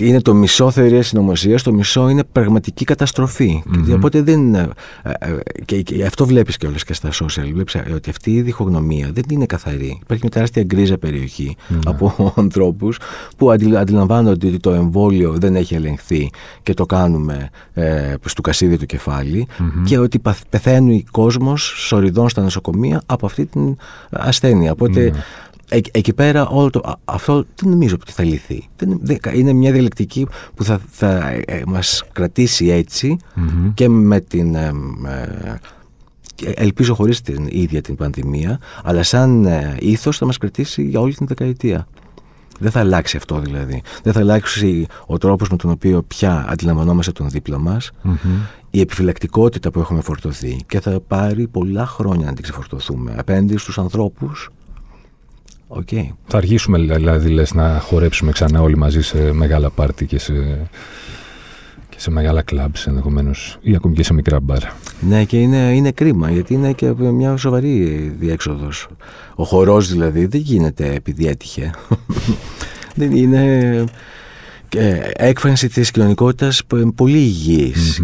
είναι 0.00 0.20
το 0.20 0.34
μισό 0.34 0.70
θεωρίας 0.70 1.06
συνωμοσίας, 1.06 1.62
το 1.62 1.72
μισό 1.72 2.08
είναι 2.08 2.24
πραγματική 2.32 2.84
καταστροφή. 2.84 3.62
Mm-hmm. 3.66 3.94
Οπότε 3.94 4.22
δεν. 4.22 4.54
Ε, 4.54 4.68
ε, 5.02 5.36
και, 5.64 5.82
και 5.82 6.04
αυτό 6.04 6.26
βλέπεις 6.26 6.56
κιόλα 6.56 6.76
και 6.86 6.94
στα 6.94 7.08
social. 7.08 7.48
Βλέπεις 7.52 7.74
ε, 7.74 7.92
ότι 7.94 8.10
αυτή 8.10 8.30
η 8.30 8.42
διχογνωμία 8.42 9.10
δεν 9.12 9.24
είναι 9.28 9.46
καθαρή. 9.46 9.98
Υπάρχει 10.02 10.22
μια 10.22 10.32
τεράστια 10.32 10.62
γκρίζα 10.62 10.98
περιοχή 10.98 11.56
mm-hmm. 11.56 11.78
από 11.84 12.32
ανθρώπους 12.36 12.98
που 13.36 13.50
αντιλαμβάνονται 13.50 14.46
ότι 14.46 14.58
το 14.58 14.70
εμβόλιο 14.70 15.34
δεν 15.38 15.56
έχει 15.56 15.74
ελεγχθεί 15.74 16.30
και 16.62 16.74
το 16.74 16.86
κάνουμε 16.86 17.50
ε, 17.74 18.14
στο 18.24 18.40
κασίδι 18.40 18.76
του 18.76 18.86
κεφάλι 18.86 19.46
mm-hmm. 19.50 19.82
και 19.84 19.98
ότι 19.98 20.20
πεθαίνει 20.48 21.04
κόσμος 21.10 21.74
σοριδών 21.76 22.28
στα 22.28 22.42
νοσοκομεία 22.42 23.02
από 23.06 23.26
αυτή 23.26 23.46
την 23.46 23.76
ασθένεια. 24.10 24.72
Οπότε 24.72 25.12
ε, 25.68 25.80
εκεί 25.90 26.12
πέρα 26.12 26.46
όλο 26.46 26.70
το, 26.70 26.94
αυτό 27.04 27.44
δεν 27.54 27.70
νομίζω 27.70 27.96
ότι 28.00 28.12
θα 28.12 28.24
λυθεί. 28.24 28.68
είναι 29.34 29.52
μια 29.52 29.72
διαλεκτική 29.72 30.26
που 30.54 30.64
θα, 30.64 30.80
θα 30.90 31.28
ε, 31.44 31.62
μας 31.66 32.04
κρατήσει 32.12 32.86
και 33.74 33.88
με 33.88 34.20
την... 34.20 34.54
Ε, 34.54 34.72
ελπίζω 36.54 36.94
χωρίς 36.94 37.20
την 37.20 37.46
ίδια 37.50 37.80
την 37.80 37.96
πανδημία, 37.96 38.58
αλλά 38.84 39.02
σαν 39.02 39.44
ε, 39.44 39.76
ήθος 39.80 40.18
θα 40.18 40.26
μας 40.26 40.38
κρατήσει 40.38 40.82
για 40.82 41.00
όλη 41.00 41.14
την 41.14 41.26
δεκαετία. 41.26 41.86
Δεν 42.60 42.70
θα 42.70 42.80
αλλάξει 42.80 43.16
αυτό 43.16 43.40
δηλαδή. 43.40 43.82
Δεν 44.02 44.12
θα 44.12 44.20
αλλάξει 44.20 44.86
ο 45.06 45.18
τρόπος 45.18 45.48
με 45.48 45.56
τον 45.56 45.70
οποίο 45.70 46.02
πια 46.02 46.46
αντιλαμβανόμαστε 46.48 47.12
τον 47.12 47.28
δίπλα 47.28 47.58
μας, 47.58 47.90
η 48.70 48.80
επιφυλακτικότητα 48.80 49.70
που 49.70 49.80
έχουμε 49.80 50.00
φορτωθεί 50.00 50.56
και 50.66 50.80
θα 50.80 51.00
πάρει 51.00 51.46
πολλά 51.46 51.86
χρόνια 51.86 52.26
να 52.26 52.32
την 52.32 52.42
ξεφορτωθούμε 52.42 53.14
απέναντι 53.18 53.56
στους 53.56 53.78
ανθρώπους 53.78 54.50
Okay. 55.76 56.08
Θα 56.26 56.36
αργήσουμε 56.36 56.78
δηλαδή 56.78 57.28
λες, 57.28 57.54
να 57.54 57.78
χορέψουμε 57.78 58.32
ξανά 58.32 58.60
όλοι 58.60 58.76
μαζί 58.76 59.02
σε 59.02 59.32
μεγάλα 59.32 59.70
πάρτι 59.70 60.06
και 60.06 60.18
σε, 60.18 60.32
και 61.88 62.00
σε 62.00 62.10
μεγάλα 62.10 62.42
κλαμπς 62.42 62.86
ενδεχομένως 62.86 63.58
ή 63.60 63.74
ακόμη 63.74 63.94
και 63.94 64.02
σε 64.02 64.14
μικρά 64.14 64.40
μπαρ. 64.40 64.62
Ναι, 65.00 65.24
και 65.24 65.40
είναι, 65.40 65.56
είναι 65.56 65.90
κρίμα 65.90 66.30
γιατί 66.30 66.54
είναι 66.54 66.72
και 66.72 66.92
μια 66.98 67.36
σοβαρή 67.36 68.08
διέξοδος. 68.18 68.88
Ο 69.34 69.44
χορός 69.44 69.88
δηλαδή 69.88 70.26
δεν 70.26 70.40
γίνεται 70.40 70.94
επειδή 70.94 71.26
έτυχε. 71.26 71.70
δεν 72.96 73.12
είναι. 73.12 73.84
έκφραση 75.12 75.68
της 75.68 75.90
κοινωνικότητας 75.90 76.62
πολύ 76.94 77.32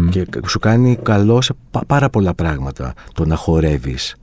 και 0.09 0.25
σου 0.47 0.59
κάνει 0.59 0.97
καλό 1.03 1.41
σε 1.41 1.53
πάρα 1.87 2.09
πολλά 2.09 2.33
πράγματα 2.33 2.93
το 3.13 3.25
να 3.25 3.35
χορεύεις. 3.35 4.15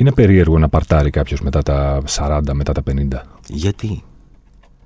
Είναι 0.00 0.12
περίεργο 0.12 0.58
να 0.58 0.68
παρτάρει 0.68 1.10
κάποιος 1.10 1.40
μετά 1.40 1.62
τα 1.62 2.02
40, 2.08 2.40
μετά 2.52 2.72
τα 2.72 2.82
50. 2.90 3.22
Γιατί; 3.48 4.02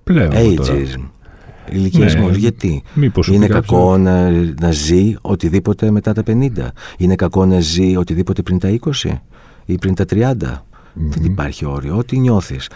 Πλέον. 0.05 0.31
Ageism. 0.33 1.09
Ηλικιασμός. 1.71 2.31
Ναι, 2.31 2.37
Γιατί; 2.37 2.83
Είναι 3.31 3.47
κακό 3.47 3.97
να, 3.99 4.31
να 4.61 4.73
ζει 4.73 5.15
οτιδήποτε 5.21 5.91
μετά 5.91 6.13
τα 6.13 6.23
50. 6.27 6.51
Είναι 6.97 7.15
κακό 7.15 7.47
να 7.47 7.61
ζει 7.61 7.97
οτιδήποτε 7.97 8.43
πριν 8.43 8.59
τα 8.59 8.79
20 9.03 9.11
ή 9.65 9.79
πριν 9.79 9.95
τα 9.95 10.05
30. 10.11 10.35
Δεν 10.95 11.25
υπάρχει 11.25 11.65
όριο. 11.65 11.97
Ό,τι 11.97 12.19
νιώθεις. 12.19 12.71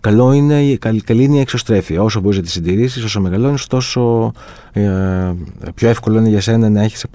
Καλό 0.00 0.32
είναι, 0.32 0.76
καλή, 0.76 1.00
καλή 1.00 1.22
είναι 1.22 1.36
η 1.36 1.40
εξωστρέφεια. 1.40 2.02
Όσο 2.02 2.20
μπορείς 2.20 2.36
να 2.36 2.42
τη 2.42 2.50
συντηρήσεις, 2.50 3.04
όσο 3.04 3.20
μεγαλώνεις, 3.20 3.66
τόσο 3.66 4.32
ε, 4.72 5.32
πιο 5.74 5.88
εύκολο 5.88 6.18
είναι 6.18 6.28
για 6.28 6.40
σένα 6.40 6.70
να 6.70 6.82
έχεις 6.82 7.06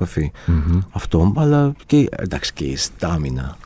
Αυτό. 0.92 1.34
Αλλά 1.36 1.74
και, 1.86 2.10
εντάξει, 2.16 2.54
και 2.54 2.64
η 2.64 2.76
στάμινα. 2.76 3.58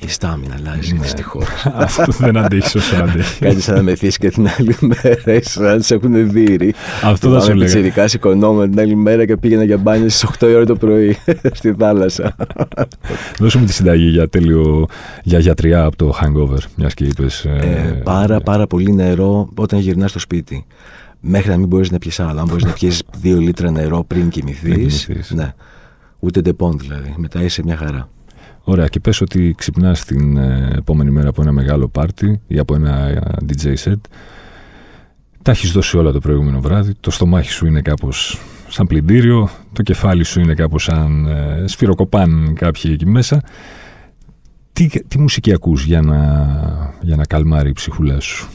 Η 0.00 0.08
στάμινα 0.08 0.54
αλλάζει, 0.58 0.92
ναι. 0.92 1.00
δυστυχώ. 1.00 1.42
Αυτό 1.74 2.04
δεν 2.18 2.36
αντέχεις 2.36 2.74
όσο 2.74 2.96
αντέχεις. 2.96 3.38
Κάτι 3.38 3.60
σαν 3.60 3.74
να 3.74 3.82
μεθύσει 3.82 4.18
και 4.18 4.30
την 4.30 4.48
άλλη 4.58 4.76
μέρα, 4.80 5.42
σαν 5.42 5.64
να 5.64 5.80
σε 5.80 5.94
έχουν 5.94 6.30
δει. 6.30 6.74
Αυτό 7.02 7.32
θα 7.32 7.40
σου 7.40 7.54
'λεγα. 7.54 7.70
Τσιρικά 7.70 8.08
σηκωνόμουν 8.08 8.70
την 8.70 8.80
άλλη 8.80 8.96
μέρα 8.96 9.26
και 9.26 9.36
πήγαινα 9.36 9.64
για 9.64 9.76
μπάνια 9.76 10.10
στις 10.10 10.30
8 10.38 10.48
η 10.48 10.54
ώρα 10.54 10.64
το 10.64 10.76
πρωί 10.76 11.18
στη 11.58 11.74
θάλασσα. 11.78 12.36
Δώσε 13.38 13.58
μου 13.58 13.64
τη 13.64 13.72
συνταγή 13.72 14.08
για 14.08 14.28
τέλειο 14.28 14.86
για 15.22 15.38
γιατρειά 15.38 15.84
από 15.84 15.96
το 15.96 16.14
hangover, 16.22 16.58
μιας 16.76 16.94
και 16.94 17.04
είπες. 17.04 17.44
Ε, 17.44 17.58
ε, 17.62 18.00
πάρα, 18.04 18.40
πάρα 18.40 18.66
πολύ 18.66 18.92
νερό 18.92 19.48
όταν 19.54 19.78
γυρνάς 19.78 20.10
στο 20.10 20.18
σπίτι. 20.18 20.66
Μέχρι 21.20 21.50
να 21.50 21.56
μην 21.56 21.66
μπορείς 21.66 21.90
να 21.90 21.98
πιεις 21.98 22.20
άλλο. 22.20 22.40
Αν 22.40 22.46
μπορείς 22.48 22.64
να 22.64 22.72
πιεις 22.72 22.92
δύο 23.16 23.38
λίτρα 23.38 23.70
νερό 23.70 24.04
πριν 24.04 24.28
κοιμηθείς. 24.28 25.08
Ναι. 25.28 25.54
Ούτε 26.18 26.40
Depon 26.40 26.78
δηλαδή. 26.78 27.14
Μετά 27.16 27.42
είσαι 27.42 27.62
μια 27.64 27.76
χαρά. 27.76 28.08
Ωραία, 28.66 28.86
και 28.86 29.00
πες 29.00 29.20
ότι 29.20 29.54
ξυπνάς 29.56 30.04
την 30.04 30.36
ε, 30.36 30.72
επόμενη 30.76 31.10
μέρα 31.10 31.28
από 31.28 31.42
ένα 31.42 31.52
μεγάλο 31.52 31.88
πάρτι 31.88 32.40
ή 32.46 32.58
από 32.58 32.74
ένα 32.74 33.08
ε, 33.08 33.20
DJ 33.48 33.74
set. 33.84 34.00
Τα 35.42 35.50
έχεις 35.50 35.72
δώσει 35.72 35.96
όλα 35.96 36.12
το 36.12 36.18
προηγούμενο 36.18 36.60
βράδυ, 36.60 36.94
το 37.00 37.10
στομάχι 37.10 37.50
σου 37.50 37.66
είναι 37.66 37.82
κάπως 37.82 38.40
σαν 38.68 38.86
πλυντήριο, 38.86 39.50
το 39.72 39.82
κεφάλι 39.82 40.24
σου 40.24 40.40
είναι 40.40 40.54
κάπως 40.54 40.82
σαν 40.82 41.26
ε, 41.26 41.64
σφυροκοπάν 41.66 42.54
κάποιοι 42.54 42.90
εκεί 42.94 43.06
μέσα. 43.06 43.42
Τι, 44.72 44.88
τι 45.08 45.18
μουσική 45.18 45.52
ακούς 45.52 45.84
για 45.84 46.00
να, 46.00 46.18
για 47.00 47.16
να 47.16 47.24
καλμάρει 47.24 47.68
η 47.68 47.72
ψυχούλα 47.72 48.20
σου; 48.20 48.48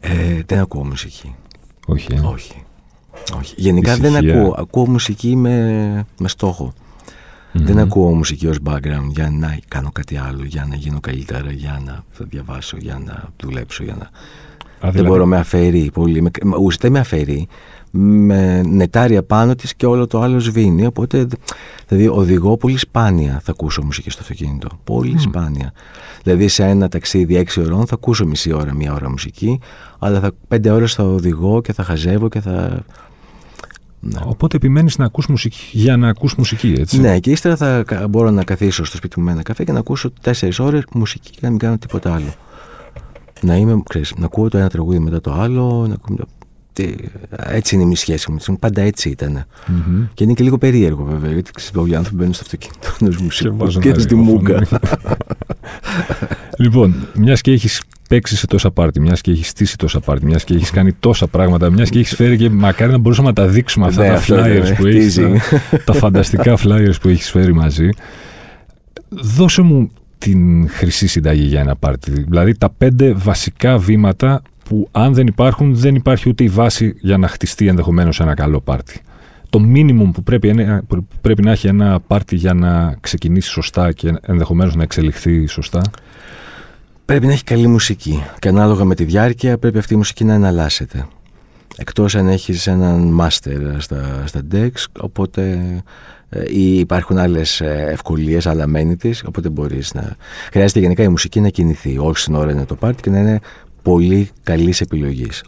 Ε, 0.00 0.42
δεν 0.46 0.58
ακούω 0.58 0.84
μουσική. 0.84 1.34
Όχι, 1.86 2.06
ε; 2.10 2.20
Όχι. 2.20 2.62
Όχι. 3.38 3.54
Γενικά 3.56 3.96
δεν 3.96 4.16
ακούω. 4.16 4.54
Ακούω 4.58 4.88
μουσική 4.88 5.36
με, 5.36 6.06
με 6.18 6.28
στόχο. 6.28 6.72
Δεν 7.52 7.78
ακούω 7.78 8.14
μουσική 8.14 8.46
ως 8.46 8.56
background 8.64 9.08
για 9.08 9.30
να 9.30 9.58
κάνω 9.68 9.90
κάτι 9.92 10.16
άλλο, 10.16 10.44
για 10.44 10.66
να 10.68 10.74
γίνω 10.74 11.00
καλύτερα, 11.00 11.50
για 11.50 11.82
να 11.86 12.04
διαβάσω, 12.24 12.76
για 12.80 13.02
να 13.06 13.28
δουλέψω, 13.42 13.84
για 13.84 13.94
να... 13.98 14.04
Α, 14.04 14.10
Δεν 14.80 14.90
δηλαδή- 14.90 15.08
μπορώ, 15.10 15.26
με 15.26 15.36
αφαιρεί 15.36 15.90
πολύ. 15.92 16.22
Με, 16.22 16.30
ουσιαστικά 16.58 16.90
με 16.90 16.98
αφαιρεί, 16.98 17.48
με 17.90 18.62
νετάρια 18.62 19.22
πάνω 19.22 19.54
της 19.54 19.74
και 19.74 19.86
όλο 19.86 20.06
το 20.06 20.20
άλλο 20.20 20.38
σβήνει. 20.38 20.86
Οπότε, 20.86 21.26
δηλαδή, 21.88 22.08
οδηγώ 22.08 22.56
πολύ 22.56 22.76
σπάνια 22.76 23.40
θα 23.44 23.50
ακούσω 23.50 23.82
μουσική 23.84 24.10
στο 24.10 24.20
αυτοκίνητο. 24.22 24.68
Πολύ 24.84 25.18
σπάνια. 25.18 25.72
Δηλαδή, 26.22 26.48
σε 26.48 26.64
ένα 26.64 26.88
ταξίδι 26.88 27.36
έξι 27.36 27.60
ώρων 27.60 27.86
θα 27.86 27.94
ακούσω 27.94 28.26
μισή 28.26 28.52
ώρα, 28.52 28.74
μία 28.74 28.92
ώρα 28.92 29.10
μουσική, 29.10 29.60
αλλά 29.98 30.20
θα, 30.20 30.30
πέντε 30.48 30.70
ώρες 30.70 30.94
θα 30.94 31.02
οδηγώ 31.04 31.60
και 31.60 31.72
θα 31.72 31.82
χαζεύω 31.82 32.28
και 32.28 32.40
θα 32.40 32.84
ναι. 34.00 34.20
Οπότε 34.24 34.56
επιμένεις 34.56 34.98
να 34.98 35.04
ακούς 35.04 35.26
μουσική 35.26 35.68
για 35.72 35.96
να 35.96 36.08
ακούς 36.08 36.34
μουσική, 36.34 36.74
έτσι. 36.78 37.00
Ναι, 37.00 37.18
και 37.18 37.30
ύστερα 37.30 37.56
θα 37.56 37.84
μπορώ 38.10 38.30
να 38.30 38.44
καθίσω 38.44 38.84
στο 38.84 38.96
σπίτι 38.96 39.18
μου 39.18 39.24
με 39.24 39.32
ένα 39.32 39.42
καφέ 39.42 39.64
και 39.64 39.72
να 39.72 39.78
ακούσω 39.78 40.12
τέσσερις 40.20 40.58
ώρες 40.58 40.82
μουσική 40.92 41.30
και 41.30 41.38
να 41.42 41.50
μην 41.50 41.58
κάνω 41.58 41.78
τίποτα 41.78 42.14
άλλο. 42.14 42.34
Να 43.40 43.56
είμαι, 43.56 43.82
ξέρεις, 43.88 44.14
να 44.16 44.24
ακούω 44.24 44.48
το 44.48 44.58
ένα 44.58 44.68
τραγούδι 44.68 44.98
μετά 44.98 45.20
το 45.20 45.32
άλλο. 45.32 45.86
Να 45.88 45.94
ακούω... 45.94 46.16
Έτσι 47.46 47.74
είναι 47.74 47.92
η 47.92 47.96
σχέση 47.96 48.30
μου. 48.30 48.58
Πάντα 48.58 48.82
έτσι 48.82 49.08
ήταν. 49.08 49.44
Mm-hmm. 49.44 50.08
Και 50.14 50.24
είναι 50.24 50.32
και 50.32 50.42
λίγο 50.42 50.58
περίεργο 50.58 51.04
βέβαια, 51.04 51.32
γιατί 51.32 51.50
ξέρεις, 51.50 51.90
οι 51.90 51.94
άνθρωποι 51.94 52.16
μπαίνουν 52.18 52.34
στο 52.34 52.42
αυτοκίνητο 52.44 52.88
να 53.00 53.22
μουσική 53.22 53.92
και 53.92 54.00
στη 54.00 54.14
μούγκα. 54.14 54.66
λοιπόν, 56.62 56.94
μιας 57.14 57.40
και 57.40 57.50
έχεις 57.50 57.82
παίξει 58.08 58.36
σε 58.36 58.46
τόσα 58.46 58.70
πάρτι, 58.70 59.00
μιας 59.00 59.20
και 59.20 59.30
έχεις 59.30 59.48
στήσει 59.48 59.76
τόσα 59.76 60.00
πάρτι, 60.00 60.26
μιας 60.26 60.44
και 60.44 60.54
έχεις 60.54 60.70
κάνει 60.70 60.92
τόσα 60.92 61.26
πράγματα, 61.26 61.70
μιας 61.70 61.90
και 61.90 61.98
έχεις 61.98 62.14
φέρει 62.14 62.36
και 62.36 62.50
μακάρι 62.50 62.90
να 62.90 62.98
μπορούσαμε 62.98 63.28
να 63.28 63.34
τα 63.34 63.46
δείξουμε 63.46 63.86
αυτά 63.86 64.02
ναι, 64.02 64.08
τα 64.08 64.22
flyers 64.26 64.76
που 64.76 64.86
έχεις. 64.86 65.20
τα 65.86 65.92
φανταστικά 65.92 66.58
flyers 66.64 66.94
που 67.00 67.08
έχεις 67.08 67.30
φέρει 67.30 67.54
μαζί. 67.54 67.88
Δώσε 69.08 69.62
μου 69.62 69.90
την 70.18 70.68
χρυσή 70.68 71.06
συνταγή 71.06 71.44
για 71.44 71.60
ένα 71.60 71.76
πάρτι. 71.76 72.10
Δηλαδή 72.10 72.58
τα 72.58 72.70
πέντε 72.70 73.12
βασικά 73.12 73.78
βήματα 73.78 74.42
που 74.68 74.88
αν 74.92 75.14
δεν 75.14 75.26
υπάρχουν, 75.26 75.74
δεν 75.74 75.94
υπάρχει 75.94 76.28
ούτε 76.28 76.44
η 76.44 76.48
βάση 76.48 76.94
για 77.00 77.18
να 77.18 77.28
χτιστεί 77.28 77.66
ενδεχομένως 77.66 78.20
ένα 78.20 78.34
καλό 78.34 78.60
πάρτι. 78.60 79.00
Το 79.50 79.58
μίνιμουμ 79.60 80.10
που 80.10 80.22
πρέπει, 80.22 80.54
που 80.86 81.06
πρέπει 81.20 81.42
να 81.42 81.50
έχει 81.50 81.66
ένα 81.66 82.00
πάρτι 82.00 82.36
για 82.36 82.54
να 82.54 82.96
ξεκινήσει 83.00 83.50
σωστά 83.50 83.92
και 83.92 84.12
ενδεχομένως 84.20 84.74
να 84.74 84.82
εξελιχθεί 84.82 85.46
σωστά; 85.46 85.82
Πρέπει 87.04 87.26
να 87.26 87.32
έχει 87.32 87.44
καλή 87.44 87.66
μουσική 87.66 88.24
και 88.38 88.48
ανάλογα 88.48 88.84
με 88.84 88.94
τη 88.94 89.04
διάρκεια 89.04 89.58
πρέπει 89.58 89.78
αυτή 89.78 89.94
η 89.94 89.96
μουσική 89.96 90.24
να 90.24 90.34
εναλλάσσεται. 90.34 91.06
Εκτός 91.76 92.14
αν 92.14 92.28
έχεις 92.28 92.66
έναν 92.66 93.20
master 93.20 93.74
στα, 93.78 94.22
στα 94.26 94.40
decks, 94.52 94.84
οπότε 95.00 95.58
ε, 96.28 96.42
ή 96.48 96.78
υπάρχουν 96.78 97.18
άλλες 97.18 97.60
ε, 97.60 97.88
ευκολίες, 97.90 98.46
άλλα 98.46 98.64
amenities, 98.68 99.20
οπότε 99.26 99.48
μπορείς 99.48 99.94
να... 99.94 100.16
Χρειάζεται 100.52 100.80
γενικά 100.80 101.02
η 101.02 101.08
μουσική 101.08 101.40
να 101.40 101.48
κινηθεί, 101.48 101.98
όχι 101.98 102.18
στην 102.18 102.34
ώρα 102.34 102.50
είναι 102.50 102.64
το 102.64 102.74
πάρτι 102.74 103.02
και 103.02 103.10
να 103.10 103.18
είναι 103.18 103.40
πολύ 103.88 104.30
καλής 104.42 104.82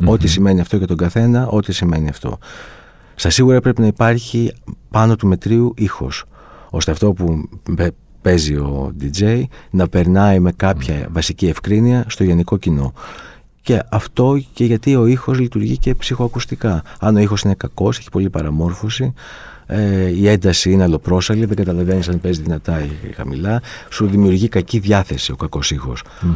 Ό,τι 0.04 0.28
σημαίνει 0.28 0.60
αυτό 0.60 0.76
για 0.76 0.86
τον 0.86 0.96
καθένα, 0.96 1.46
ό,τι 1.48 1.72
σημαίνει 1.72 2.08
αυτό. 2.08 2.38
Στα 3.14 3.30
σίγουρα 3.30 3.60
πρέπει 3.60 3.80
να 3.80 3.86
υπάρχει 3.86 4.52
πάνω 4.90 5.16
του 5.16 5.26
μετρίου 5.26 5.74
ήχος, 5.76 6.24
ώστε 6.70 6.90
αυτό 6.90 7.12
που 7.12 7.48
παίζει 8.22 8.54
ο 8.54 8.92
DJ 9.00 9.42
να 9.70 9.88
περνάει 9.88 10.38
με 10.38 10.52
κάποια 10.52 11.08
βασική 11.10 11.46
ευκρίνεια 11.46 12.04
στο 12.08 12.24
γενικό 12.24 12.56
κοινό. 12.56 12.92
Και 13.60 13.82
αυτό 13.90 14.40
και 14.52 14.64
γιατί 14.64 14.96
ο 14.96 15.06
ήχος 15.06 15.38
λειτουργεί 15.38 15.78
και 15.78 15.94
ψυχοακουστικά. 15.94 16.82
Αν 17.00 17.16
ο 17.16 17.18
ήχος 17.18 17.42
είναι 17.42 17.54
κακός, 17.54 17.98
έχει 17.98 18.10
πολλή 18.10 18.30
παραμόρφωση, 18.30 19.12
ε, 19.72 20.08
η 20.08 20.28
ένταση 20.28 20.70
είναι 20.70 20.82
αλλοπρόσαλη, 20.82 21.44
δεν 21.44 21.56
καταλαβαίνεις 21.56 22.08
αν 22.08 22.20
παίζει 22.20 22.42
δυνατά 22.42 22.80
ή 22.80 23.12
χαμηλά, 23.14 23.62
σου 23.90 24.06
δημιουργεί 24.06 24.48
κακή 24.48 24.78
διάθεση 24.78 25.32
ο 25.32 25.36
κακός 25.36 25.74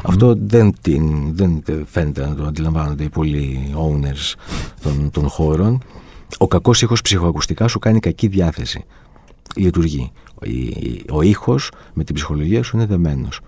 Αυτό 0.03 0.35
δεν, 0.39 0.75
την, 0.81 1.37
δεν 1.37 1.63
φαίνεται 1.87 2.27
να 2.27 2.35
το 2.35 2.45
αντιλαμβάνονται 2.45 3.05
οι 3.05 3.09
πολλοί 3.09 3.75
owners 3.77 4.35
των, 4.83 5.11
των 5.11 5.29
χώρων. 5.29 5.83
Ο 6.39 6.47
κακός 6.47 6.83
ήχος 6.83 7.01
ψυχοακουστικά 7.01 7.69
σου 7.69 7.79
κάνει 7.79 8.01
κακή 8.01 8.27
διάθεση. 8.27 8.85
Λειτουργεί 9.57 10.13
ο 11.11 11.23
ήχος 11.23 11.71
με 11.93 12.05
την 12.05 12.15
ψυχολογία 12.15 12.63
σου 12.63 12.77
είναι 12.77 12.87
δεμένος. 12.87 13.41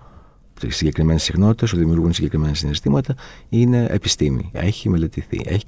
Συγκεκριμένες 0.67 1.23
συχνότητες 1.23 1.69
σου 1.69 1.77
δημιουργούν 1.77 2.13
συγκεκριμένα 2.13 2.53
συναισθήματα, 2.53 3.15
είναι 3.49 3.87
επιστήμη. 3.89 4.49
Έχει 4.53 4.89
μελετηθεί, 4.89 5.41
έχει 5.45 5.65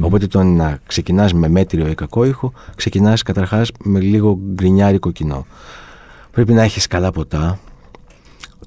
Οπότε 0.00 0.26
το 0.26 0.42
να 0.42 0.78
ξεκινάς 0.86 1.32
με 1.32 1.48
μέτριο 1.48 1.88
ή 1.88 1.94
κακό 1.94 2.24
ήχο, 2.24 2.52
ξεκινάς 2.74 3.22
καταρχάς 3.22 3.70
με 3.84 4.00
λίγο 4.00 4.38
γκρινιάρικο 4.54 5.10
κοινό. 5.10 5.46
Πρέπει 6.30 6.52
να 6.52 6.62
έχεις 6.62 6.86
καλά 6.86 7.10
ποτά, 7.10 7.58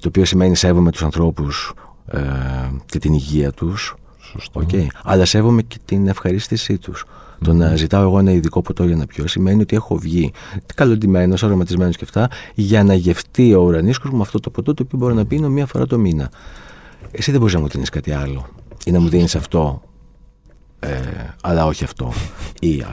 το 0.00 0.08
οποίο 0.08 0.24
σημαίνει 0.24 0.56
σέβομαι 0.56 0.90
τους 0.90 1.02
ανθρώπους 1.02 1.72
ε, 2.06 2.20
και 2.86 2.98
την 2.98 3.12
υγεία 3.12 3.52
τους. 3.52 3.94
Okay. 4.52 4.86
Αλλά 5.02 5.24
σέβομαι 5.24 5.62
και 5.62 5.76
την 5.84 6.08
ευχαρίστησή 6.08 6.78
του. 7.38 7.44
Το 7.44 7.52
να 7.52 7.76
ζητάω 7.76 8.02
εγώ 8.02 8.18
ένα 8.18 8.30
ειδικό 8.30 8.62
ποτό 8.62 8.84
για 8.84 8.96
να 8.96 9.06
πιω 9.06 9.26
σημαίνει 9.26 9.62
ότι 9.62 9.76
έχω 9.76 9.96
βγει 9.96 10.32
καλοντημένος, 10.74 11.42
αρωματισμένος 11.42 11.96
και 11.96 12.04
αυτά, 12.04 12.28
για 12.54 12.84
να 12.84 12.94
γευτεί 12.94 13.54
ο 13.54 13.60
ουρανίσκος 13.62 14.10
μου 14.10 14.20
αυτό 14.20 14.40
το 14.40 14.50
ποτό 14.50 14.74
το 14.74 14.82
οποίο 14.86 14.98
μπορώ 14.98 15.14
να 15.14 15.24
πίνω 15.24 15.48
μία 15.48 15.66
φορά 15.66 15.86
το 15.86 15.98
μήνα. 15.98 16.30
Εσύ 17.10 17.30
δεν 17.30 17.40
μπορείς 17.40 17.54
να 17.54 17.60
μου 17.60 17.68
δίνεις 17.68 17.88
κάτι 17.88 18.12
άλλο 18.12 18.46
ή 18.84 18.90
να 18.90 19.00
μου 19.00 19.08
δίνεις 19.08 19.36
αυτό, 19.36 19.82
ε, 20.80 20.88
αλλά 21.42 21.66
όχι 21.66 21.84
αυτό. 21.84 22.12
Ή, 22.60 22.84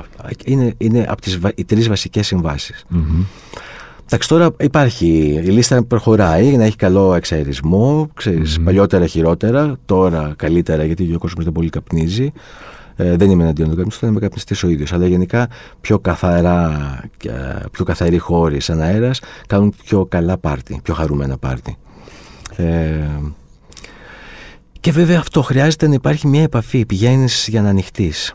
είναι 0.46 0.74
είναι 0.78 1.06
από 1.10 1.22
τις 1.22 1.40
οι 1.56 1.66
τρεις 1.66 1.88
βασικές 1.88 2.28
συμβάσεις. 2.28 2.86
Εντάξει, 4.06 4.28
τώρα 4.28 4.50
υπάρχει, 4.60 5.08
η 5.44 5.50
λίστα 5.50 5.84
προχωράει 5.84 6.58
να 6.58 6.64
έχει 6.64 6.76
καλό 6.76 7.14
εξαερισμό, 7.14 8.10
ξέρεις, 8.14 8.60
παλιότερα 8.64 9.06
χειρότερα, 9.06 9.78
τώρα 9.86 10.34
καλύτερα 10.38 10.86
γιατί 10.86 11.14
ο 11.14 11.18
κόσμος 11.18 11.44
δεν 11.44 11.54
πολύ 11.54 11.70
καπνίζει. 11.70 12.32
Ε, 12.96 13.16
δεν 13.16 13.30
είμαι 13.30 13.44
εναντίον 13.44 13.70
του 13.70 13.76
καπνιστού, 13.76 14.06
είμαι 14.06 14.20
καπνιστή 14.20 14.66
ο 14.66 14.70
ίδιος. 14.70 14.94
Αλλά 14.94 15.08
γενικά 15.08 15.50
πιο 15.82 16.00
καθαρά, 16.00 17.00
πιο 17.72 17.86
καθαροί 17.86 18.18
χώροι 18.18 18.60
σαν 18.60 18.82
αέρας 18.82 19.20
κάνουν 19.48 19.74
πιο 19.84 20.06
καλά 20.06 20.38
πάρτι, 20.38 20.80
πιο 20.84 20.94
χαρούμενα 20.94 21.38
πάρτι. 21.38 21.78
Ε, 22.56 23.08
και 24.80 24.92
βέβαια 24.92 25.20
αυτό 25.20 25.42
χρειάζεται 25.42 25.88
να 25.88 25.94
υπάρχει 25.94 26.28
μια 26.28 26.42
επαφή. 26.42 26.86
Πηγαίνεις 26.86 27.48
για 27.50 27.62
να 27.62 27.70
ανοιχτείς. 27.70 28.34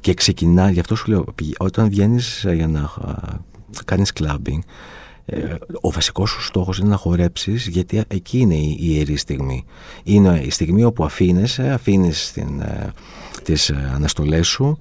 Και 0.00 0.14
ξεκινάς, 0.14 0.70
γι' 0.70 0.80
αυτό 0.80 0.94
σου 0.94 1.10
λέω, 1.10 1.24
όταν 1.58 1.88
βγαίνεις 1.88 2.46
για 2.54 2.66
να 2.66 2.90
κάνεις 3.84 4.12
κλαμπινγκ, 4.12 4.62
ε, 5.24 5.54
ο 5.80 5.90
βασικός 5.90 6.30
σου 6.30 6.42
στόχος 6.42 6.78
είναι 6.78 6.88
να 6.88 6.96
χορέψεις, 6.96 7.66
γιατί 7.66 8.02
εκεί 8.08 8.38
είναι 8.38 8.54
η 8.54 8.78
ιερή 8.80 9.16
στιγμή. 9.16 9.64
Είναι 10.02 10.40
η 10.44 10.50
στιγμή 10.50 10.84
όπου 10.84 11.04
αφήνεσαι, 11.04 11.70
αφήνεις 11.70 12.32
την, 12.32 12.60
ε, 12.60 12.92
τις 13.42 13.68
ε, 13.68 13.90
αναστολές 13.94 14.46
σου 14.46 14.78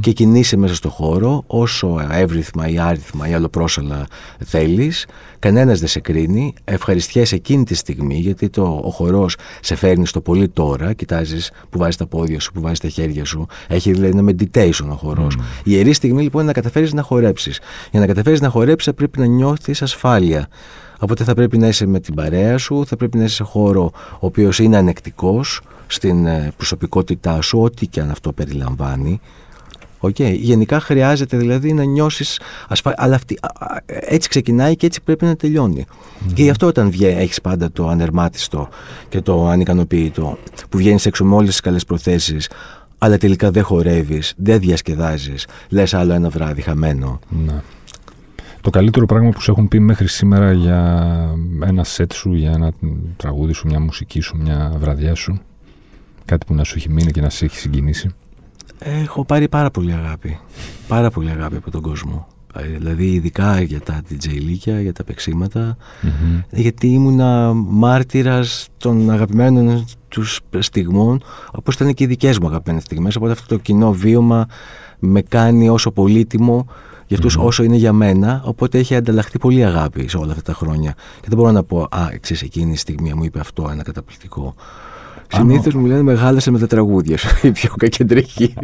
και 0.00 0.12
κινείσαι 0.12 0.56
μέσα 0.56 0.74
στο 0.74 0.88
χώρο 0.88 1.44
όσο 1.46 2.06
εύρυθμα 2.10 2.68
ή 2.68 2.78
άριθμα 2.78 3.28
ή 3.28 3.32
αλλοπρόσαλα 3.32 4.06
θέλεις. 4.44 5.06
Κανένας 5.38 5.78
δεν 5.78 5.88
σε 5.88 6.00
κρίνει. 6.00 6.54
Ευχαριστιέσαι 6.64 7.34
εκείνη 7.34 7.64
τη 7.64 7.74
στιγμή 7.74 8.14
γιατί 8.14 8.48
το, 8.48 8.80
ο 8.84 8.90
χορός 8.90 9.36
σε 9.60 9.74
φέρνει 9.74 10.06
στο 10.06 10.20
πολύ 10.20 10.48
τώρα. 10.48 10.92
Κοιτάζεις 10.92 11.52
που 11.70 11.78
βάζεις 11.78 11.96
τα 11.96 12.06
πόδια 12.06 12.40
σου, 12.40 12.52
που 12.52 12.60
βάζεις 12.60 12.78
τα 12.78 12.88
χέρια 12.88 13.24
σου. 13.24 13.46
Έχει 13.68 13.92
δηλαδή 13.92 14.18
ένα 14.18 14.32
meditation 14.32 14.86
ο 14.90 14.94
χορός. 14.94 15.36
Η 15.64 15.72
ιερή 15.72 15.92
στιγμή 15.92 16.22
λοιπόν 16.22 16.40
είναι 16.40 16.50
να 16.50 16.60
καταφέρεις 16.60 16.92
να 16.92 17.02
χορέψεις. 17.02 17.60
Για 17.90 18.00
να 18.00 18.06
καταφέρεις 18.06 18.40
να 18.40 18.48
χορέψεις 18.48 18.94
πρέπει 18.94 19.18
να 19.18 19.26
νιώθεις 19.26 19.82
ασφάλεια. 19.82 20.48
Οπότε 20.98 21.24
θα 21.24 21.34
πρέπει 21.34 21.58
να 21.58 21.68
είσαι 21.68 21.86
με 21.86 22.00
την 22.00 22.14
παρέα 22.14 22.58
σου, 22.58 22.86
θα 22.86 22.96
πρέπει 22.96 23.16
να 23.18 23.24
είσαι 23.24 23.34
σε 23.34 23.42
χώρο 23.42 23.90
ο 24.12 24.26
οποίος 24.26 24.58
είναι 24.58 24.76
ανεκτικός, 24.76 25.60
στην 25.92 26.26
ε, 26.26 26.52
προσωπικότητά 26.56 27.40
σου, 27.40 27.60
ό,τι 27.60 27.86
και 27.86 28.00
αν 28.00 28.10
αυτό 28.10 28.32
περιλαμβάνει. 28.32 29.20
Okay. 30.04 30.34
Γενικά 30.34 30.80
χρειάζεται 30.80 31.36
δηλαδή 31.36 31.72
να 31.72 31.84
νιώσεις 31.84 32.40
ασφάλεια. 32.68 32.98
Αλλά 33.02 33.14
αυτή, 33.14 33.38
έτσι 33.86 34.28
ξεκινάει 34.28 34.76
και 34.76 34.86
έτσι 34.86 35.02
πρέπει 35.02 35.24
να 35.24 35.36
τελειωνει 35.36 35.86
Και 36.34 36.42
γι' 36.42 36.50
αυτό 36.50 36.66
όταν 36.66 36.92
έχεις 37.00 37.40
πάντα 37.40 37.72
το 37.72 37.88
ανερμάτιστο 37.88 38.68
και 39.08 39.20
το 39.20 39.46
ανικανοποιητό, 39.46 40.38
που 40.68 40.78
βγαίνεις 40.78 41.06
έξω 41.06 41.24
με 41.24 41.34
όλες 41.34 41.48
τις 41.50 41.60
καλές 41.60 41.84
προθέσεις, 41.84 42.48
αλλά 42.98 43.18
τελικά 43.18 43.50
δεν 43.50 43.62
χορεύεις, 43.62 44.34
δεν 44.36 44.60
διασκεδάζεις, 44.60 45.46
λες 45.68 45.94
άλλο 45.94 46.12
ένα 46.12 46.28
βράδυ 46.28 46.60
χαμένο. 46.60 47.20
Ναι. 47.46 47.60
Το 48.60 48.70
καλύτερο 48.70 49.06
πράγμα 49.06 49.30
που 49.30 49.40
σου 49.40 49.50
έχουν 49.50 49.68
πει 49.68 49.78
μέχρι 49.78 50.08
σήμερα 50.08 50.52
για 50.52 51.08
ένα 51.64 51.84
σετ 51.84 52.12
σου, 52.12 52.34
για 52.34 52.50
ένα 52.50 52.72
τραγούδι 53.16 53.52
σου, 53.52 53.66
μια 53.66 53.80
μουσική 53.80 54.20
σου, 54.20 54.36
μια 54.36 54.72
βραδιά 54.78 55.14
σου; 55.14 55.40
Κάτι 56.24 56.46
που 56.46 56.54
να 56.54 56.64
σου 56.64 56.74
έχει 56.76 56.88
μείνει 56.88 57.10
και 57.10 57.20
να 57.20 57.30
σε 57.30 57.44
έχει 57.44 57.56
συγκινήσει; 57.56 58.14
Έχω 58.78 59.24
πάρει 59.24 59.48
πάρα 59.48 59.70
πολύ 59.70 59.92
αγάπη. 59.92 60.38
Πάρα 60.88 61.10
πολύ 61.10 61.30
αγάπη 61.30 61.56
από 61.56 61.70
τον 61.70 61.82
κόσμο. 61.82 62.26
Ε, 62.54 62.62
δηλαδή 62.62 63.12
ειδικά 63.12 63.60
για 63.60 63.80
τα 63.80 64.00
DJ 64.10 64.26
λίκια, 64.28 64.80
για 64.80 64.92
τα 64.92 65.04
παιξιματα 65.04 65.76
γιατί 66.50 66.86
ήμουνα 66.86 67.52
μάρτυρας 67.54 68.68
των 68.76 69.10
αγαπημένων 69.10 69.84
τους 70.08 70.40
στιγμών 70.58 71.22
όπως 71.52 71.74
ήταν 71.74 71.94
και 71.94 72.04
οι 72.04 72.06
δικές 72.06 72.38
μου 72.38 72.46
αγαπημένες 72.46 72.82
στιγμές 72.82 73.16
οπότε 73.16 73.32
αυτό 73.32 73.54
το 73.54 73.62
κοινό 73.62 73.92
βίωμα 73.92 74.46
με 74.98 75.22
κάνει 75.22 75.68
όσο 75.68 75.90
πολύτιμο 75.90 76.66
για 77.06 77.16
αυτους 77.16 77.36
όσο 77.36 77.62
είναι 77.62 77.76
για 77.76 77.92
μένα 77.92 78.42
οπότε 78.44 78.78
έχει 78.78 78.96
ανταλλαχθεί 78.96 79.38
πολύ 79.38 79.64
αγάπη 79.64 80.08
σε 80.08 80.16
όλα 80.16 80.30
αυτά 80.30 80.42
τα 80.42 80.54
χρόνια 80.54 80.94
και 81.20 81.26
δεν 81.28 81.38
μπορώ 81.38 81.50
να 81.50 81.62
πω 81.62 81.88
α, 81.90 82.08
εξής 82.12 82.42
εκείνη 82.42 82.72
η 82.72 82.76
στιγμή 82.76 83.14
μου 83.14 83.24
είπε 83.24 83.40
αυτό 83.40 83.68
ένα 83.70 83.82
καταπληκτικό 83.82 84.54
Συνήθως 85.32 85.74
μου 85.74 85.86
λένε 85.86 86.02
μεγάλωσε 86.02 86.50
με 86.50 86.58
τα 86.58 86.66
τραγούδια 86.66 87.18
σου. 87.18 87.28
Η 87.46 87.50
πιο 87.50 87.74
κακεντρική. 87.76 88.54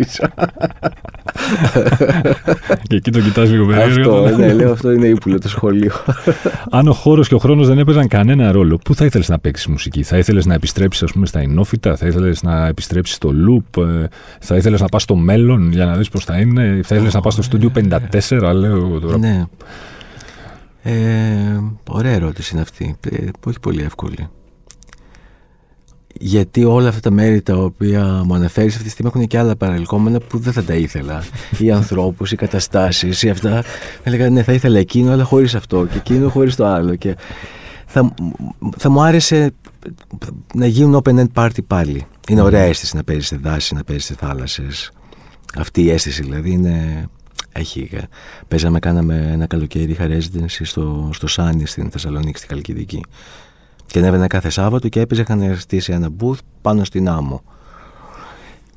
και 2.83 2.97
εκεί 2.97 3.11
το 3.11 3.21
κοιτάζει 3.21 3.53
λίγο 3.53 3.67
περίεργα. 3.67 4.01
Αυτό, 4.01 4.37
ναι, 4.37 4.53
λέω 4.53 4.73
αυτό 4.73 4.93
είναι 4.93 5.07
ύπουλο 5.07 5.39
το 5.39 5.49
σχολείο. 5.49 5.93
Αν 6.71 6.89
ο 6.89 6.93
χώρος 6.93 7.29
και 7.29 7.35
ο 7.35 7.39
χρόνος 7.39 7.67
δεν 7.67 7.79
έπαιζαν 7.79 8.09
κανένα 8.09 8.53
ρόλο, 8.53 8.79
πού 8.85 8.95
θα 8.95 9.05
ήθελες 9.05 9.29
να 9.29 9.39
παίξεις 9.39 9.67
μουσική, 9.67 10.03
Θα 10.03 10.19
ήθελες 10.19 10.47
να 10.47 10.55
επιστρέψεις, 10.55 11.03
ας 11.03 11.13
πούμε, 11.13 11.27
στα 11.27 11.41
ενόφυτα, 11.41 11.97
θα 11.97 12.07
ήθελες 12.07 12.43
να 12.43 12.67
επιστρέψεις 12.67 13.17
στο 13.17 13.31
loop, 13.31 13.83
ε, 13.83 14.07
θα 14.41 14.57
ήθελες 14.57 14.81
να 14.81 14.87
πας 14.87 15.03
στο 15.03 15.15
μέλλον 15.15 15.73
για 15.73 15.85
να 15.85 15.97
δεις 15.97 16.09
πώς 16.09 16.25
θα 16.25 16.39
είναι, 16.39 16.81
θα 16.85 16.95
ήθελες 16.95 17.15
να 17.15 17.21
πας 17.21 17.33
στο 17.33 17.43
στούντιο 17.43 17.71
54, 17.71 18.53
λέω 18.55 18.99
τώρα. 18.99 19.19
Ναι. 19.19 19.45
Ε, 20.83 20.93
ωραία 21.89 22.13
ερώτηση 22.13 22.51
είναι 22.53 22.63
αυτή. 22.63 22.97
Ε, 23.11 23.27
όχι 23.47 23.61
πολύ 23.61 23.83
εύκολη 23.83 24.29
γιατί 26.19 26.65
όλα 26.65 26.89
αυτά 26.89 27.01
τα 27.01 27.11
μέρη 27.11 27.43
τα 27.43 27.57
οποία 27.57 28.23
μου 28.25 28.35
αναφέρεις 28.35 28.73
αυτή 28.73 28.85
τη 28.85 28.91
στιγμή 28.91 29.11
έχουν 29.15 29.27
και 29.27 29.39
άλλα 29.39 29.57
παρελκόμενα 29.57 30.21
που 30.21 30.39
δεν 30.39 30.53
θα 30.53 30.65
τα 30.65 30.75
ήθελα. 30.75 31.25
οι 31.59 31.71
ανθρώπους, 31.71 32.33
οι 32.33 32.37
καταστάσεις, 32.37 33.23
ή 33.23 33.29
αυτά. 33.29 33.65
Έλεγα 34.03 34.31
ναι, 34.31 34.43
θα 34.43 34.53
ήθελα 34.53 34.79
εκείνο, 34.79 35.13
αλλά 35.13 35.25
χωρίς 35.25 35.55
αυτό, 35.55 35.87
και 35.87 35.99
εκείνο 35.99 36.29
χωρίς 36.29 36.57
το 36.57 36.67
άλλο. 36.67 36.95
Και 36.95 37.17
θα, 37.87 38.15
θα 38.77 38.89
μου 38.89 39.03
άρεσε 39.03 39.55
να 40.55 40.67
γίνουν 40.67 41.03
open 41.05 41.19
end 41.19 41.33
party 41.35 41.65
πάλι. 41.67 42.07
Είναι 42.29 42.43
ωραία 42.43 42.63
αίσθηση 42.63 42.97
να 42.97 43.05
παίζεις 43.05 43.27
σε 43.27 43.37
δάση, 43.37 43.75
να 43.75 43.85
παίζεις 43.85 44.05
σε 44.05 44.15
θάλασσες. 44.15 44.91
Αυτή 45.57 45.83
η 45.83 45.91
αίσθηση 45.91 46.23
δηλαδή 46.23 46.51
είναι. 46.51 47.07
Έχει, 47.53 47.91
παίζαμε, 48.49 48.79
κάναμε 48.79 49.29
ένα 49.33 49.47
καλοκαίρι, 49.47 49.91
είχα 49.91 50.07
residency 50.09 50.61
στο, 50.63 51.11
στο 51.13 51.27
Σάνι 51.27 51.67
στην 51.67 51.91
Θεσσαλονίκη, 51.91 52.37
στην 52.37 52.49
Καλκιδική. 52.49 53.01
Και 53.89 53.99
ανέβαινα 53.99 54.27
κάθε 54.27 54.51
Σάββατο 54.51 54.89
και 54.89 55.01
έπαιζε, 55.01 55.21
είχαν 55.21 55.57
στήσει 55.59 55.93
ένα 55.93 56.09
booth 56.21 56.39
πάνω 56.63 56.85
στην 56.85 57.09
άμμο. 57.09 57.43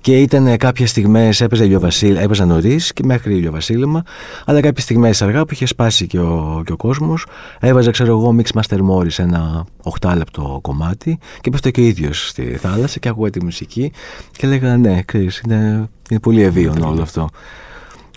Και 0.01 0.19
ήταν 0.19 0.57
κάποιες 0.57 0.89
στιγμές, 0.89 1.41
έπαιζε 1.41 1.63
ηλιοβασίλ, 1.63 2.15
έπαιζα 2.15 2.45
νωρίς 2.45 2.93
και 2.93 3.03
μέχρι 3.05 3.35
ηλιοβασίλεμα, 3.35 4.03
αλλά 4.45 4.61
κάποιες 4.61 4.83
στιγμές 4.83 5.21
αργά 5.21 5.45
που 5.45 5.53
είχε 5.53 5.65
σπάσει 5.65 6.07
και 6.07 6.19
ο, 6.19 6.61
και 6.65 6.71
ο 6.71 6.75
κόσμος, 6.75 7.25
έβαζα, 7.59 7.91
ξέρω 7.91 8.11
εγώ, 8.11 8.35
Mix 8.37 8.61
Master 8.61 8.79
Morris 8.89 9.17
ένα 9.17 9.65
8 9.99 10.13
λεπτό 10.15 10.59
κομμάτι 10.61 11.19
και 11.41 11.49
πέφτω 11.49 11.69
και 11.69 11.81
ο 11.81 11.83
ίδιος 11.83 12.27
στη 12.27 12.43
θάλασσα 12.43 12.99
και 12.99 13.09
άκουγα 13.09 13.29
τη 13.29 13.43
μουσική 13.43 13.91
και 14.31 14.45
έλεγα 14.45 14.77
ναι, 14.77 15.01
ξέρεις, 15.05 15.41
είναι, 15.45 15.89
είναι 16.09 16.19
πολύ 16.19 16.41
ευίωνο 16.41 16.89
όλο 16.89 17.01
αυτό. 17.01 17.29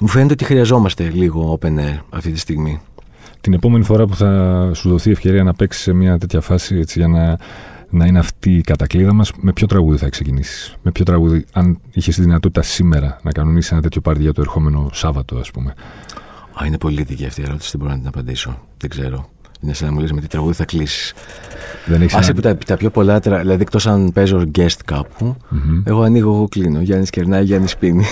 Μου 0.00 0.08
φαίνεται 0.08 0.32
ότι 0.32 0.44
χρειαζόμαστε 0.44 1.10
λίγο 1.14 1.58
open 1.60 1.78
air 1.78 1.98
αυτή 2.10 2.30
τη 2.30 2.38
στιγμή 2.38 2.80
την 3.44 3.52
επόμενη 3.52 3.84
φορά 3.84 4.06
που 4.06 4.16
θα 4.16 4.70
σου 4.74 4.88
δοθεί 4.88 5.10
ευκαιρία 5.10 5.42
να 5.42 5.54
παίξεις 5.54 5.82
σε 5.82 5.92
μια 5.92 6.18
τέτοια 6.18 6.40
φάση 6.40 6.76
έτσι, 6.76 6.98
για 6.98 7.08
να, 7.08 7.38
να 7.90 8.06
είναι 8.06 8.18
αυτή 8.18 8.56
η 8.56 8.60
κατακλείδα 8.60 9.12
μας, 9.12 9.32
με 9.40 9.52
ποιο 9.52 9.66
τραγούδι 9.66 9.96
θα 9.96 10.08
ξεκινήσεις; 10.08 10.76
Με 10.82 10.90
ποιο 10.90 11.04
τραγούδι, 11.04 11.44
αν 11.52 11.78
είχες 11.92 12.14
τη 12.14 12.22
δυνατότητα 12.22 12.62
σήμερα 12.62 13.20
να 13.22 13.32
κανονίσεις 13.32 13.72
ένα 13.72 13.80
τέτοιο 13.80 14.00
πάρτι 14.00 14.22
για 14.22 14.32
το 14.32 14.40
ερχόμενο 14.40 14.90
Σάββατο, 14.92 15.36
ας 15.36 15.50
πούμε; 15.50 15.74
Α, 16.62 16.66
είναι 16.66 16.78
πολύ 16.78 17.02
δική 17.02 17.26
αυτή 17.26 17.40
η 17.40 17.44
ερώτηση, 17.46 17.70
δεν 17.70 17.80
μπορώ 17.80 17.92
να 17.92 17.98
την 17.98 18.08
απαντήσω. 18.08 18.58
Δεν 18.76 18.90
ξέρω. 18.90 19.28
Είναι 19.64 19.74
σαν 19.74 19.88
να 19.88 19.94
μου 19.94 20.00
λες 20.00 20.12
με 20.12 20.20
τι 20.20 20.26
τραγούδι 20.26 20.54
θα 20.54 20.64
κλείσεις. 20.64 21.14
Άσε 22.12 22.32
που 22.32 22.40
τα, 22.40 22.56
τα 22.56 22.76
πιο 22.76 22.90
πολλά, 22.90 23.18
δηλαδή 23.18 23.62
εκτός 23.62 23.86
αν 23.86 24.12
παίζω 24.12 24.44
guest 24.58 24.78
κάπου, 24.84 25.36
mm-hmm. 25.36 25.82
εγώ 25.84 26.02
ανοίγω, 26.02 26.34
εγώ 26.34 26.48
κλείνω. 26.48 26.80
Γιάννης 26.80 27.10
κερνάει, 27.10 27.44
Γιάννης 27.44 27.76
πίνει. 27.76 28.04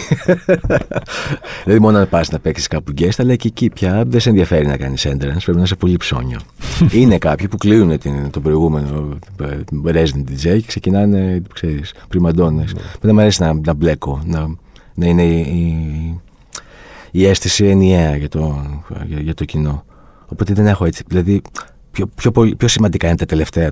δηλαδή 1.64 1.80
μόνο 1.80 1.98
να 1.98 2.06
πας 2.06 2.30
να 2.30 2.38
παίξεις 2.38 2.66
κάπου 2.66 2.92
guest, 2.98 3.14
αλλά 3.18 3.36
και 3.36 3.48
εκεί 3.48 3.70
πια 3.70 4.04
δεν 4.06 4.20
σε 4.20 4.28
ενδιαφέρει 4.28 4.66
να 4.66 4.76
κάνεις 4.76 5.06
entrance, 5.06 5.40
πρέπει 5.42 5.56
να 5.56 5.62
είσαι 5.62 5.74
πολύ 5.76 5.96
ψώνιο. 5.96 6.38
Είναι 7.00 7.18
κάποιοι 7.18 7.48
που 7.48 7.56
κλείνουν 7.56 7.98
την, 7.98 8.30
τον 8.30 8.42
προηγούμενο 8.42 9.18
ε, 9.40 9.58
resident 9.84 10.30
DJ 10.30 10.42
και 10.42 10.64
ξεκινάνε, 10.66 11.42
ξέρεις, 11.52 11.94
πριμαντώνες. 12.08 12.72
Mm-hmm. 12.74 12.96
Μετά 13.00 13.14
μου 13.14 13.20
αρέσει 13.20 13.42
να, 13.42 13.54
να 13.64 13.74
μπλέκω, 13.74 14.22
να, 14.24 14.46
να 14.94 15.06
είναι 15.06 15.22
η, 15.22 15.40
η, 15.40 16.20
η 17.10 17.26
αίσθηση 17.26 17.64
ενιαία 17.64 18.16
για 18.16 18.28
το, 18.28 18.66
για, 19.06 19.20
για 19.20 19.34
το 19.34 19.44
κοινό. 19.44 19.84
Οπότε 20.32 20.54
δεν 20.54 20.66
έχω 20.66 20.84
έτσι. 20.84 21.04
Δηλαδή, 21.06 21.42
πιο, 21.90 22.06
πιο, 22.06 22.32
πιο 22.56 22.68
σημαντικά 22.68 23.06
είναι 23.06 23.16
τα 23.16 23.26
τελευταία 23.26 23.70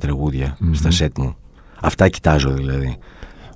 στα 0.73 0.91
σετ 0.91 1.19
μου. 1.19 1.37
Αυτά 1.81 2.09
κοιτάζω 2.09 2.51
δηλαδή. 2.51 2.99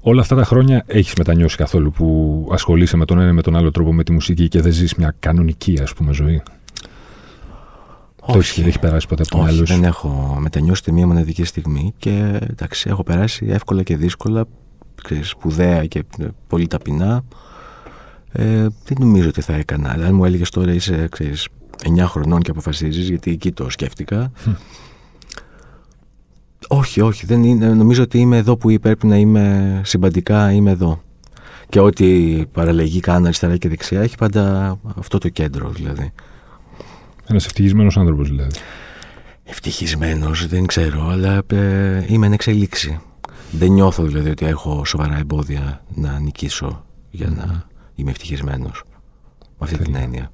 Όλα 0.00 0.20
αυτά 0.20 0.36
τα 0.36 0.44
χρόνια 0.44 0.84
έχεις 0.86 1.14
μετανιώσει 1.14 1.57
καθόλου 1.57 1.90
που 1.90 2.48
ασχολείσαι 2.52 2.96
με 2.96 3.05
τον 3.05 3.18
ένα 3.18 3.30
ή 3.30 3.32
με 3.32 3.42
τον 3.42 3.57
άλλο 3.57 3.70
τρόπο 3.70 3.92
με 3.92 4.05
τη 4.05 4.12
μουσική 4.12 4.48
και 4.48 4.61
δεν 4.61 4.72
ζεις 4.72 4.94
μια 4.94 5.14
κανονική 5.18 5.78
ας 5.82 5.92
πούμε 5.94 6.12
ζωή; 6.12 6.42
Όχι. 8.20 8.62
Το 8.62 8.68
έχει 8.68 8.78
περάσει 8.78 9.07
ποτέ 9.07 9.22
από 9.22 9.36
το 9.36 9.42
μυαλό 9.42 9.64
Δεν 9.64 9.84
έχω 9.84 10.36
μετανιώσει 10.40 10.82
τη 10.82 10.92
μία 10.92 11.07
μοναδική 11.07 11.44
στιγμή 11.44 11.94
και 11.96 12.38
εντάξει, 12.50 12.88
έχω 12.90 13.02
περάσει 13.02 13.46
εύκολα 13.48 13.82
και 13.82 13.96
δύσκολα, 13.96 14.44
ξέρεις, 15.02 15.28
σπουδαία 15.28 15.86
και 15.86 16.05
πολύ 16.46 16.66
ταπεινά. 16.66 17.24
Ε, 18.32 18.66
δεν 18.84 18.96
νομίζω 18.98 19.28
ότι 19.28 19.40
θα 19.40 19.55
έκανα. 19.55 19.92
Αλλά 19.92 20.07
αν 20.07 20.14
μου 20.14 20.24
έλεγες 20.24 20.50
τώρα 20.50 20.72
είσαι 20.72 21.09
ξέρεις, 21.11 21.48
9 21.83 22.05
χρονών 22.07 22.41
και 22.41 22.51
αποφασίζεις 22.51 23.09
γιατί 23.09 23.31
εκεί 23.31 23.53
το 23.53 23.70
σκέφτηκα. 23.70 24.33
Όχι 26.68 27.01
όχι 27.01 27.27
δεν 27.27 27.45
είναι, 27.45 27.75
νομίζω 27.75 28.03
ότι 28.03 28.18
είμαι 28.18 28.37
εδώ 28.37 28.57
που 28.57 28.75
πρέπει 28.81 29.07
να 29.07 29.16
είμαι 29.16 29.81
συμπαντικά 29.85 30.53
είμαι 30.53 30.70
εδώ. 30.70 31.03
Και 31.68 31.81
ό,τι 31.81 32.43
παραλλαγή 32.53 33.01
κάνω 33.01 33.25
αριστερά 33.25 33.57
και 33.57 33.68
δεξιά 33.68 34.01
έχει 34.01 34.16
πάντα 34.16 34.77
αυτό 34.97 35.18
το 35.18 35.29
κέντρο 35.29 35.68
δηλαδή. 35.68 36.12
Ένας 37.27 37.45
ευτυχισμένος 37.47 37.97
άνθρωπος 37.97 38.29
δηλαδή. 38.29 38.59
Ευτυχισμένος, 39.45 40.47
δεν 40.47 40.66
ξέρω 40.66 41.09
αλλά 41.09 41.43
ε, 41.47 42.05
είμαι 42.09 42.27
εν 42.27 42.33
εξελίξη. 42.33 43.01
Δεν 43.51 43.72
νιώθω 43.72 44.03
δηλαδή 44.03 44.31
ότι 44.31 44.47
έχω 44.47 44.85
σοβαρά 44.85 45.18
εμπόδια 45.18 45.85
να 45.95 46.18
νικήσω 46.18 46.85
για 47.11 47.29
να 47.29 47.64
είμαι 47.95 48.11
ευτυχισμένος. 48.11 48.85
με 49.39 49.47
αυτή 49.59 49.79
την 49.79 49.95
έννοια 49.95 50.31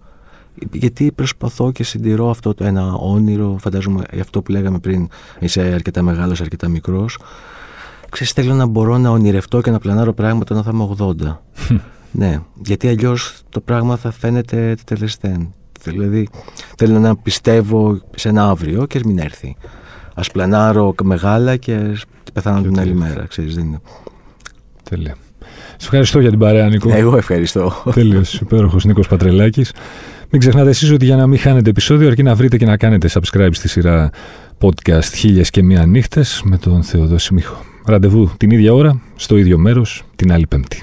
γιατί 0.72 1.12
προσπαθώ 1.12 1.72
και 1.72 1.84
συντηρώ 1.84 2.30
αυτό 2.30 2.54
το 2.54 2.64
ένα 2.64 2.94
όνειρο, 2.94 3.56
φαντάζομαι 3.61 4.04
αυτό 4.20 4.42
που 4.42 4.50
λέγαμε 4.50 4.78
πριν, 4.78 5.08
είσαι 5.38 5.61
αρκετά 5.61 6.02
μεγάλος, 6.02 6.40
αρκετά 6.40 6.68
μικρός. 6.68 7.18
Ξέρεις, 8.08 8.32
θέλω 8.32 8.54
να 8.54 8.66
μπορώ 8.66 8.98
να 8.98 9.11
ονειρευτώ 9.11 9.61
και 9.61 9.70
να 9.70 9.78
πλανάρω 9.78 10.12
πράγματα 10.12 10.54
όταν 10.54 10.64
θα 10.64 10.70
είμαι 10.74 11.14
80. 11.70 11.76
Ναι, 12.12 12.40
γιατί 12.64 12.88
αλλιώς 12.88 13.42
το 13.48 13.61
πράγμα 13.61 13.96
θα 13.96 14.11
φαίνεται 14.11 14.76
τελεσθέν. 14.84 15.54
Δηλαδή, 15.82 16.28
θέλω 16.76 16.98
να 16.98 17.16
πιστεύω 17.16 18.00
σε 18.14 18.28
ένα 18.28 18.48
αύριο 18.48 18.86
και 18.86 19.00
μην 19.04 19.18
έρθει. 19.18 19.56
Α 20.14 20.22
πλανάρω 20.32 20.94
μεγάλα 21.02 21.56
και 21.56 21.98
πεθάνω 22.32 22.62
την 22.62 22.80
άλλη 22.80 22.94
μέρα, 22.94 23.26
ξέρεις, 23.26 23.54
δεν 23.54 23.64
είναι. 23.64 23.80
Τέλεια. 24.90 25.16
Σε 25.76 25.86
ευχαριστώ 25.86 26.20
για 26.20 26.30
την 26.30 26.38
παρέα, 26.38 26.68
Νίκο. 26.68 26.90
Εγώ 26.92 27.16
ευχαριστώ. 27.16 27.72
Τέλειο. 27.94 28.22
Υπέροχο 28.40 28.76
Νίκος 28.84 29.08
Πατρελάκης. 29.08 29.72
Μην 30.33 30.41
ξεχνάτε 30.41 30.68
εσείς 30.68 30.91
ότι 30.91 31.05
για 31.05 31.16
να 31.16 31.26
μην 31.26 31.39
χάνετε 31.39 31.70
επεισόδιο, 31.70 32.09
αρκεί 32.09 32.22
να 32.22 32.35
βρείτε 32.35 32.57
και 32.57 32.66
να 32.66 32.76
κάνετε 32.76 33.09
subscribe 33.12 33.49
στη 33.51 33.68
σειρά 33.68 34.11
podcast 34.61 35.12
Χίλιες 35.14 35.51
και 35.51 35.62
Μία 35.62 35.87
Νύχτες 35.87 36.43
με 36.45 36.59
τον 36.59 36.83
Θεοδόση 36.83 37.35
Μίχο. 37.35 37.64
Ραντεβού 37.87 38.31
την 38.37 38.51
ίδια 38.51 38.74
ώρα, 38.74 39.01
στο 39.16 39.37
ίδιο 39.37 39.59
μέρος, 39.59 40.05
την 40.16 40.33
άλλη 40.33 40.47
Πέμπτη. 40.47 40.83